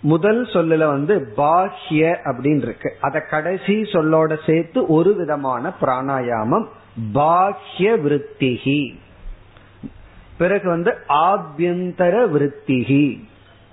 முதல் 0.00 0.46
சொல்லுல 0.46 0.86
வந்து 0.86 1.32
பாஹ்ய 1.36 2.16
அப்படின்னு 2.24 2.56
இருக்கு 2.56 2.92
அத 3.00 3.20
கடைசி 3.20 3.82
சொல்லோட 3.82 4.38
சேர்த்து 4.46 4.86
ஒரு 4.86 5.14
விதமான 5.14 5.72
பிராணாயாமம் 5.80 6.66
பாஹ்ய 7.14 7.98
விருத்திகி. 7.98 8.94
பிறகு 10.38 10.68
வந்து 10.68 10.94
ஆபியந்தர 11.08 12.28
விருத்திகி. 12.28 13.24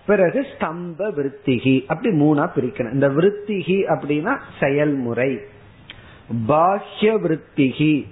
பிறகு 0.06 0.46
ஸ்தம்ப 0.58 1.12
விருத்திகி. 1.12 1.86
அப்படி 1.88 2.20
மூணா 2.20 2.50
பிரிக்கணும். 2.56 2.94
இந்த 2.94 3.10
விருத்திகி 3.10 3.84
அப்படின்னா 3.88 4.40
செயல்முறை. 4.60 5.42
பாஹ்ய 6.48 7.02
விருத்திகி 7.02 8.08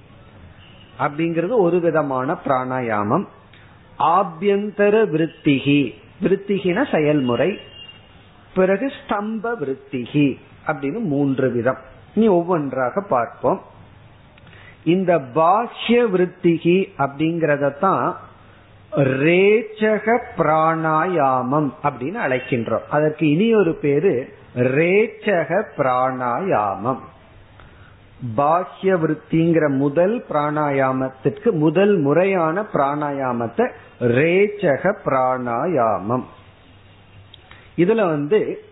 அப்படிங்கிறது 1.00 1.50
ஒரு 1.50 1.80
விதமான 1.80 2.38
பிராணாயாமம். 2.46 3.26
ஆபியந்தர 4.00 5.08
விருத்திகி. 5.08 5.94
விருத்திகின 6.24 6.92
செயல்முறை. 6.92 7.58
பிறகு 8.56 8.88
ஸ்தம்ப 8.88 9.52
விருத்திகி 9.62 10.38
அப்படின்னு 10.68 11.00
மூன்று 11.00 11.52
விதம். 11.52 11.78
இனி 12.16 12.28
ஒவ்வொன்றாக 12.28 13.02
பார்ப்போம். 13.02 13.62
இந்த 14.84 15.20
பாஹ்ய 15.20 15.88
விருத்திகி 15.88 16.90
அப்படிங்கறதான் 16.98 18.14
ரேச்சக 18.96 20.20
பிராணாயாமம் 20.38 21.72
அப்படின்னு 21.84 22.18
அழைக்கின்றோம். 22.28 22.84
அதற்கு 22.90 23.30
இனி 23.30 23.56
ஒரு 23.56 23.74
பேரு 23.74 24.34
ரேச்சக 24.56 25.64
பிராணாயாமம். 25.78 27.00
பாஹ்ய 28.38 28.96
விற்பிங்கிற 28.96 29.68
முதல் 29.68 30.26
பிராணாயாமத்திற்கு 30.30 31.52
முதல் 31.52 31.98
முறையான 31.98 32.66
பிராணாயாமத்தை 32.74 33.72
ரேச்சக 34.00 34.94
பிராணாயாமம். 35.06 36.24
இதுல 37.78 37.96
வந்து 37.96 38.64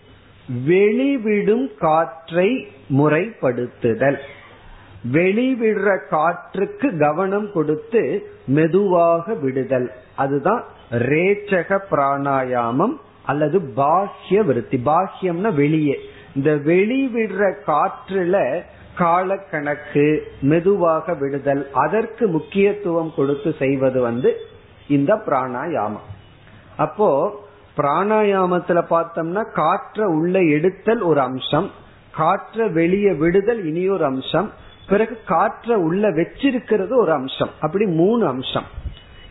வெளிவிடும் 0.67 1.77
காற்றை 1.77 2.67
முறைப்படுத்துதல். 2.97 4.17
வெளிவிடுற 5.11 6.07
காற்றுக்கு 6.09 6.97
கவனம் 6.97 7.51
கொடுத்து 7.51 8.31
மெதுவாக 8.45 9.33
விடுதல். 9.33 9.91
அதுதான் 10.15 10.63
ரேச்சக 10.91 11.79
பிராணாயாமம் 11.91 12.93
அல்லது 13.25 13.59
பாஹ்ய 13.59 14.45
விருத்தி. 14.45 14.81
பாஹ்யம்னா 14.85 15.53
வெளியே. 15.53 15.99
இந்த 16.35 16.55
வெளிவிடுற 16.55 17.53
காற்றுல 17.67 18.61
காலக்கணக்கு 18.99 20.19
மெதுவாக 20.41 21.13
விடுதல் 21.13 21.69
அதற்கு 21.73 22.27
முக்கியத்துவம் 22.27 23.11
கொடுத்து 23.15 23.55
செய்வது 23.59 24.01
வந்து 24.01 24.29
இந்த 24.87 25.15
பிராணாயாமம். 25.25 26.07
அப்போ 26.77 27.09
பிராணாயாமத்துல 27.77 28.79
பார்த்தோம்னா 28.93 29.43
காற்ற 29.55 30.01
உள்ள 30.03 30.39
எடுத்தல் 30.39 31.01
ஒரு 31.01 31.19
அம்சம் 31.19 31.71
காற்ற 32.17 32.71
வெளியே 32.71 33.13
விடுதல் 33.13 33.65
இனி 33.65 33.89
ஒரு 33.89 34.05
அம்சம் 34.05 34.51
பிறகு 34.89 35.19
காற்ற 35.27 35.73
உள்ள 35.73 36.09
வச்சிருக்கிறது 36.09 36.93
ஒரு 36.97 37.11
அம்சம் 37.11 37.49
அப்படி 37.59 37.85
மூணு 37.85 38.27
அம்சம். 38.27 38.67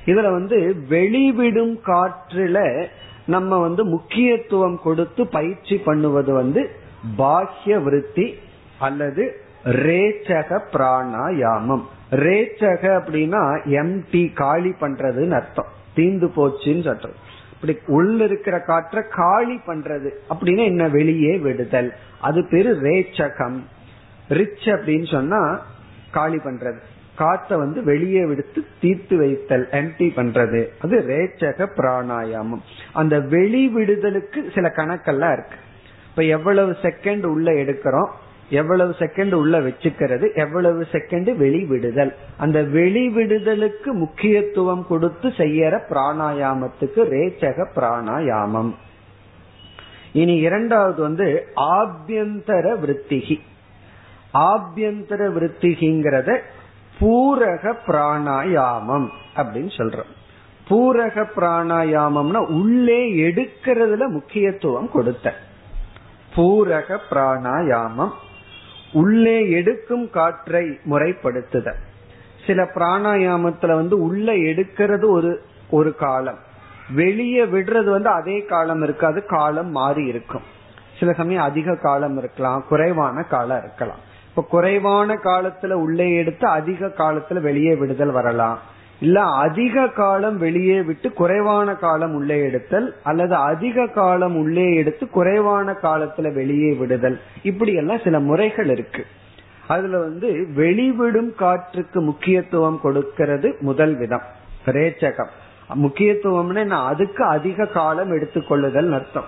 இதுல 0.05 0.31
வந்து 0.31 0.77
வெளிவிடும் 0.89 1.75
காற்றுல 1.87 2.87
நம்ம 3.27 3.59
வந்து 3.59 3.85
முக்கியத்துவம் 3.85 4.79
கொடுத்து 4.83 5.27
பயிற்சி 5.27 5.77
பண்ணுவது 5.77 6.33
வந்து 6.33 6.71
பாஹ்ய 7.19 7.83
விருத்தி 7.83 8.39
அல்லது 8.79 9.25
ரேச்சக 9.67 10.61
பிராணாயாமம். 10.73 11.83
ரேச்சக 12.11 13.01
அப்படின்னா 13.01 13.59
எம்டி 13.65 14.33
காலி 14.33 14.75
பண்றதுன்னு 14.81 15.31
அர்த்தம். 15.31 15.67
தீந்து 15.97 16.31
போச்சுன்னு 16.37 16.83
சொல்றது. 16.83 17.15
இப்படி 17.55 17.79
உள்ள 17.87 18.25
இருக்கிற 18.25 18.65
காற்ற 18.67 19.09
காலி 19.09 19.61
பண்றது. 19.67 20.11
அப்படின்னா 20.31 20.65
என்ன? 20.65 20.89
வெளியே 20.89 21.39
விடுதல். 21.39 21.93
அது 22.21 22.47
பேரு 22.51 22.75
ரேச்சகம். 22.75 23.61
ரிச் 24.29 24.67
அப்படின்னு 24.67 25.11
சொன்னா 25.11 25.67
காலி 26.11 26.37
பண்றது. 26.37 26.79
காத்த 27.17 27.57
வந்து 27.57 27.85
வெளியே 27.85 28.25
விடுத்து 28.25 28.65
தீர்த்து 28.81 29.17
வைத்தல் 29.17 29.69
எம்டி 29.71 30.11
பண்றது. 30.17 30.67
அது 30.81 31.05
ரேச்சக 31.09 31.69
பிராணாயாமம். 31.77 32.61
அந்த 32.93 33.21
வெளி 33.21 33.69
விடுதலுக்கு 33.69 34.51
சில 34.55 34.73
கணக்கெல்லாம் 34.77 35.33
இருக்கு. 35.33 35.57
இப்ப 36.11 36.23
எவ்வளவு 36.23 36.77
செகண்ட் 36.83 37.25
உள்ள 37.25 37.51
எடுக்கிறோம்? 37.51 38.11
எவ்வளவு 38.51 38.95
செகண்ட் 38.99 39.33
உள்ள 39.33 39.61
வச்சுக்கிறது 39.61 40.35
எவ்வளவு 40.35 40.87
செகண்ட் 40.93 41.37
வெளிவிடுதல். 41.37 42.15
அந்த 42.37 42.63
வெளிவிடுதலுக்கு 42.63 43.93
முக்கியத்துவம் 43.93 44.87
கொடுத்து 44.87 45.29
செய்யற 45.29 45.81
பிராணாயாமத்துக்கு 45.91 46.97
ரேச்சக 46.97 47.67
பிராணாயாமம். 47.77 48.75
இனி 50.13 50.35
இரண்டாவது 50.35 51.03
வந்து 51.03 51.47
ஆபியந்தர 51.57 52.79
விருத்திகி. 52.79 53.41
ஆபியந்தர 54.35 55.29
விருத்திகிங்கிறத 55.33 56.39
பூரக 57.01 57.75
பிராணாயாமம் 57.87 59.09
அப்படின்னு 59.37 59.71
சொல்றோம். 59.77 60.15
பூரக 60.71 61.27
பிராணாயாமம்னா 61.37 62.47
உள்ளே 62.47 63.13
எடுக்கிறதுல 63.13 64.09
முக்கியத்துவம் 64.09 64.91
கொடுத்த. 64.91 65.35
பூரக 66.37 66.99
பிராணாயாமம். 67.11 68.11
உள்ளே 69.01 69.37
எடுக்கும் 69.51 70.07
காற்றை 70.11 70.65
முறைப்படுத்துத 70.91 71.69
சில 72.47 72.65
பிராணாயாமத்துல 72.75 73.75
வந்து 73.75 73.97
உள்ள 74.03 74.33
எடுக்கிறது 74.51 75.07
ஒரு 75.17 75.31
ஒரு 75.71 75.91
காலம். 75.95 76.39
வெளியே 76.91 77.45
விடுறது 77.45 77.91
வந்து 77.91 78.09
அதே 78.09 78.37
காலம் 78.45 78.83
இருக்காது 78.83 79.21
காலம் 79.27 79.71
மாறி 79.71 80.05
இருக்கும். 80.05 80.45
சில 80.99 81.13
சமயம் 81.13 81.43
அதிக 81.43 81.77
காலம் 81.77 82.17
இருக்கலாம் 82.19 82.65
குறைவான 82.69 83.23
காலம் 83.23 83.63
இருக்கலாம். 83.63 84.03
இப்ப 84.29 84.45
குறைவான 84.51 85.15
காலத்துல 85.25 85.73
உள்ளே 85.85 86.07
எடுத்து 86.17 86.47
அதிக 86.49 86.87
காலத்துல 86.99 87.41
வெளியே 87.41 87.75
விடுதல் 87.75 88.17
வரலாம். 88.19 88.59
இல்ல 89.01 89.23
அதிக 89.23 89.89
காலம் 89.89 90.39
வெளியே 90.39 90.83
விட்டு 90.83 91.13
குறைவான 91.13 91.75
காலம் 91.75 92.15
உள்ளே 92.15 92.39
எடுத்தல் 92.43 92.95
அல்லது 93.03 93.35
அதிக 93.35 93.87
காலம் 93.87 94.37
உள்ளே 94.37 94.75
எடுத்து 94.75 95.09
குறைவான 95.09 95.73
காலத்துல 95.83 96.33
வெளியே 96.33 96.73
விடுதல். 96.73 97.21
இப்படி 97.43 97.73
எல்லாம் 97.73 98.01
சில 98.05 98.21
முறைகள் 98.21 98.69
இருக்கு. 98.69 99.05
அதுல 99.69 99.99
வந்து 99.99 100.47
வெளிவிடும் 100.57 101.35
காற்றுக்கு 101.35 102.01
முக்கியத்துவம் 102.01 102.81
கொடுக்கிறது 102.81 103.57
முதல் 103.61 103.97
விதம் 103.97 104.23
ரேச்சகம். 104.67 105.33
முக்கியத்துவம்னு 105.75 106.69
அதுக்கு 106.69 107.25
அதிக 107.25 107.67
காலம் 107.67 108.13
எடுத்துக்கொள்ளுதல் 108.13 108.93
அர்த்தம். 108.93 109.25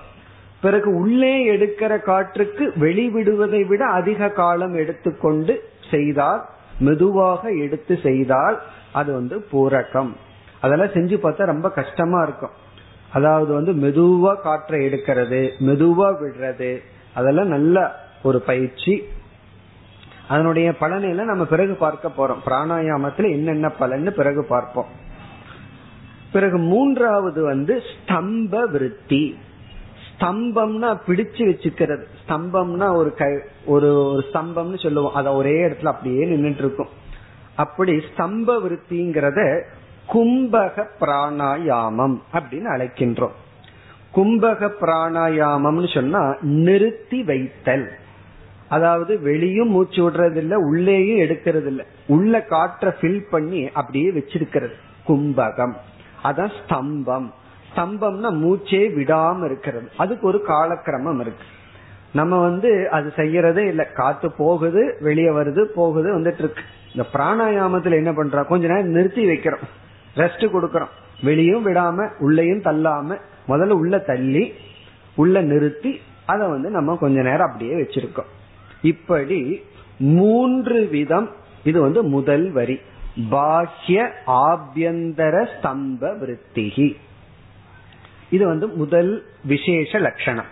பிறகு 0.60 0.94
உள்ளே 0.94 1.56
எடுக்கிற 1.56 2.02
காற்றுக்கு 2.02 2.72
வெளிவிடுவதை 2.80 3.66
விட 3.66 3.84
அதிக 3.84 4.28
காலம் 4.28 4.74
எடுத்துக்கொண்டு 4.74 5.62
செய்தால் 5.90 6.44
மெதுவாக 6.80 7.50
எடுத்து 7.50 7.98
செய்தால் 8.02 8.60
அது 9.00 9.10
வந்து 9.18 9.36
பூரகம் 9.52 10.12
அதெல்லாம் 10.60 10.94
செஞ்சு 10.96 11.16
பார்த்தா 11.24 11.52
ரொம்ப 11.52 11.68
கஷ்டமா 11.70 12.20
இருக்கும். 12.22 12.54
அதாவது 13.12 13.50
வந்து 13.58 13.72
மெதுவா 13.84 14.32
காற்றை 14.40 14.78
எடுக்கிறது 14.86 15.40
மெதுவா 15.68 16.08
விடுறது 16.20 16.70
அதெல்லாம் 17.14 17.52
நல்ல 17.56 17.76
ஒரு 18.22 18.38
பயிற்சி. 18.50 18.94
அதனுடைய 20.28 20.68
பலனை 20.76 21.10
நம்ம 21.24 21.44
பிறகு 21.44 21.74
பார்க்க 21.74 22.16
போறோம். 22.16 22.42
பிராணாயாமத்துல 22.46 23.30
என்னென்ன 23.30 23.66
பலன்னு 23.80 24.10
பிறகு 24.10 24.42
பார்ப்போம். 24.48 24.90
பிறகு 26.32 26.56
மூன்றாவது 26.70 27.40
வந்து 27.42 27.74
ஸ்தம்ப 27.90 28.64
விருத்தி. 28.70 29.24
ஸ்தம்பம்னா 30.10 30.90
பிடிச்சு 31.06 31.42
வச்சுக்கிறது. 31.48 32.04
ஸ்தம்பம்னா 32.22 32.86
ஒரு 33.00 33.10
கை 33.14 33.32
ஒரு 33.64 33.88
ஒரு 34.10 34.22
ஸ்தம்பம்னு 34.32 34.78
சொல்லுவோம். 34.82 35.14
அத 35.14 35.32
ஒரே 35.32 35.54
இடத்துல 35.66 35.92
அப்படியே 35.92 36.24
நின்றுட்டு 36.26 36.62
இருக்கும். 36.64 36.92
அப்படி 37.58 38.02
ஸ்தம்ப 38.12 38.60
விருத்திங்கிறத 38.60 39.62
கும்பக 40.12 40.86
பிராணாயாமம் 41.00 42.18
அப்படின்னு 42.32 42.68
அழைக்கின்றோம். 42.76 43.36
கும்பக 44.14 44.70
பிராணாயாமம்னு 44.80 45.94
சொன்னா 45.94 46.36
நிறுத்தி 46.40 47.22
வைத்தல். 47.22 47.90
அதாவது 48.68 49.20
வெளியும் 49.20 49.70
மூச்சு 49.70 50.10
விடுறது 50.10 50.36
இல்ல 50.36 50.58
உள்ளேயும் 50.58 51.18
எடுக்கிறது 51.18 51.66
இல்ல 51.66 51.84
உள்ள 52.06 52.46
காற்ற 52.50 52.94
ஃபில் 53.00 53.22
பண்ணி 53.30 53.70
அப்படியே 53.70 54.10
வச்சிருக்கிறது. 54.10 54.72
கும்பகம். 55.08 55.74
அதான் 56.24 56.52
ஸ்தம்பம். 56.60 57.30
ஸ்தம்பம்னா 57.76 58.30
மூச்சே 58.44 58.88
விடாம 58.96 59.44
இருக்கிறது. 59.44 59.90
அதுக்கு 59.96 60.26
ஒரு 60.26 60.44
காலக்கிரமம் 60.48 61.20
இருக்கு. 61.20 61.44
நம்ம 62.12 62.40
வந்து 62.40 62.88
அது 62.90 63.12
செய்யறதே 63.16 63.66
இல்ல. 63.66 63.84
காத்து 63.84 64.32
போகுது 64.32 64.96
வெளியே 65.00 65.28
வருது 65.28 65.62
போகுது 65.62 66.18
வந்துட்டு 66.18 66.38
இருக்கு. 66.38 66.62
இந்த 66.94 67.08
பிராணாயாமத்துல 67.12 67.92
என்ன 67.92 68.12
பண்றா? 68.12 68.44
கொஞ்ச 68.44 68.66
நேரம் 68.66 68.88
நிறுத்தி 68.88 69.24
வைக்கிறோம். 69.24 69.66
ரெஸ்ட் 70.14 70.48
கொடுக்கறோம். 70.52 70.88
வெளியும் 71.22 71.66
விடாம 71.66 72.10
உள்ளயும் 72.18 72.62
தள்ளாம 72.62 73.18
முதல்ல 73.48 73.68
உள்ள 73.68 73.98
தள்ளி 73.98 74.52
உள்ள 75.14 75.40
நிறுத்தி 75.40 76.00
அதை 76.26 76.48
வந்து 76.48 76.70
நம்ம 76.70 76.96
கொஞ்ச 76.96 77.22
நேரம் 77.22 77.46
அப்படியே 77.46 77.74
வச்சிருக்கோம். 77.74 78.28
இப்படி 78.82 79.64
மூன்று 79.98 80.86
விதம் 80.86 81.30
இது 81.64 81.80
வந்து 81.80 82.02
முதல் 82.04 82.50
வரி. 82.50 82.80
பாஹ்ய 83.30 84.08
ஆபியந்தர 84.26 85.48
ஸ்தம்ப 85.48 86.18
விருத்திகி 86.18 86.96
இது 88.30 88.46
வந்து 88.46 88.68
முதல் 88.68 89.24
விசேஷ 89.44 89.98
லட்சணம். 89.98 90.44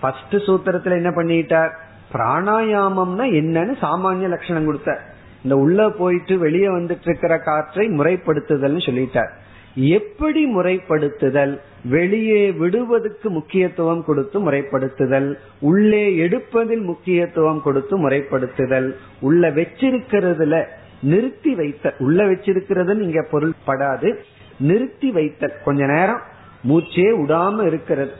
ஃபர்ஸ்ட் 0.00 0.34
சூத்திரத்துல 0.34 0.90
என்ன 0.90 1.10
பண்ணிட்டார்? 1.10 1.70
பிராணாயாமம்னா 2.12 3.24
என்னன்னு 3.40 3.76
சாமானிய 3.80 4.28
லட்சணம் 4.28 4.64
கொடுத்தார். 4.64 5.11
இந்த 5.42 5.56
உள்ள 5.56 5.90
போயிட்டு 5.90 6.38
வெளியே 6.38 6.66
வந்துட்டு 6.66 7.04
இருக்கிற 7.04 7.38
காற்றை 7.38 7.88
முறைப்படுத்துதல்னு 7.88 8.84
சொல்லிட்டார். 8.88 9.28
எப்படி 9.74 10.56
முறைப்படுத்துதல்? 10.56 11.58
வெளியே 11.84 12.52
விடுவதற்கு 12.52 13.30
முக்கியத்துவம் 13.30 14.04
கொடுத்து 14.04 14.50
முறைப்படுத்துதல். 14.50 15.34
உள்ளே 15.60 16.16
எடுப்பதில் 16.16 16.82
முக்கியத்துவம் 16.82 17.62
கொடுத்து 17.62 18.08
முறைப்படுத்துதல். 18.08 18.94
உள்ள 19.20 19.50
வச்சிருக்கிறதுல 19.50 20.64
நிறுத்தி 21.02 21.54
வைத்த 21.54 21.94
உள்ள 21.98 22.24
வச்சிருக்கிறதுன்னு 22.24 23.00
இங்க 23.00 23.26
பொருள்படாது 23.32 24.14
நிறுத்தி 24.58 25.10
வைத்தல். 25.10 25.52
கொஞ்ச 25.64 25.86
நேரம் 25.86 26.20
மூச்சே 26.68 27.08
விடாம 27.16 27.66
இருக்கிறது. 27.66 28.12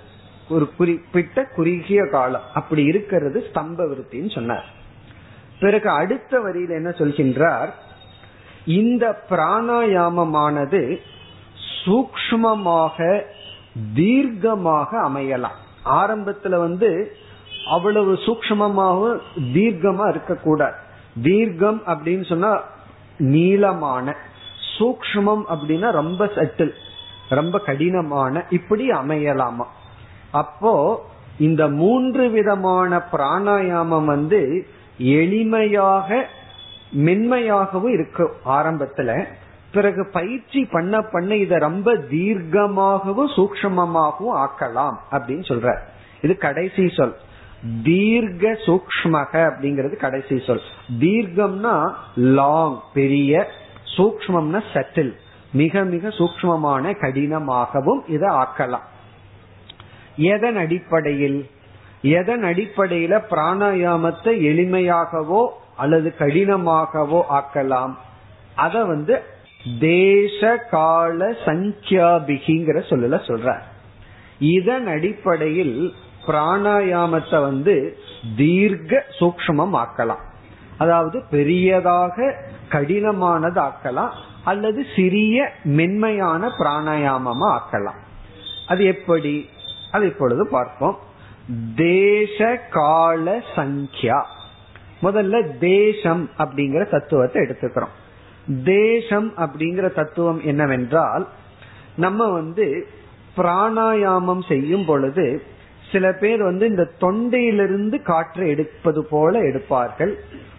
ஒரு 0.48 0.68
குறிப்பிட்ட 0.76 1.44
குறுகிய 1.44 2.06
காலம். 2.06 2.42
அப்படி 2.54 2.84
இருக்கிறது 2.84 3.44
ஸ்தம்ப 3.54 3.86
விருத்தின்னு 3.86 4.30
சொன்னார். 4.30 4.80
பிறகு 5.64 5.88
அடுத்த 6.00 6.40
வரியில் 6.40 6.78
என்ன 6.78 6.90
சொல்கின்றார்? 7.00 7.70
இந்த 8.78 9.04
பிராணாயாமமானது 9.30 10.82
சூக்மமாக 11.82 12.98
தீர்க்கமாக 13.94 14.90
அமையலாம். 15.08 15.58
ஆரம்பத்துல 16.00 16.54
வந்து 16.66 16.90
அவ்வளவு 17.76 18.12
சூக்மமாகவும் 18.26 19.20
தீர்க்கமா 19.54 20.06
இருக்கக்கூடாது. 20.08 20.78
தீர்க்கம் 21.22 21.80
அப்படின்னு 21.86 22.24
சொன்னா 22.28 22.52
நீளமான 23.32 24.06
சூக்மம் 24.76 25.44
அப்படின்னா 25.54 25.88
ரொம்ப 26.00 26.22
சட்டில் 26.36 26.74
ரொம்ப 27.38 27.56
கடினமான 27.68 28.44
இப்படி 28.50 28.84
அமையலாமா? 29.00 29.66
அப்போ 30.42 30.74
இந்த 31.38 31.62
மூன்று 31.80 32.24
விதமான 32.30 33.02
பிராணாயாமம் 33.12 34.08
வந்து 34.14 34.40
எளிமையாக 34.98 36.22
மென்மையாகவும் 36.92 37.92
இருக்கும் 37.92 38.30
ஆரம்பத்துல 38.44 39.26
பிறகு 39.72 40.08
பயிற்சி 40.12 40.64
பண்ண 40.64 41.02
பண்ண 41.02 41.36
இத 41.36 41.58
ரொம்ப 41.58 41.94
தீர்க்கமாகவும் 41.94 43.28
சூக்மமாகவும் 43.28 44.34
ஆக்கலாம் 44.34 44.96
அப்படின்னு 45.10 45.44
சொல்ற. 45.48 45.76
இது 46.22 46.36
கடைசி 46.36 46.88
சொல். 46.88 47.16
தீர்க்க 47.82 48.52
சூக்மக 48.52 49.32
அப்படிங்கிறது 49.32 49.96
கடைசி 49.96 50.42
சொல். 50.46 50.60
தீர்க்கம்னா 51.00 51.92
லாங் 52.16 52.82
பெரிய 52.94 53.50
சூக்மம்னா 53.96 54.62
சட்டில் 54.72 55.16
மிக 55.52 55.84
மிக 55.84 56.08
சூக்மமான 56.08 56.96
கடினமாகவும் 57.00 58.00
இதை 58.06 58.28
ஆக்கலாம். 58.28 58.82
எதன் 60.16 60.56
அடிப்படையில்? 60.56 61.50
எதன் 62.02 62.42
அடிப்படையில 62.42 63.22
பிராணாயாமத்தை 63.30 64.32
எளிமையாகவோ 64.50 65.46
அல்லது 65.76 66.14
கடினமாகவோ 66.18 67.22
ஆக்கலாம். 67.30 67.94
அத 68.54 68.84
வந்து 68.84 69.22
தேச 69.80 70.56
கால 70.56 71.30
சங்கியாபிகிங்கிற 71.30 72.78
சொல்லல 72.90 73.20
சொல்ற. 73.26 73.58
இதன் 74.38 74.86
அடிப்படையில் 74.86 75.94
பிராணாயாமத்தை 76.26 77.40
வந்து 77.40 77.98
தீர்க்க 78.36 79.04
சூக்மம் 79.20 79.84
ஆக்கலாம். 79.84 80.22
அதாவது 80.78 81.22
பெரியதாக 81.30 82.34
கடினமானது 82.68 83.62
ஆக்கலாம் 83.62 84.10
அல்லது 84.44 84.86
சிறிய 84.96 85.52
மென்மையான 85.64 86.48
பிராணாயாமமா 86.58 87.58
ஆக்கலாம். 87.58 88.00
அது 88.66 88.84
எப்படி? 88.84 89.48
அது 89.90 90.06
இப்பொழுது 90.06 90.48
பார்ப்போம். 90.48 90.98
தேச 91.76 92.56
கால 92.70 93.42
சங்கியா 93.56 94.22
முதல்ல 95.02 95.58
தேசம் 95.58 96.30
அப்படிங்கிற 96.38 96.88
தத்துவத்தை 96.88 97.42
எடுத்துக்கிறோம். 97.42 97.94
தேசம் 98.64 99.32
அப்படிங்கிற 99.36 99.92
தத்துவம் 99.92 100.40
என்னவென்றால் 100.44 101.28
நம்ம 101.96 102.30
வந்து 102.30 102.86
பிராணாயாமம் 103.36 104.48
செய்யும் 104.48 104.84
பொழுது 104.84 105.42
சில 105.92 106.12
பேர் 106.12 106.42
வந்து 106.42 106.68
இந்த 106.68 106.90
தொண்டையிலிருந்து 107.00 108.02
காற்றை 108.02 108.48
எடுப்பது 108.48 109.04
போல 109.04 109.40
எடுப்பார்கள். 109.40 110.14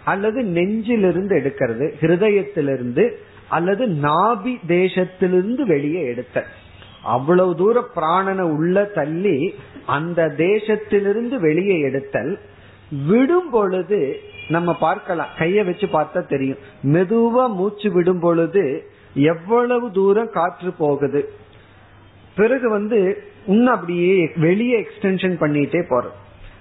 அல்லது 0.06 0.42
நெஞ்சிலிருந்து 0.42 1.34
எடுக்கிறது 1.40 1.94
ஹிருதயத்திலிருந்து 2.02 3.12
அல்லது 3.50 3.88
நாபி 3.88 4.54
தேசத்திலிருந்து 4.68 5.62
வெளியே 5.62 6.06
எடுத்த 6.06 6.46
அவ்வளவு 7.04 7.56
தூர 7.56 7.84
பிராணனை 7.96 8.46
உள்ள 8.58 8.84
தள்ளி 8.84 9.56
அந்த 9.86 10.34
தேசத்திலிருந்து 10.38 11.36
வெளியே 11.40 11.80
எடுத்தல் 11.80 12.40
விடும் 13.08 13.50
பொழுது 13.50 14.20
நம்ம 14.50 14.76
பார்க்கலாம் 14.80 15.36
கைய 15.40 15.66
வச்சு 15.66 15.88
பார்த்தா 15.88 16.28
தெரியும். 16.28 16.58
மெதுவா 16.84 17.54
மூச்சு 17.54 17.92
விடும் 17.92 18.20
பொழுது 18.20 18.64
எவ்வளவு 19.14 19.92
தூரம் 19.92 20.30
காற்று 20.30 20.72
போகுது. 20.72 21.22
பிறகு 22.36 22.70
வந்து 22.70 23.00
இன்னும் 23.48 23.74
அப்படியே 23.74 24.32
வெளியே 24.36 24.76
எக்ஸ்டென்ஷன் 24.82 25.36
பண்ணிட்டே 25.40 25.82
போறோம் 25.90 26.20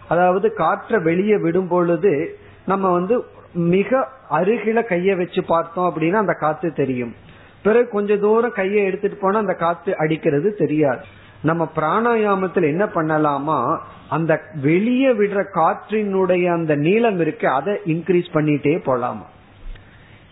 அதாவது 0.09 0.55
காற்றை 0.55 1.01
வெளியே 1.03 1.37
விடும் 1.37 1.69
பொழுது 1.69 2.37
நம்ம 2.67 2.93
வந்து 2.93 3.25
மிக 3.53 4.09
அருகில 4.31 4.81
கைய 4.91 5.17
வச்சு 5.17 5.45
பார்த்தோம் 5.45 5.89
அப்படின்னா 5.91 6.19
அந்த 6.25 6.33
காத்து 6.33 6.73
தெரியும். 6.73 7.15
பிறகு 7.63 7.89
கொஞ்ச 7.89 8.17
தூரம் 8.17 8.53
கையை 8.53 8.85
எடுத்துட்டு 8.85 9.17
போனா 9.17 9.39
அந்த 9.39 9.55
காத்து 9.55 9.97
அடிக்கிறது 9.97 10.55
தெரியாது. 10.55 11.05
நம்ம 11.43 11.73
பிராணாயாமத்தில் 11.77 12.63
என்ன 12.63 12.85
பண்ணலாமா? 12.85 13.79
அந்த 14.09 14.41
வெளியே 14.63 15.13
விடுற 15.13 15.45
காற்றினுடைய 15.55 16.53
அந்த 16.53 16.75
நீளம் 16.75 17.21
இருக்கு 17.21 17.49
அதை 17.49 17.75
இன்க்ரீஸ் 17.87 18.29
பண்ணிட்டே 18.35 18.81
போலாமா? 18.87 19.25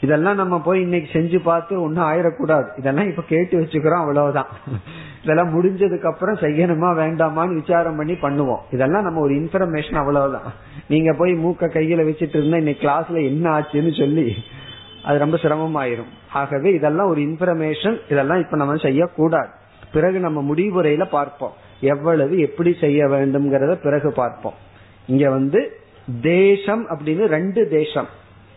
இதெல்லாம் 0.01 0.35
நம்ம 0.35 0.61
போய் 0.61 0.81
இன்னைக்கு 0.81 1.19
செஞ்சு 1.19 1.39
பார்த்து 1.43 1.83
ஒன்னும் 1.83 2.05
ஆயிடக்கூடாது 2.05 2.79
இதெல்லாம் 2.79 3.09
இப்ப 3.09 3.23
கேட்டு 3.29 3.59
வச்சுக்கிறோம் 3.59 3.99
அவ்வளவுதான். 3.99 4.47
இதெல்லாம் 5.23 5.63
முடிஞ்சதுக்கு 5.63 6.07
அப்புறம் 6.13 6.37
செய்யணுமா 6.37 6.87
வேண்டாமான்னு 6.87 7.55
விசாரம் 7.55 7.97
பண்ணி 7.97 8.13
பண்ணுவோம். 8.13 8.59
இதெல்லாம் 8.71 9.03
நம்ம 9.03 9.21
ஒரு 9.21 9.35
இன்ஃபர்மேஷன் 9.35 9.95
அவ்வளவுதான். 9.95 10.53
நீங்க 10.89 11.15
போய் 11.19 11.33
மூக்க 11.33 11.63
கையில 11.63 12.09
வச்சுட்டு 12.09 12.37
இருந்தா 12.37 12.57
இன்னைக்கு 12.57 12.89
கிளாஸ்ல 12.89 13.25
என்ன 13.25 13.59
ஆச்சுன்னு 13.59 13.99
சொல்லி 13.99 14.35
அது 15.05 15.19
ரொம்ப 15.19 15.37
சிரமமாயிரும். 15.37 16.19
ஆகவே 16.33 16.73
இதெல்லாம் 16.73 17.09
ஒரு 17.09 17.21
இன்ஃபர்மேஷன் 17.21 18.01
இதெல்லாம் 18.09 18.41
இப்ப 18.41 18.57
நம்ம 18.57 18.77
செய்யக்கூடாது. 18.77 19.49
பிறகு 19.93 20.19
நம்ம 20.19 20.55
முடிவுரையில 20.55 21.05
பார்ப்போம். 21.05 21.53
எவ்வளவு 21.81 22.39
எப்படி 22.39 22.77
செய்ய 22.81 23.07
வேண்டும்ங்கிறத 23.07 23.75
பிறகு 23.75 24.13
பார்ப்போம். 24.13 24.53
இங்க 25.07 25.31
வந்து 25.31 25.81
தேசம் 26.23 26.89
அப்படின்னு 26.89 27.25
ரெண்டு 27.25 27.69
தேசம். 27.69 28.09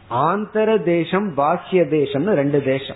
ஆந்தர 0.09 0.84
தேசம் 0.84 1.34
பாக்கிய 1.34 1.82
தேசம்னு 1.82 2.34
ரெண்டு 2.34 2.63
தேசம். 2.63 2.95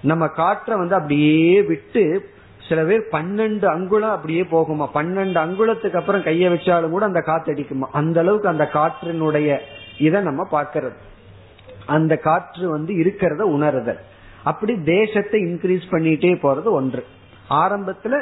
நம்ம 0.00 0.26
காற்றை 0.26 0.76
வந்து 0.76 0.94
அப்படியே 0.94 1.62
விட்டு 1.62 2.30
சில 2.68 2.84
பேர் 2.84 3.08
பன்னெண்டு 3.12 3.64
அங்குலம் 3.64 4.10
அப்படியே 4.10 4.42
போகுமா? 4.42 4.88
பன்னெண்டு 4.94 5.34
அங்குலத்துக்கு 5.34 5.94
அப்புறம் 5.94 6.22
கைய 6.22 6.50
வச்சாலும் 6.50 6.90
கூட 6.90 7.04
அந்த 7.04 7.20
காத்து 7.20 7.52
அடிக்குமா? 7.52 7.86
அந்த 7.92 8.20
அளவுக்கு 8.20 8.48
அந்த 8.48 8.70
காற்றினுடைய 8.72 9.58
இதை 9.98 10.22
நம்ம 10.22 10.62
பார்க்கறது. 10.62 10.96
அந்த 11.86 12.16
காற்று 12.16 12.70
வந்து 12.70 12.94
இருக்கிறத 12.94 13.40
உணருதல். 13.40 13.98
அப்படி 14.50 14.74
தேசத்தை 14.84 15.38
இன்க்ரீஸ் 15.44 15.86
பண்ணிட்டே 15.90 16.32
போறது 16.44 16.70
ஒன்று. 16.78 17.02
ஆரம்பத்துல 17.50 18.16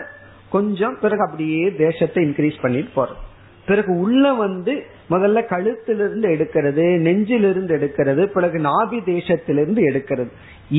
கொஞ்சம் 0.51 0.97
பிறகு 1.01 1.23
அப்படியே 1.25 1.63
தேசத்தை 1.77 2.21
இன்க்ரீஸ் 2.25 2.63
பண்ணிட்டு 2.63 2.93
போறது. 2.97 3.21
பிறகு 3.67 3.93
உள்ள 3.99 4.25
வந்து 4.33 4.75
முதல்ல 5.11 5.39
கழுத்திலிருந்து 5.53 6.27
எடுக்கிறது 6.35 6.85
நெஞ்சிலிருந்து 7.07 7.73
எடுக்கிறது 7.79 8.25
பிறகு 8.27 8.59
நாபி 8.59 8.99
தேசத்திலிருந்து 9.13 9.83
எடுக்கிறது. 9.91 10.33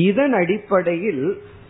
இதன் 0.06 0.32
அடிப்படையில் 0.32 1.24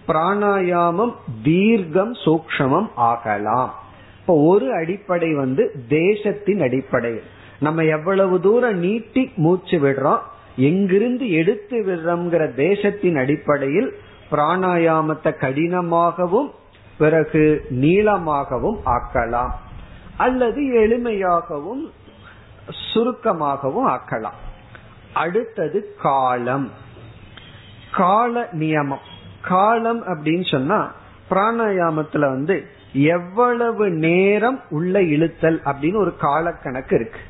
பிராணாயாமம் 0.08 1.14
தீர்க்கம் 1.42 2.14
சூக்ஷமம் 2.24 2.88
ஆகலாம். 3.10 3.72
இப்போ 4.20 4.34
ஒரு 4.52 4.68
அடிப்படை 4.72 5.30
வந்து 5.34 5.64
தேசத்தின் 5.88 6.60
அடிப்படையில். 6.60 7.26
நம்ம 7.60 7.84
எவ்வளவு 7.96 8.36
தூரம் 8.40 8.78
நீட்டி 8.78 9.22
மூச்சு 9.36 9.76
விடுறோம் 9.78 10.24
எங்கிருந்து 10.58 11.30
எடுத்து 11.30 11.76
விடுறோம்ங்கிற 11.86 12.54
தேசத்தின் 12.54 13.16
அடிப்படையில் 13.16 13.94
பிராணாயாமத்தை 14.30 15.30
கடினமாகவும் 15.36 16.50
பிறகு 16.98 17.66
நீளமாகவும் 17.70 18.78
ஆக்கலாம். 18.86 19.50
அல்லது 20.16 20.60
எளிமையாகவும் 20.60 21.90
சுருக்கமாகவும் 22.94 23.88
ஆக்கலாம். 23.88 24.38
அடுத்தது 25.14 25.94
காலம். 26.02 26.70
கால 27.92 28.48
நியமம். 28.52 29.06
காலம் 29.40 30.06
அப்படின்னு 30.06 30.50
சொன்னா 30.50 30.92
பிராணாயாமத்துல 31.30 32.18
வந்து 32.18 32.66
எவ்வளவு 32.92 33.90
நேரம் 33.90 34.60
உள்ள 34.70 35.00
இழுத்தல் 35.00 35.60
அப்படின்னு 35.64 35.96
ஒரு 35.96 36.14
காலக்கணக்கு 36.22 36.94
இருக்கு. 36.94 37.20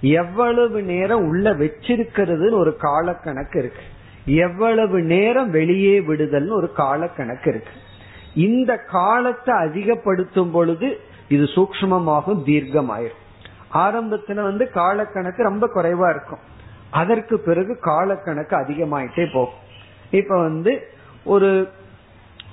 எவ்வளவு 0.00 0.82
நேரம் 0.82 1.26
உள்ள 1.26 1.54
வச்சிருக்கிறதுன்னு 1.54 2.52
ஒரு 2.52 2.76
காலக்கணக்கு 2.82 3.56
இருக்கு. 3.56 3.82
எவ்வளவு 4.24 5.00
நேரம் 5.02 5.50
வெளியே 5.50 6.00
விடுதல்னு 6.00 6.50
ஒரு 6.50 6.72
காலக்கணக்கு 6.76 7.48
இருக்கு. 7.48 7.70
இந்த 8.34 8.76
காலத்தை 8.76 9.56
அதிகப்படுத்தும் 9.56 10.50
பொழுது 10.50 11.00
இது 11.28 11.44
சூக்மமாகும் 11.44 12.42
தீர்க்கமாயிரும். 12.46 13.18
ஆரம்பத்துல 13.74 14.42
வந்து 14.42 14.70
காலக்கணக்கு 14.74 15.42
ரொம்ப 15.42 15.70
குறைவா 15.74 16.10
இருக்கும். 16.10 16.38
அதற்கு 16.90 17.38
பிறகு 17.38 17.78
காலக்கணக்கு 17.84 18.54
அதிகமாயிட்டே 18.54 19.32
போகும். 19.32 19.58
இப்ப 20.10 20.40
வந்து 20.40 20.88
ஒரு 21.24 21.68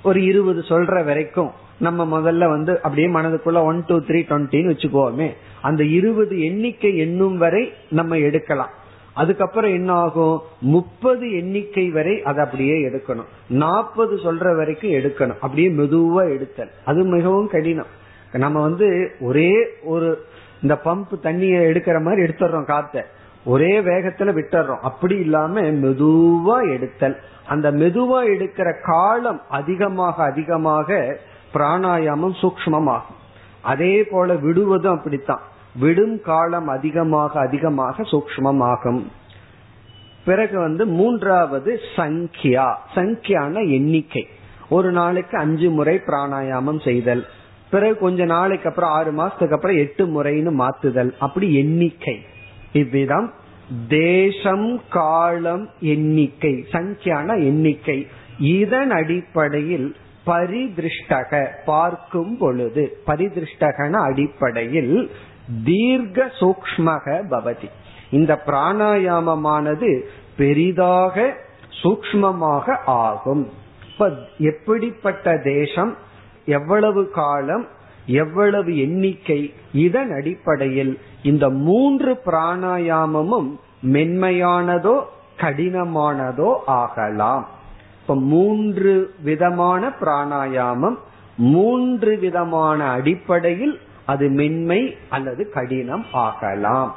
ஒரு 0.02 0.24
இருபது 0.24 0.60
சொல்ற 0.60 1.04
வரைக்கும் 1.04 1.52
நம்ம 1.78 2.20
முதல்ல 2.20 2.48
வந்து 2.48 2.76
அப்படியே 2.76 3.08
மனதுக்குள்ள 3.08 3.62
ஒன் 3.62 3.84
டூ 3.86 3.96
த்ரீ 3.98 4.20
டுவெண்ட்டின்னு 4.24 4.70
வச்சுக்கோமே 4.70 5.32
அந்த 5.62 5.84
இருபது 5.84 6.42
எண்ணிக்கை 6.42 6.96
எண்ணும் 6.96 7.38
வரை 7.38 7.72
நம்ம 7.88 8.16
எடுக்கலாம். 8.16 8.70
அதுக்கப்புறம் 9.12 9.72
என்ன 9.72 9.92
ஆகும்? 9.92 10.40
முப்பது 10.60 11.32
எண்ணிக்கை 11.32 11.90
வரை 11.90 12.22
அதை 12.22 12.44
அப்படியே 12.44 12.88
எடுக்கணும். 12.88 13.24
நாற்பது 13.48 14.16
சொல்ற 14.16 14.56
வரைக்கும் 14.56 14.90
எடுக்கணும். 14.90 15.36
அப்படியே 15.40 15.68
மெதுவா 15.68 16.30
எடுத்தல். 16.30 16.70
அது 16.84 17.04
மிகவும் 17.04 17.48
கடினம். 17.48 17.86
நம்ம 18.32 18.60
வந்து 18.60 19.10
ஒரே 19.20 19.52
ஒரு 19.82 20.24
இந்த 20.62 20.78
பம்ப் 20.84 21.14
தண்ணியை 21.22 21.60
எடுக்கிற 21.70 22.02
மாதிரி 22.02 22.22
எடுத்துடுறோம் 22.22 22.64
காத்த 22.64 23.06
ஒரே 23.44 23.80
வேகத்துல 23.80 24.32
விட்டுறோம் 24.32 24.78
அப்படி 24.78 25.16
இல்லாம 25.16 25.60
மெதுவா 25.60 26.72
எடுத்தல். 26.72 27.16
அந்த 27.46 27.72
மெதுவா 27.72 28.24
எடுக்கிற 28.24 28.74
காலம் 28.82 29.40
அதிகமாக 29.48 30.24
அதிகமாக 30.24 31.18
பிராணாயாமம் 31.56 32.36
சூக்மமாகும் 32.40 33.16
அதே 33.62 34.04
போல 34.04 34.34
விடுவதும் 34.34 34.96
அப்படித்தான். 34.96 35.42
விடும் 35.78 36.20
காலம் 36.20 36.68
அதிகமாக 36.68 37.40
அதிகமாக 37.40 38.02
சூக்மமாகும் 38.02 39.02
பிறகு 40.24 40.58
வந்து 40.58 40.86
மூன்றாவது 40.86 41.80
சங்கியா. 41.96 42.74
சங்கியான 42.94 43.70
எண்ணிக்கை. 43.70 44.28
ஒரு 44.68 44.92
நாளைக்கு 44.92 45.38
அஞ்சு 45.38 45.70
முறை 45.70 46.00
பிராணாயாமம் 46.06 46.84
செய்தல். 46.84 47.26
பிறகு 47.70 47.98
கொஞ்ச 47.98 48.24
நாளைக்கு 48.24 48.68
அப்புறம் 48.68 48.90
ஆறு 48.90 49.12
மாசத்துக்கு 49.12 49.52
அப்புறம் 49.52 49.76
எட்டு 49.76 50.06
முறைன்னு 50.06 50.52
மாத்துதல். 50.58 51.12
அப்படி 51.18 51.54
எண்ணிக்கை. 51.54 52.24
இவ்விதம் 52.72 53.32
தேசம் 53.88 54.80
காலம் 54.90 55.68
எண்ணிக்கை. 55.80 56.66
சங்கியான 56.72 57.44
எண்ணிக்கை. 57.44 58.06
இதன் 58.38 58.90
அடிப்படையில் 58.90 59.96
பரிதிருஷ்டக 60.26 61.46
பார்க்கும் 61.64 62.36
பொழுது. 62.38 62.98
பரிதிருஷ்டகன 63.06 63.92
அடிப்படையில் 63.92 65.10
தீர்க்க 65.64 66.30
சூக்மக 66.40 67.22
பவதி. 67.30 67.68
இந்த 68.10 68.42
பிராணாயாமமானது 68.46 70.00
பெரிதாக 70.36 71.34
சூக்மமாக 71.82 72.76
ஆகும். 72.86 73.52
இப்ப 73.92 74.10
எப்படிப்பட்ட 74.38 75.36
தேசம் 75.36 75.96
எவ்வளவு 76.44 77.10
காலம் 77.10 77.66
எவ்வளவு 78.06 78.78
எண்ணிக்கை 78.78 79.54
இதன் 79.72 80.10
அடிப்படையில் 80.10 81.00
இந்த 81.22 81.50
மூன்று 81.50 82.20
பிராணாயாமமும் 82.26 83.48
மென்மையானதோ 83.82 85.02
கடினமானதோ 85.40 86.54
ஆகலாம். 86.66 87.48
இப்ப 88.06 88.20
மூன்று 88.20 89.14
விதமான 89.22 89.88
பிராணாயாமம் 89.88 90.96
மூன்று 91.36 92.18
விதமான 92.18 92.84
அடிப்படையில் 92.84 93.80
அது 94.06 94.28
மென்மை 94.28 94.96
அல்லது 95.08 95.50
கடினம் 95.50 96.04
ஆகலாம். 96.12 96.94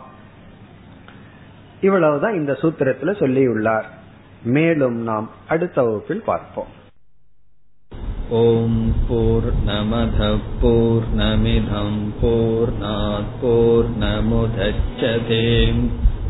இவ்வளவுதான் 1.81 2.33
இந்த 2.33 2.57
சூத்திரத்துல 2.61 3.15
சொல்லியுள்ளார். 3.21 3.83
மேலும் 4.43 4.95
நாம் 4.95 5.29
அடுத்த 5.47 5.83
வகுப்பில் 5.83 6.23
பார்ப்போம். 6.23 6.77
ஓம் 8.29 8.93
போர் 9.07 9.49
நமத 9.65 10.37
போர் 10.61 11.07
நமிதம் 11.17 12.01
போர் 13.41 13.89
நமுதச்சதேம் 13.99 15.83